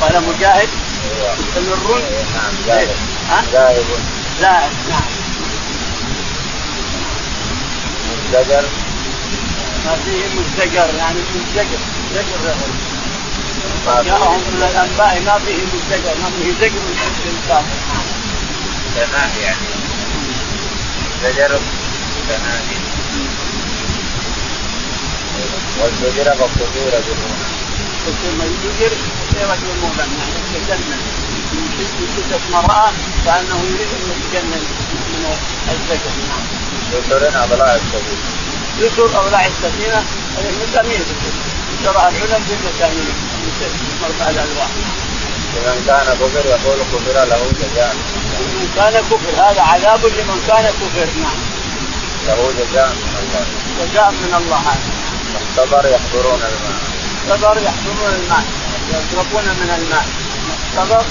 قال 0.00 0.22
مجاهد 0.28 0.68
مستمرون. 1.38 2.00
نعم 2.34 2.54
زاهد 2.66 2.90
ها؟ 3.30 3.42
زاهد 3.52 3.84
زاهد 4.40 4.70
نعم. 8.50 8.85
ما 9.84 9.96
فيه 10.04 10.22
مزدجر 10.40 10.94
يعني 10.98 11.18
مزدجر 11.34 11.78
زجر 12.14 12.54
جاءهم 14.04 14.40
من 14.40 14.62
الأنباء 14.70 15.22
ما 15.26 15.38
فيه 15.38 15.58
مزدجر 15.72 16.14
ما 16.22 16.30
فيه 16.38 16.52
زجر 16.60 16.80
الإنسان. 17.24 17.64
تناهي 18.96 19.42
يعني. 19.42 19.66
زجر 21.24 21.60
تناهي 22.28 22.76
والزجر 25.80 26.24
فالصدور 26.24 26.92
بالمنى 27.06 27.46
ثم 28.22 28.42
يزجر 28.42 28.92
سيرة 29.32 29.58
المولى 29.74 29.98
يعني 29.98 30.56
يتجنن 30.56 31.00
من 31.52 32.08
شدة 32.16 32.40
ما 32.52 32.60
رأى 32.60 32.92
كأنه 33.24 33.60
يريد 33.64 33.88
أن 33.94 34.10
يتجنن 34.10 34.64
من 35.12 35.36
الزجر. 35.68 36.12
نعم. 36.28 36.46
يسر 36.92 37.44
أضلاع 37.44 37.74
السبيل 37.74 38.35
يسر 38.78 39.20
أضلاع 39.20 39.46
السفينة 39.46 40.04
هذه 40.36 40.52
مسامير 40.62 41.00
شرع 41.84 42.08
العلم 42.08 42.44
بالمسامير 42.48 43.14
مرفع 44.02 44.30
الألواح 44.30 44.70
لمن 45.56 45.84
كان 45.86 46.06
كفر 46.20 46.46
يقول 46.46 46.78
كفر 46.92 47.24
له 47.24 47.52
جزاء. 47.60 47.96
من 48.54 48.68
كان 48.76 48.94
كفر 48.94 49.30
هذا 49.42 49.62
عذاب 49.62 50.06
لمن 50.06 50.42
كان 50.46 50.64
كفر 50.64 51.08
نعم. 51.20 51.38
له 52.26 52.52
جزاء 52.58 52.88
من 52.88 53.16
الله. 53.22 53.46
جزاء 53.80 54.10
من 54.10 54.34
الله. 54.34 54.58
هذا 54.58 54.78
محتضر 55.34 55.88
يحضرون 55.88 56.40
الماء. 56.42 56.78
محتضر 57.28 57.62
يحضرون 57.62 58.12
الماء 58.22 58.44
يشربون 58.88 59.44
من 59.44 59.70
الماء. 59.78 60.06
محتضر 60.76 61.04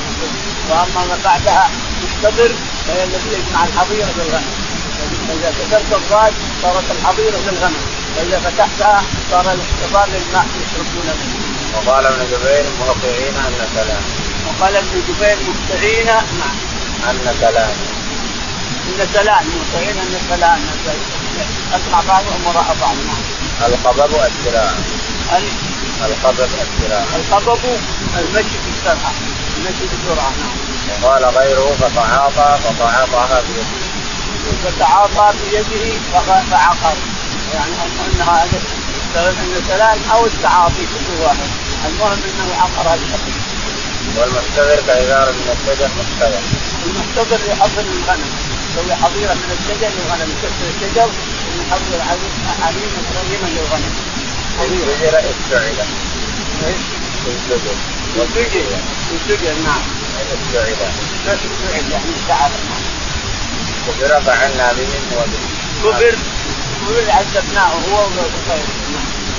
وأما 0.70 1.06
ما 1.06 1.18
بعدها 1.24 1.70
محتضر 2.04 2.52
فهي 2.88 3.04
الذي 3.04 3.30
يجمع 3.34 3.64
الحظيره 3.64 4.10
بالغنم 4.18 4.65
فإذا 5.28 5.54
كسرت 5.60 5.94
الضاد 5.94 6.34
صارت 6.62 6.84
الحظيره 6.92 7.38
للغنم 7.48 7.76
وإذا 8.18 8.40
فتحتها 8.40 9.04
صار 9.32 9.42
الاحتضار 9.54 10.08
للماء 10.08 10.46
يشربون 10.62 11.06
منه. 11.06 11.36
وقال 11.76 12.06
ابن 12.06 12.26
جبير 12.32 12.66
موقعين 12.80 13.34
أن 13.48 13.68
كلام. 13.76 14.04
وقال 14.48 14.76
ابن 14.76 15.02
جبير 15.08 15.38
مستعين 15.50 16.06
نعم. 16.06 16.56
أن 17.10 17.36
كلام. 17.42 17.72
إن 18.88 19.08
سلام 19.14 19.44
مستعين 19.62 19.98
أن 19.98 20.20
سلام 20.30 20.60
اسمع 21.76 22.02
بعضهم 22.08 22.42
وراء 22.46 22.76
بعض 22.82 22.96
نعم. 22.96 23.72
القبض 23.74 24.14
الذراع 24.14 24.72
ال- 25.38 26.06
القبض 26.06 26.40
الذراع 26.62 27.04
القبض 27.16 27.60
المشي 28.18 28.44
في 28.64 28.70
السرعة. 28.78 29.14
المشي 29.58 29.86
بسرعة 29.86 30.32
نعم. 30.40 30.56
وقال 31.04 31.26
غيره 31.26 31.76
فتعاطى 31.82 32.58
فتعاطاها 32.64 33.42
بيده 33.42 33.66
فتعاطى 34.64 35.34
بيده 35.52 36.00
فعقر. 36.52 36.98
يعني 37.54 37.72
إنها 38.14 38.44
إن 39.16 39.62
سلام 39.68 39.98
أو 40.12 40.26
التعاطي 40.26 40.86
كل 40.94 41.24
واحد. 41.24 41.50
المهم 41.86 42.20
إنه 42.30 42.56
عقر 42.62 42.90
هذه 42.90 43.00
الحقيقة 43.08 43.46
والمحتضر 44.18 44.80
كعذار 44.88 45.32
من 45.32 45.48
الشجر 45.56 45.90
محتضر 46.00 46.40
المحتضر 46.86 47.40
يحضر 47.50 47.82
الغنم. 47.82 48.32
يسوي 48.72 48.96
حظيرة 48.96 49.34
من 49.34 49.58
الشجر 49.58 49.90
للغنم 49.96 50.30
يكسر 50.32 50.68
الشجر 50.76 51.10
ويحضر 51.58 52.00
عليما 52.62 53.00
كريما 53.14 53.48
للغنم. 53.48 53.94
حظيره 54.60 54.96
الزجر 55.02 55.20
استعد 55.20 55.88
الزجر 57.28 57.76
والسجل 58.18 58.66
والسجل 59.12 59.64
نعم. 59.64 59.82
استعد 60.34 60.78
بس 61.28 61.40
السعد 61.52 61.90
يعني 61.92 62.10
التعب 62.10 62.52
كفر 62.52 62.95
فعلنا 63.94 64.74
بهم 64.74 65.04
وبه 65.18 65.40
كبر 65.84 66.16
كبر 66.88 67.12
عذبناه 67.12 67.74
هو 67.92 68.00
وغيره 68.00 68.86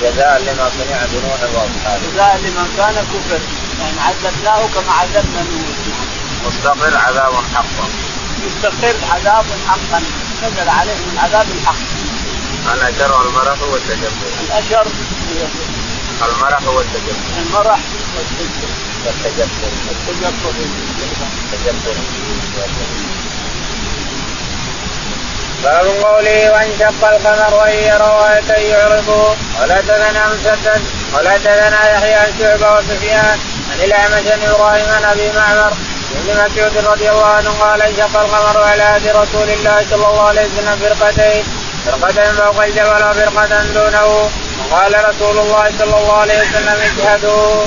جزاء 0.01 0.41
لما 0.41 0.69
صنع 0.69 1.05
بنوح 1.05 1.41
وأصحابه. 1.41 2.01
جزاء 2.13 2.37
لمن 2.37 2.73
كان 2.77 2.95
كفر. 2.95 3.39
يعني 3.79 3.99
عذبناه 3.99 4.67
كما 4.67 4.93
عذبنا 4.93 5.41
نوح 5.41 5.77
مستقر 6.47 6.97
عذاب 6.97 7.33
حقا. 7.55 7.87
يستقر 8.45 8.95
عذاب 9.11 9.45
حقا. 9.67 10.01
نزل 10.43 10.69
عليه 10.69 10.93
من 10.93 11.17
عذاب 11.17 11.47
الحق. 11.49 11.75
الاشر 12.73 13.19
والمرح 13.19 13.61
والتجبر. 13.61 14.27
الاشر 14.43 14.87
المرح 16.21 16.67
والتجبر. 16.67 17.15
المرح 17.37 17.79
والسجن 18.17 18.69
والتجبر. 19.05 19.71
والتجبر 19.87 20.51
التجبر. 21.53 21.97
باب 25.67 25.87
قوله 26.03 26.51
وانشق 26.51 27.01
القمر 27.07 27.53
وإن 27.59 27.77
يروا 27.89 28.33
آية 28.33 28.51
يعرضوا. 28.71 29.35
ولا 29.61 29.81
تدنا 29.81 30.27
مسدد 30.27 30.81
ولا 31.13 31.37
تدنا 31.37 31.79
يحيى 31.93 32.13
عن 32.13 32.31
شعبة 32.39 32.77
وسفيان 32.77 33.37
عن 33.71 33.79
الأعمش 33.83 34.27
عن 34.31 34.41
إبراهيم 34.41 34.85
عن 34.89 35.03
أبي 35.03 35.31
معمر 35.31 35.73
ابن 36.19 36.29
مسعود 36.43 36.77
رضي 36.85 37.09
الله 37.09 37.25
عنه 37.25 37.49
قال 37.49 37.81
انشق 37.81 38.19
القمر 38.19 38.63
على 38.63 38.83
عهد 38.83 39.07
رسول 39.07 39.49
الله 39.49 39.85
صلى 39.89 40.07
الله 40.07 40.27
عليه 40.27 40.41
وسلم 40.41 40.75
فرقتين 40.81 41.43
فرقة 41.85 42.31
فوق 42.31 42.63
الجبل 42.63 43.03
وفرقة 43.09 43.63
دونه. 43.73 44.29
وقال 44.59 45.09
رسول 45.09 45.37
الله 45.39 45.71
صلى 45.79 45.97
الله 45.97 46.17
عليه 46.17 46.39
وسلم 46.41 46.77
اشهدوا. 46.81 47.65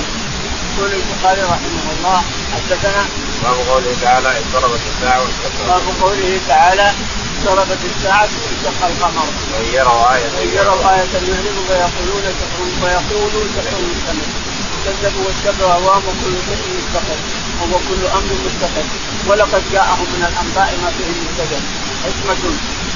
يقول 0.79 0.93
البخاري 0.93 1.43
رحمه 1.43 1.87
الله 1.99 2.23
حدثنا 2.55 3.03
باب 3.43 3.69
قوله 3.69 3.97
تعالى 4.03 4.29
اضطربت 4.29 4.81
الساعة 4.91 5.23
باب 5.69 5.83
قوله 6.03 6.41
تعالى 6.49 6.91
اقتربت 7.41 7.79
الساعة 7.85 8.29
وانشق 8.43 8.87
القمر 8.87 9.29
وإن 9.53 9.75
يروا 9.75 10.15
آية 10.15 10.29
وإن 10.37 10.49
يروا 10.49 10.81
آية 10.95 11.13
يعرضوا 11.29 11.65
ويقولون 11.71 12.25
سحر 12.41 12.61
ويقولوا 12.83 13.45
سحر 13.57 13.81
مستمر 13.91 14.29
كذبوا 14.85 15.25
واتبعوا 15.27 15.73
أهواهم 15.73 16.03
وكل 16.09 16.37
شيء 16.47 16.63
مستقر. 16.79 17.19
وهو 17.61 17.79
كل 17.89 18.03
أمر 18.19 18.33
مستقر. 18.47 18.87
ولقد 19.29 19.63
جاءهم 19.73 20.07
من 20.15 20.23
الأنباء 20.31 20.79
ما 20.83 20.91
فيه 20.97 21.11
مستقر 21.27 21.63
حكمة 22.05 22.43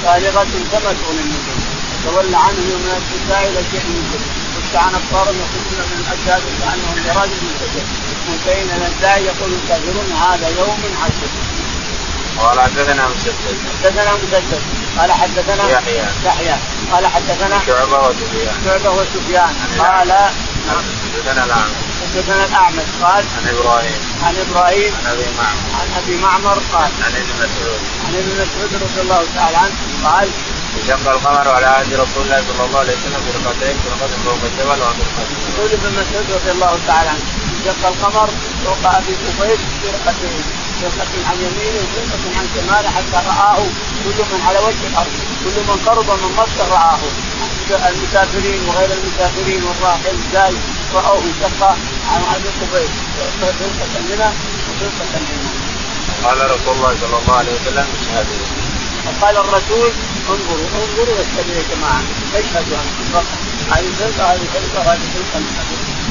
بالغة 0.02 0.54
كما 0.72 0.90
تغني 1.00 1.20
النذر 1.20 1.58
تولى 2.04 2.36
عنهم 2.36 2.70
يوم 2.70 2.84
الاتباع 2.86 3.42
إلى 3.48 3.60
شيء 3.70 3.84
منكر 3.94 4.22
واستعان 4.56 4.94
أبصارهم 4.94 5.36
يخرجون 5.42 5.80
من 5.90 5.98
الأجداد 6.02 6.42
كأنهم 6.60 6.96
جراد 7.06 7.30
منتشر 7.42 7.86
منتهين 8.28 8.68
إلى 8.76 8.86
الداعي 8.86 9.24
يقول 9.24 9.50
الكافرون 9.52 10.12
هذا 10.12 10.48
يوم 10.48 10.80
عسر 11.02 11.53
قال 12.40 12.60
حدثنا 12.60 13.08
مسدد. 13.08 13.58
حدثنا 13.84 14.12
مسدد. 14.14 14.62
قال 14.98 15.12
حدثنا 15.12 15.70
يحيى. 15.70 16.04
يحيى. 16.24 16.56
قال 16.92 17.06
حدثنا 17.06 17.58
شعبة 17.66 18.08
وسفيان. 18.08 18.54
شعبة 18.64 18.90
وسفيان. 18.90 19.54
قال 19.78 20.12
حدثنا 21.14 21.44
الأعمش. 21.44 21.84
حدثنا 22.02 22.44
الأعمش. 22.44 22.88
قال 23.02 23.24
عن 23.36 23.48
إبراهيم. 23.48 23.98
عن 24.22 24.34
إبراهيم. 24.36 24.92
عن 24.94 25.12
أبي 25.12 25.26
معمر. 25.38 25.60
عن 25.80 26.02
أبي 26.02 26.16
معمر. 26.16 26.58
قال 26.72 26.90
عن 27.04 27.12
ابن 27.22 27.32
مسعود. 27.36 27.80
عن 28.06 28.14
ابن 28.14 28.32
مسعود 28.42 28.82
رضي 28.82 29.00
الله 29.00 29.24
تعالى 29.34 29.56
عنه. 29.56 29.74
قال 30.04 30.28
انشق 30.82 31.10
القمر 31.10 31.48
على 31.48 31.66
عهد 31.66 31.94
رسول 31.94 32.22
الله 32.24 32.42
صلى 32.48 32.66
الله 32.66 32.78
عليه 32.78 32.92
وسلم 32.92 33.22
فرقتين 33.32 33.76
فرقة 33.84 34.12
فوق 34.24 34.38
الجبل 34.44 34.82
وفرقة 34.82 35.24
يقول 35.48 35.70
ابن 35.72 35.90
مسعود 36.00 36.26
رضي 36.38 36.50
الله 36.50 36.78
تعالى 36.86 37.08
عنه. 37.08 37.24
شق 37.64 37.88
القمر 37.88 38.28
فوق 38.64 38.94
أبي 38.94 39.14
قبيس 39.40 39.58
فرقتين 39.82 40.42
فرقة 40.80 41.28
عن 41.28 41.36
يمينه 41.36 41.80
وفرقة 41.84 42.38
عن 42.38 42.46
شماله 42.54 42.90
حتى 42.90 43.28
رآه 43.28 43.66
كل 44.04 44.18
من 44.32 44.40
على 44.46 44.58
وجه 44.58 44.86
الأرض 44.90 45.12
كل 45.44 45.60
من 45.68 45.76
قرب 45.86 46.10
من 46.22 46.32
مكة 46.36 46.68
رآه 46.68 46.98
المسافرين 47.88 48.68
وغير 48.68 48.90
المسافرين 48.92 49.62
والراحل 49.64 50.16
جاي 50.32 50.54
رأوه 50.94 51.22
انشق 51.24 51.64
عن 52.10 52.22
أبي 52.34 52.48
قبيس 52.60 52.90
فرقة 53.40 54.00
منها 54.10 54.32
وفرقة 54.68 55.20
منها 55.20 55.64
قال 56.24 56.50
رسول 56.50 56.74
الله 56.76 56.96
صلى 57.00 57.16
الله 57.18 57.36
عليه 57.36 57.52
وسلم 57.52 57.86
اشهدوا 58.00 58.46
فقال 59.04 59.36
الرسول 59.36 59.90
انظروا 60.30 60.66
انظروا 60.82 61.18
واشهدوا 61.18 61.54
يا 61.54 61.62
جماعة 61.74 62.02
اشهدوا 62.34 62.76
أنتم 62.76 63.26
هذه 63.70 63.90
فرقه 63.98 64.32
هذه 64.32 64.46
فرقه 64.54 64.92
هذه 64.92 65.00
فرقه 65.14 65.40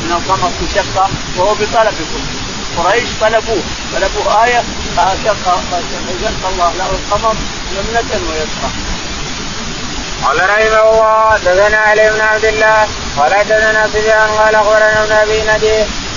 من 0.04 0.12
القمر 0.12 0.52
انشق 0.62 1.10
وهو 1.38 1.54
بطلبكم. 1.56 2.43
قريش 2.78 3.10
طلبوه 3.22 3.64
طلبوا 3.94 4.44
آية 4.46 4.64
فشق 4.98 5.46
فشق 5.72 6.48
الله 6.50 6.74
له 6.80 6.90
القمر 6.90 7.36
يمنة 7.76 8.12
ويسرى 8.30 8.70
قال 10.24 10.50
رحمه 10.50 10.90
الله 10.92 11.30
حدثنا 11.32 11.78
علي 11.78 12.10
بن 12.10 12.22
عبد 12.22 12.46
الله 12.46 12.88
قال 13.18 13.34
حدثنا 13.34 13.88
سفيان 13.88 14.28
قال 14.28 14.56
أخبرنا 14.56 15.04
ابن 15.04 15.12
أبي 15.12 15.42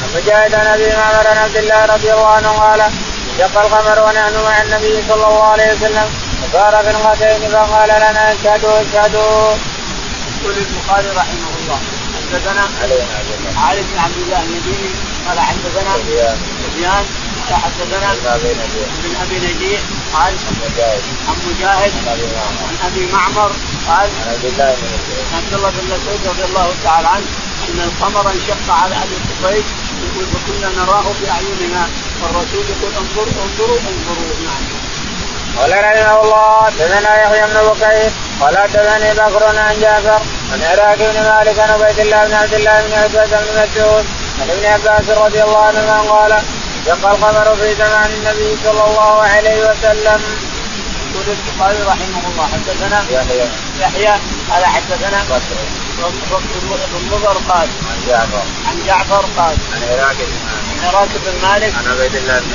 عن 0.03 0.09
مجاهد 0.17 0.55
عن 0.55 0.67
أبي 0.67 0.87
معمر 0.97 1.27
عن 1.29 1.37
عبد 1.37 1.57
الله 1.57 1.85
رضي 1.85 2.13
الله 2.13 2.29
عنه 2.29 2.49
قال 2.49 2.81
انشق 2.81 3.61
القمر 3.61 4.03
ونحن 4.03 4.35
مع 4.45 4.63
النبي 4.63 5.03
صلى 5.09 5.27
الله 5.27 5.43
عليه 5.43 5.73
وسلم 5.73 6.09
فصار 6.43 6.85
فرقتين 6.85 7.51
فقال 7.51 7.89
لنا 7.89 8.33
اشهدوا 8.33 8.81
اشهدوا. 8.81 9.55
يقول 10.43 10.55
البخاري 10.59 11.09
رحمه 11.17 11.51
الله. 11.61 11.96
حدثنا 12.33 12.69
علي 13.57 13.83
بن 13.83 13.99
عبد 13.99 14.17
الله 14.17 14.43
المديني 14.43 14.91
قال 15.29 15.41
حدثنا 15.41 15.97
سفيان 16.63 17.05
قال 17.51 17.55
حدثنا 17.55 18.15
بن 18.15 18.27
أبي 18.27 18.49
نجيح. 18.49 18.89
ابن 19.05 19.17
أبي 19.23 19.37
نجيح 19.39 19.81
قال 20.15 20.33
عن 20.33 20.57
مجاهد. 20.65 21.03
عن 21.29 21.37
مجاهد 21.49 21.93
عن 22.09 22.77
أبي 22.87 23.07
معمر. 23.13 23.53
قال 23.89 24.11
عن 24.21 24.29
عبد 24.29 24.45
الله 24.45 24.75
بن 24.75 24.87
مسعود. 24.95 25.27
عبد 25.35 25.55
الله 25.55 25.71
بن 25.71 25.85
مسعود 25.87 26.21
رضي 26.27 26.45
الله 26.45 26.75
تعالى 26.85 27.09
عنه 27.09 27.27
أن 27.69 27.81
القمر 27.81 28.31
انشق 28.31 28.71
على 28.71 28.95
أبي 28.95 29.17
قبيس 29.31 29.65
يقول 30.03 30.27
فكنا 30.27 30.85
نراه 30.85 31.05
بأعيننا. 31.23 31.89
والرسول 32.23 32.65
يقول 32.73 32.93
انظروا 33.01 33.45
انظروا 33.45 33.79
انظروا 33.79 34.35
نعم. 34.45 34.86
قال 35.59 35.73
رحمه 35.73 36.23
الله 36.23 36.65
حدثنا 36.65 37.23
يحيى 37.23 37.47
بن 37.47 37.69
بكير 37.69 38.11
قال 38.41 38.59
حدثني 38.59 39.11
بكر 39.15 39.45
عن 39.45 39.81
جعفر 39.81 40.21
عن 40.53 40.63
عراك 40.63 40.99
بن 40.99 41.23
مالك 41.23 41.59
عن 41.59 41.71
عبيد 41.71 41.99
الله 42.01 42.27
بن 42.27 42.35
عبد 42.35 42.55
الله 42.55 42.87
بن 42.87 42.93
عتبة 42.93 43.41
بن 43.41 43.49
مسعود 43.63 44.07
عن 44.41 44.51
ابن 44.51 44.67
عباس 44.67 45.09
رضي 45.19 45.43
الله 45.43 45.65
عنهما 45.65 46.01
قال 46.01 46.43
شق 46.87 47.09
القمر 47.11 47.57
في 47.57 47.75
زمان 47.75 48.11
النبي 48.11 48.57
صلى 48.65 48.85
الله 48.85 49.23
عليه 49.23 49.61
وسلم. 49.61 50.21
يقول 51.15 51.37
البخاري 51.37 51.83
رحمه 51.83 52.23
الله 52.31 52.49
حدثنا 52.53 53.05
يحيى 53.11 53.49
يحيى 53.81 54.21
قال 54.51 54.67
حدثنا 54.67 55.23
بكر. 55.31 55.57
بن 55.97 57.09
مضر 57.11 57.39
قال 57.49 57.69
عن 57.89 57.99
جعفر 58.09 58.43
عن 58.67 58.87
جعفر 58.87 59.25
قال 59.37 59.57
عن 59.73 59.83
عراك 59.91 60.17
بن 60.17 60.37
مالك. 60.47 60.85
عن 60.85 60.95
راكب 60.95 61.21
بن 61.25 61.49
مالك. 61.49 61.75
عن 61.75 61.87
عبيد 61.93 62.15
الله 62.15 62.41
بن 62.41 62.53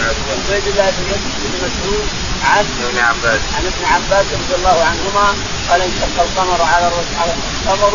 عبيد 0.50 0.68
الله 0.68 0.92
بن 0.98 1.66
مسعود. 1.66 2.08
عن 2.44 2.66
ابن 2.82 3.00
عباس. 3.00 3.42
عن 3.56 3.64
ابن 3.66 3.86
عباس 3.94 4.26
رضي 4.34 4.56
الله 4.56 4.78
عنهما 4.90 5.28
قال 5.70 5.82
انشق 5.82 6.22
القمر 6.22 6.62
على 6.62 6.88
القمر 6.88 7.94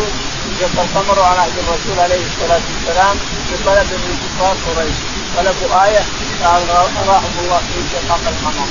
انشق 0.49 0.81
القمر 0.81 1.23
على 1.23 1.39
عهد 1.39 1.57
الرسول 1.57 1.99
عليه 1.99 2.21
الصلاة 2.25 2.61
والسلام 2.69 3.15
بطلب 3.51 3.87
من 3.91 4.13
كفار 4.23 4.55
قريش. 4.65 4.97
طلبوا 5.37 5.85
آية 5.85 6.03
قال 6.43 6.69
اراهم 6.69 7.33
الله 7.43 7.57
في 7.57 7.79
انشقاق 7.81 8.21
القمر. 8.27 8.67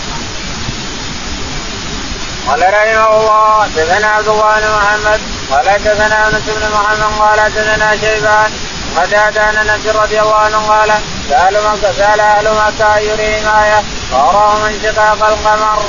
قال 2.46 2.62
رحمه 2.62 3.16
الله 3.16 3.62
حدثنا 3.62 4.06
عبد 4.06 4.28
الله 4.28 4.60
بن 4.60 4.68
محمد 4.76 5.20
قال 5.50 5.70
حدثنا 5.70 6.28
أنس 6.28 6.42
بن 6.46 6.70
محمد 6.72 7.18
قال 7.18 7.40
حدثنا 7.40 7.96
شيبان 7.96 8.50
قتادة 8.96 9.42
عن 9.42 9.56
انس 9.56 9.86
رضي 9.86 10.20
الله 10.20 10.34
عنه 10.34 10.58
قال 10.58 10.92
سأل 11.28 11.54
مكة 11.54 11.92
سأل 11.92 12.20
أهل 12.20 12.48
مكة 12.48 12.98
يريهم 12.98 13.48
آية 13.48 13.82
فأراهم 14.10 14.64
انشقاق 14.64 15.28
القمر. 15.28 15.84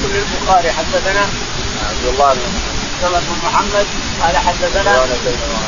يقول 0.00 0.16
البخاري 0.16 0.72
حدثنا 0.72 1.20
عبد 1.88 2.06
الله 2.08 2.34
بن 2.34 3.06
الله 3.06 3.20
بن 3.20 3.48
محمد 3.48 3.86
قال 4.22 4.36
حدثنا 4.36 4.96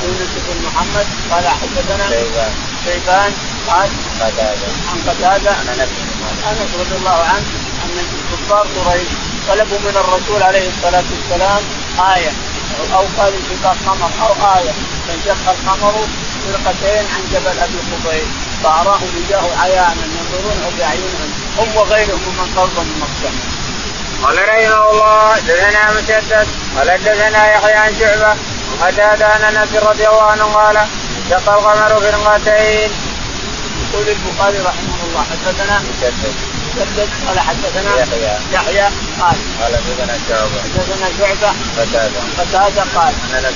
يونس 0.04 0.32
بن 0.48 0.66
محمد. 0.66 1.06
محمد 1.06 1.06
قال 1.32 1.48
حدثنا 1.48 2.08
شيبان. 2.08 2.52
شيبان 2.84 3.32
قال 3.68 3.88
قتادة. 4.20 4.68
عن 4.90 4.98
قتادة 5.08 5.50
عن 5.50 5.68
أنس 5.68 5.90
أنس 6.50 6.70
رضي 6.80 6.96
الله 6.98 7.24
عنه 7.24 7.46
أن 7.84 8.06
كفار 8.32 8.66
قريش 8.76 9.08
طلبوا 9.48 9.78
من 9.78 9.96
الرسول 9.96 10.42
عليه 10.42 10.68
الصلاة 10.68 11.04
والسلام 11.12 11.62
آية 12.16 12.32
أو 12.94 13.04
قال 13.18 13.32
انشقاق 13.34 13.76
قمر 13.86 14.10
أو 14.22 14.58
آية 14.58 14.72
فانشق 15.08 15.50
القمر 15.50 15.94
فرقتين 16.52 17.04
عن 17.14 17.22
جبل 17.32 17.58
أبي 17.58 17.78
قبيس 17.92 18.28
فاراهم 18.64 19.08
إياه 19.28 19.60
عيانا 19.62 20.02
ينظرونه 20.16 20.70
باعينهم 20.78 21.30
هم 21.58 21.76
وغيرهم 21.76 22.34
من 22.38 22.52
قرب 22.56 22.78
من 22.78 23.00
مكه. 23.00 23.32
قال 24.22 24.38
رحمه 24.48 24.90
الله 24.90 25.34
حدثنا 25.34 25.92
مسدد 25.92 26.46
قال 26.76 26.90
حدثنا 26.90 27.52
يحيى 27.52 27.74
عن 27.74 27.94
شعبة 28.00 28.36
وقتادة 28.72 29.26
عن 29.26 29.56
أنس 29.56 29.74
رضي 29.74 30.08
الله 30.08 30.22
عنه 30.22 30.44
قال 30.44 30.76
انشق 30.76 31.52
القمر 31.52 32.00
فرقتين. 32.00 32.90
يقول 33.92 34.08
البخاري 34.08 34.58
رحمه 34.58 34.98
الله 35.08 35.24
حدثنا 35.30 35.78
مسدد 35.78 36.34
مسدد 36.76 37.08
قال 37.28 37.40
حدثنا 37.40 38.00
يحيى 38.00 38.38
يحيى 38.52 38.88
قال. 39.20 39.36
قال 39.60 39.72
حدثنا 39.76 40.18
شعبة. 40.28 40.60
حدثنا 40.62 41.08
شعبة. 41.18 41.50
قتادة. 41.78 42.20
قتادة 42.38 42.82
قال. 42.96 43.14
عن 43.24 43.44
أنس 43.44 43.54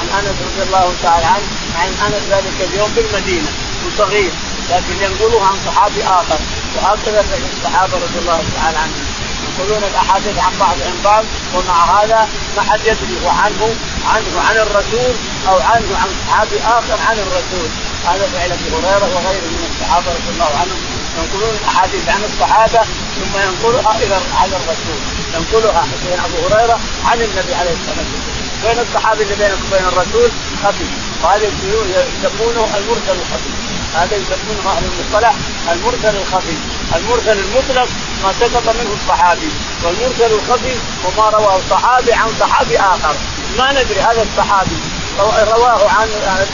عن 0.00 0.06
أنس 0.18 0.36
رضي 0.48 0.62
الله 0.66 0.94
تعالى 1.02 1.26
عنه. 1.26 1.48
عن 1.78 1.88
أنس 2.06 2.22
ذلك 2.30 2.68
اليوم 2.70 2.90
بالمدينة 2.96 3.48
وصغير 3.86 4.30
لكن 4.70 4.94
ينقله 5.02 5.46
عن 5.46 5.56
صحابي 5.66 6.02
آخر. 6.02 6.38
وهكذا 6.76 7.24
الصحابة 7.56 7.94
رضي 7.94 8.18
الله 8.18 8.44
تعالى 8.56 8.78
عنهم. 8.78 9.04
ينقلون 9.44 9.84
الأحاديث 9.84 10.38
عن 10.38 10.52
بعضهم 10.60 10.96
بعض 11.04 11.24
ومع 11.54 12.02
هذا 12.02 12.28
ما 12.56 12.62
حد 12.62 12.80
يدري. 12.80 13.16
عنه 13.26 13.74
عنه 14.14 14.40
عن 14.48 14.56
الرسول 14.56 15.14
أو 15.48 15.56
عنه 15.58 15.90
عن 16.02 16.08
صحابي 16.26 16.58
آخر 16.58 16.98
عن 17.08 17.16
الرسول. 17.18 17.68
هذا 18.06 18.28
فعل 18.34 18.52
أبي 18.52 18.68
هريرة 18.74 19.08
وغيره 19.14 19.46
من 19.54 19.70
الصحابة 19.70 20.06
رضي 20.06 20.30
الله 20.34 20.50
عنهم. 20.60 20.93
ينقلون 21.18 21.56
الاحاديث 21.60 22.08
عن 22.08 22.24
الصحابة 22.24 22.80
ثم 23.16 23.34
ينقلها 23.46 23.96
إلى 24.02 24.14
عن 24.14 24.48
الرسول. 24.48 24.98
ينقلها 25.34 25.82
حديث 25.82 26.18
أبو 26.24 26.36
هريرة 26.46 26.78
عن 27.04 27.22
النبي 27.22 27.54
عليه 27.54 27.74
الصلاة 27.78 28.06
والسلام. 28.12 28.44
بين 28.64 28.78
الصحابي 28.78 29.22
اللي 29.22 29.34
بينك 29.34 29.58
وبين 29.68 29.86
الرسول 29.88 30.30
خفي 30.64 30.84
وهذا 31.22 31.44
يسمونه 31.46 32.76
المرسل 32.76 33.16
الخفي 33.20 33.50
هذا 33.94 34.16
يسمونه 34.16 34.76
أهل 34.76 34.84
المصطلح 34.84 35.34
المرسل 35.72 36.16
الخفي 36.16 36.56
المرسل 36.96 37.38
المطلق 37.38 37.88
ما 38.24 38.32
سقط 38.40 38.68
منه 38.76 38.92
الصحابي. 39.02 39.48
والمرسل 39.84 40.32
الخفي 40.34 40.74
وما 41.04 41.30
رواه 41.30 41.56
الصحابي 41.56 42.12
عن 42.12 42.28
صحابي 42.40 42.78
آخر. 42.78 43.14
ما 43.58 43.72
ندري 43.72 44.00
هذا 44.00 44.22
الصحابي. 44.22 44.76
رواه 45.20 45.90
عن 45.90 46.08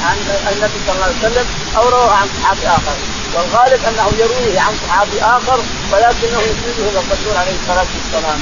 عن 0.05 0.17
النبي 0.53 0.79
صلى 0.87 0.95
الله 0.95 1.05
عليه 1.05 1.19
وسلم 1.19 1.47
أو 1.77 1.89
رواه 1.89 2.13
عن 2.13 2.29
صحابي 2.43 2.67
آخر. 2.67 2.97
والغالب 3.35 3.85
أنه 3.85 4.09
يرويه 4.19 4.61
عن 4.61 4.73
صحابي 4.87 5.23
آخر 5.23 5.59
ولكنه 5.93 6.41
يسنده 6.41 6.89
إلى 6.91 6.99
الرسول 6.99 7.37
عليه 7.37 7.57
الصلاة 7.63 7.87
والسلام. 7.97 8.41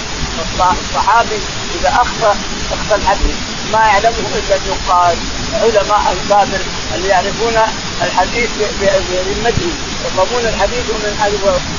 الصحابي 0.78 1.38
إذا 1.80 1.88
أخفى 1.88 2.32
أخفى 2.72 2.94
الحديث. 2.94 3.36
ما 3.72 3.78
يعلمه 3.78 4.28
إلا 4.38 4.56
النقاد 4.56 5.18
علماء 5.54 6.12
الكابر 6.12 6.60
اللي 6.94 7.08
يعرفون 7.08 7.56
الحديث 8.02 8.50
بالمدي 8.80 9.70
يفهمون 10.06 10.44
الحديث 10.52 10.84
ومن 10.90 11.12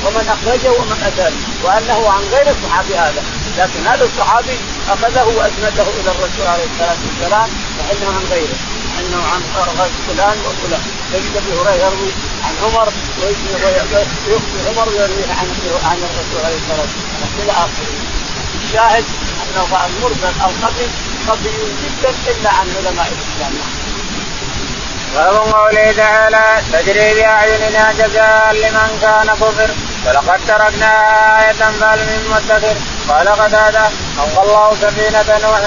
ومن 0.05 0.25
أخرجه 0.35 0.71
ومن 0.79 0.99
أتاه. 1.09 1.33
وأنه 1.63 2.09
عن 2.09 2.23
غير 2.33 2.47
الصحابي 2.55 2.95
هذا. 2.95 3.23
لكن 3.57 3.87
هذا 3.87 4.03
الصحابي 4.03 4.57
أخذه 4.89 5.23
وأسنده 5.37 5.87
إلى 5.99 6.09
الرسول 6.15 6.47
عليه 6.53 6.67
الصلاة 6.71 6.99
والسلام 7.05 7.49
وانه 7.77 8.07
عن 8.15 8.23
غيره. 8.31 8.59
إنه 8.99 9.21
عن 9.31 9.41
فلان 10.07 10.37
وفلان. 10.45 10.83
تجد 11.13 11.35
أبي 11.37 11.51
هريرة 11.59 11.85
يروي 11.85 12.11
عن 12.45 12.53
عمر 12.63 12.87
ويخفي 13.21 14.59
عمر 14.69 14.89
ويروي 14.89 15.23
عن 15.39 15.47
عن 15.89 15.97
الرسول 16.07 16.41
عليه 16.45 16.57
الصلاة 16.61 16.81
والسلام. 16.81 17.31
إلى 17.41 17.51
آخره. 17.51 17.93
الشاهد 18.63 19.05
أنه 19.43 19.85
المرسل 19.85 20.33
الخفي 20.45 20.87
خفي 21.27 21.49
جدا 21.83 22.09
إلا 22.31 22.49
عن 22.49 22.67
علماء 22.77 23.07
الإسلام. 23.07 23.53
باب 25.15 25.35
قوله 25.35 25.91
تعالى 25.91 26.61
تجري 26.73 27.13
بأعيننا 27.13 27.91
جزاء 27.99 28.53
لمن 28.53 28.89
كان 29.01 29.27
كفر. 29.41 29.69
ولقد 30.05 30.39
تركنا 30.47 30.91
آية 31.39 31.61
بل 31.81 31.99
من 32.09 32.21
مدكر 32.29 32.75
قال 33.09 33.27
قتادة 33.29 33.85
أنقى 34.23 34.41
الله 34.43 34.75
سفينة 34.75 35.39
نوح 35.43 35.61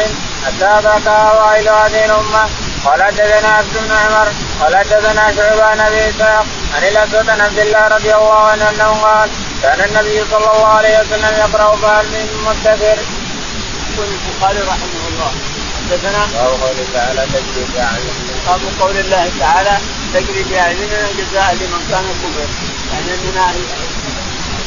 حتى 0.45 0.72
ذاكها 0.84 1.32
وائل 1.32 1.68
هذه 1.68 2.05
الأمة. 2.05 2.45
قال 2.84 3.03
حدثنا 3.03 3.49
عبد 3.49 3.74
بن 3.84 3.93
عمر 3.93 4.28
قال 4.61 4.76
حدثنا 4.76 5.32
شعبان 5.36 5.80
أبي 5.80 6.11
إسحاق 6.11 6.47
عن 6.74 6.84
الأسود 6.84 7.30
عن 7.30 7.40
عبد 7.40 7.59
الله 7.59 7.88
رضي 7.88 8.14
الله 8.14 8.40
عنه 8.51 8.70
أنه 8.70 8.90
قال 9.03 9.30
كان 9.62 9.80
النبي 9.80 10.24
صلى 10.30 10.51
الله 10.55 10.66
عليه 10.66 10.99
وسلم 11.01 11.34
يقرأ 11.38 11.76
فهل 11.76 12.07
من 12.07 12.26
مدكر. 12.47 12.99
يقول 13.93 14.09
البخاري 14.09 14.61
رحمه 14.61 15.03
الله. 15.09 15.32
حدثنا؟ 15.78 16.26
باب 16.32 16.61
قوله 16.62 16.86
تعالى 16.95 17.26
تجري 17.26 17.64
بأعيننا 17.74 18.32
باب 18.47 18.61
قول 18.80 18.97
الله 18.97 19.30
تعالى 19.40 19.78
تجري 20.14 20.43
بأعيننا 20.51 21.09
جزاء 21.18 21.55
لمن 21.55 21.82
كان 21.90 22.05
كفر 22.22 22.49
يعني 22.93 23.14
اننا 23.14 23.53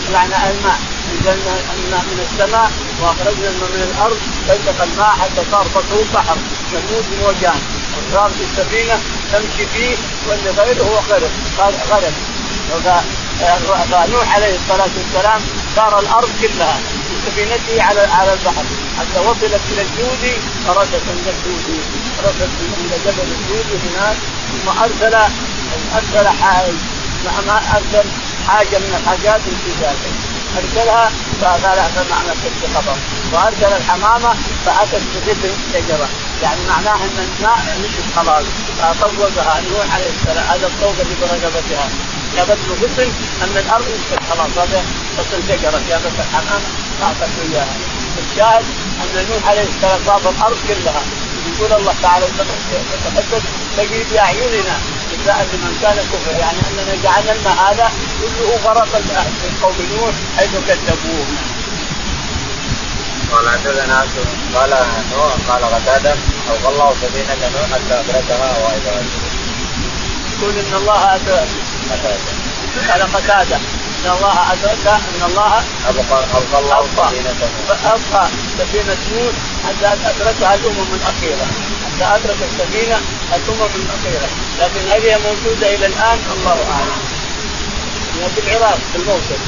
طلعنا 0.08 0.50
الماء. 0.52 0.80
نزلنا 1.16 1.54
الماء 1.78 2.04
من 2.12 2.20
السماء 2.28 2.72
وأخرجنا 3.02 3.50
الماء 3.50 3.70
من 3.70 3.82
الأرض 3.94 4.18
فالتقى 4.48 4.84
الماء 4.84 5.10
حتى 5.22 5.42
صار 5.52 5.68
بطنه 5.76 6.06
بحر 6.14 6.38
يموت 6.74 7.06
موجان 7.22 7.60
وصار 7.98 8.30
في 8.30 8.44
السفينة 8.44 9.00
تمشي 9.32 9.66
فيه 9.74 9.96
واللي 10.28 10.50
غيره 10.50 11.04
غرق 11.10 11.32
غرق 11.60 12.14
فنوح 13.92 14.36
عليه 14.36 14.56
الصلاة 14.56 14.90
والسلام 14.98 15.42
صار 15.76 16.00
الأرض 16.00 16.30
كلها 16.42 16.80
بسفينته 17.16 17.84
على 17.84 18.00
على 18.00 18.34
البحر. 18.34 18.66
حتى 19.00 19.20
وصلت 19.20 19.62
إلى 19.72 19.82
الجودي 19.82 20.34
فردت 20.68 21.04
عند 21.10 21.28
الجودي. 21.28 21.80
ردت 22.24 22.50
عند 22.78 22.92
جبل 23.06 23.28
الجودي 23.32 23.78
هناك 23.88 24.18
ثم 24.52 24.70
ارسل 24.84 25.16
أرسل 25.96 26.28
حاج 26.28 26.74
ما 27.48 27.58
أرسل 27.78 28.10
حاجة 28.48 28.78
من 28.78 28.98
الحاجات 29.00 29.42
في 29.42 29.72
ذلك 29.82 30.14
أرسلها 30.58 31.12
فقال 31.42 31.78
فمعنى 31.96 32.32
ست 32.44 32.78
خبر 32.78 32.98
وأرسل 33.34 33.74
الحمامة 33.78 34.36
فأتت 34.66 35.02
بغصن 35.16 35.54
شجرة. 35.74 36.10
يعني 36.44 36.60
معناها 36.70 37.04
إن 37.04 37.28
الماء 37.28 37.78
مشت 37.84 38.16
خلاص 38.16 38.46
فطوقها 38.80 39.62
نوح 39.72 39.96
عليه 39.96 40.10
السلام 40.10 40.46
هذا 40.48 40.68
الطوق 40.68 40.96
اللي 41.02 41.16
برقبتها 41.22 41.90
جابت 42.36 42.60
له 42.68 42.76
غصن 42.82 43.10
ان 43.42 43.58
الأرض 43.58 43.86
مشت 43.86 44.20
خلاص 44.30 44.58
هذا 44.58 44.84
غصن 45.18 45.42
شجره 45.48 45.82
جابت 45.90 46.14
الحمامة 46.20 46.66
أعطت 47.04 47.30
إياها. 47.52 47.76
الشاهد 48.18 48.66
أن 49.02 49.26
نوح 49.30 49.50
عليه 49.50 49.62
السلام 49.62 50.00
طاف 50.08 50.28
الأرض 50.28 50.58
كلها. 50.68 51.02
يقول 51.48 51.74
الله 51.74 51.94
تعالى 52.02 52.26
تحدث 53.06 53.44
تجري 53.78 54.04
باعيننا 54.12 54.76
جزاء 55.12 55.48
لمن 55.54 55.78
كان 55.82 55.96
كفر 55.96 56.40
يعني 56.40 56.58
أننا 56.70 56.96
جعلنا 57.04 57.32
الماء 57.32 57.54
هذا 57.54 57.92
كله 58.22 58.60
غرق 58.66 59.02
قوم 59.62 59.76
نوح 59.98 60.16
حيث 60.38 60.50
كذبوه. 60.68 61.26
قال 63.32 63.50
حدثنا 63.50 64.06
قال 64.56 64.70
نوح 65.12 65.34
قال 65.50 65.64
غتاده 65.64 66.16
أو 66.50 66.70
الله 66.72 66.96
سفينه 67.02 67.50
نوح 67.56 67.68
حتى 67.74 68.00
ادركها 68.00 68.58
واذا 68.64 69.04
يقول 70.34 70.54
إن 70.58 70.74
الله 70.76 71.16
أتى. 71.16 71.46
قال 72.92 73.02
قتادة. 73.14 73.56
إن 74.06 74.12
الله 74.12 74.52
ادرك 74.54 74.88
إن 74.88 75.22
الله 75.30 75.64
ابقى 75.88 76.24
أبقى 76.34 76.60
الله 76.60 76.86
سفينه 78.58 78.96
نوح. 79.14 79.36
حتى 79.68 79.88
أدركها 80.10 80.56
الأمم 80.56 80.94
الأخيرة. 80.94 81.46
حتى 81.86 82.06
أدرك 82.16 82.38
السفينة 82.42 82.98
الأمم 83.36 83.72
الأخيرة. 83.76 84.30
لكن 84.60 84.82
هل 84.92 85.02
هي 85.10 85.18
موجودة 85.18 85.76
إلى 85.76 85.86
الآن 85.86 86.20
الله 86.34 86.58
أعلم. 86.72 87.02
هي 88.20 88.30
في 88.30 88.40
العراق 88.40 88.78
في 88.92 88.98
الموصل 88.98 89.40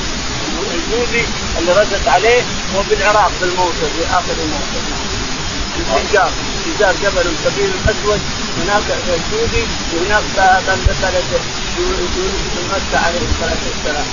الجودي 0.74 1.26
اللي 1.60 1.72
ردت 1.74 2.08
عليه 2.08 2.42
هو 2.76 2.84
في 2.84 2.94
العراق 2.94 3.32
في 3.40 3.46
الموصل 3.46 3.90
في 3.98 4.04
آخر 4.10 4.32
الموصل 4.44 4.82
الحجار 5.80 6.32
حجار 6.66 6.94
جبل 7.04 7.36
كبير 7.46 7.70
اسود 7.86 8.22
هناك 8.58 8.84
الجودي 9.08 9.64
وهناك 9.94 10.24
بلد 11.02 11.42
يونس 11.78 12.94
عليه 12.94 13.20
الصلاة 13.30 13.58
والسلام. 13.68 14.06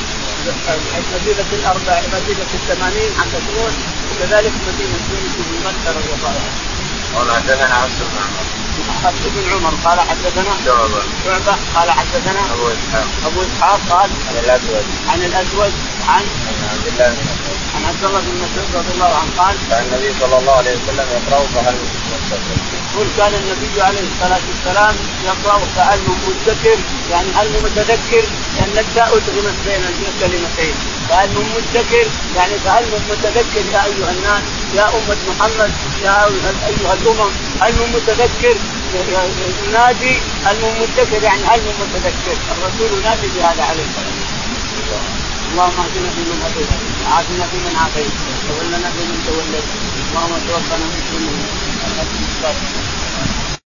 مدينه 1.14 1.50
الاربع 1.52 2.00
مدينه 2.12 2.50
الثمانين 2.54 3.10
حق 3.18 3.34
نوح 3.56 3.74
وكذلك 4.10 4.52
مدينة 4.68 4.98
يونس 5.10 5.34
بن 5.36 5.56
مكه 5.66 5.90
رضي 5.98 6.12
الله 6.16 6.28
عنه. 6.28 6.58
قال 7.14 7.32
حدثنا 7.36 7.74
عبد 7.74 7.98
بن 7.98 8.18
عمر. 8.24 8.44
حفص 9.04 9.24
بن 9.26 9.52
عمر 9.52 9.74
قال 9.84 10.00
حدثنا 10.00 10.52
شعبة 10.64 11.56
قال 11.74 11.90
حدثنا 11.90 12.40
أبو 12.54 12.68
إسحاق. 12.68 13.06
أبو 13.26 13.42
إسحاق 13.42 13.80
قال 13.90 14.10
عن 14.28 14.36
الاسود 14.44 14.84
عن 15.08 15.22
الاسود 15.22 15.72
عن 16.08 16.24
عبد 16.72 16.86
الله 16.86 17.08
بن 17.08 17.22
مسعود. 17.22 17.58
عن 17.74 17.84
عبد 17.84 18.04
الله 18.04 18.20
بن 18.20 18.34
مسعود 18.44 18.68
رضي 18.74 18.92
الله 18.94 19.14
عنه 19.14 19.30
قال 19.38 19.56
كان 19.70 19.84
النبي 19.84 20.14
صلى 20.20 20.38
الله 20.38 20.52
عليه 20.52 20.74
وسلم 20.76 21.06
يقرأ 21.10 21.46
فهل 21.54 21.74
يقول 22.94 23.06
كان 23.16 23.34
النبي 23.34 23.82
عليه 23.82 24.06
الصلاة 24.12 24.40
والسلام 24.48 24.94
يقرأ 25.24 25.58
فهل 25.76 26.00
مدكر 26.26 26.78
يعني 27.10 27.28
هل 27.34 27.46
من 27.48 27.60
متذكر؟ 27.64 28.24
لأن 28.56 28.78
التاء 28.78 29.08
أدغمت 29.16 29.58
بين 29.66 29.82
الكلمتين. 30.14 30.74
فهل 31.08 31.28
مدكر 31.56 32.06
يعني 32.36 32.54
فهل 32.64 32.84
متذكر 33.10 33.64
يا 33.72 33.84
أيها 33.84 34.10
الناس؟ 34.10 34.42
يا 34.74 34.86
أمة 34.88 35.16
محمد 35.28 35.72
يا 36.04 36.26
أيها 36.70 36.94
الأمم 36.94 37.30
هل 37.60 37.74
متذكر؟ 37.94 38.56
ينادي 39.66 40.14
هل 40.44 40.56
من 40.62 41.22
يعني 41.22 41.42
هل 41.50 41.60
متذكر؟ 41.80 42.36
الرسول 42.52 42.98
ينادي 42.98 43.28
بهذا 43.36 43.62
عليه 43.70 43.84
الصلاة 43.90 44.14
والسلام. 44.18 45.04
اللهم 45.52 45.78
اهدنا 45.80 46.10
فيمن 46.14 46.42
هديت 46.44 46.70
وعافنا 47.04 47.46
فيمن 47.50 47.76
عافيت 47.82 48.14
وتولنا 48.26 48.90
فيمن 48.96 49.18
توليت. 49.26 49.68
اللهم 50.10 50.34
توفنا 50.48 50.86
مسلمين 50.96 51.43
administração 51.96 52.93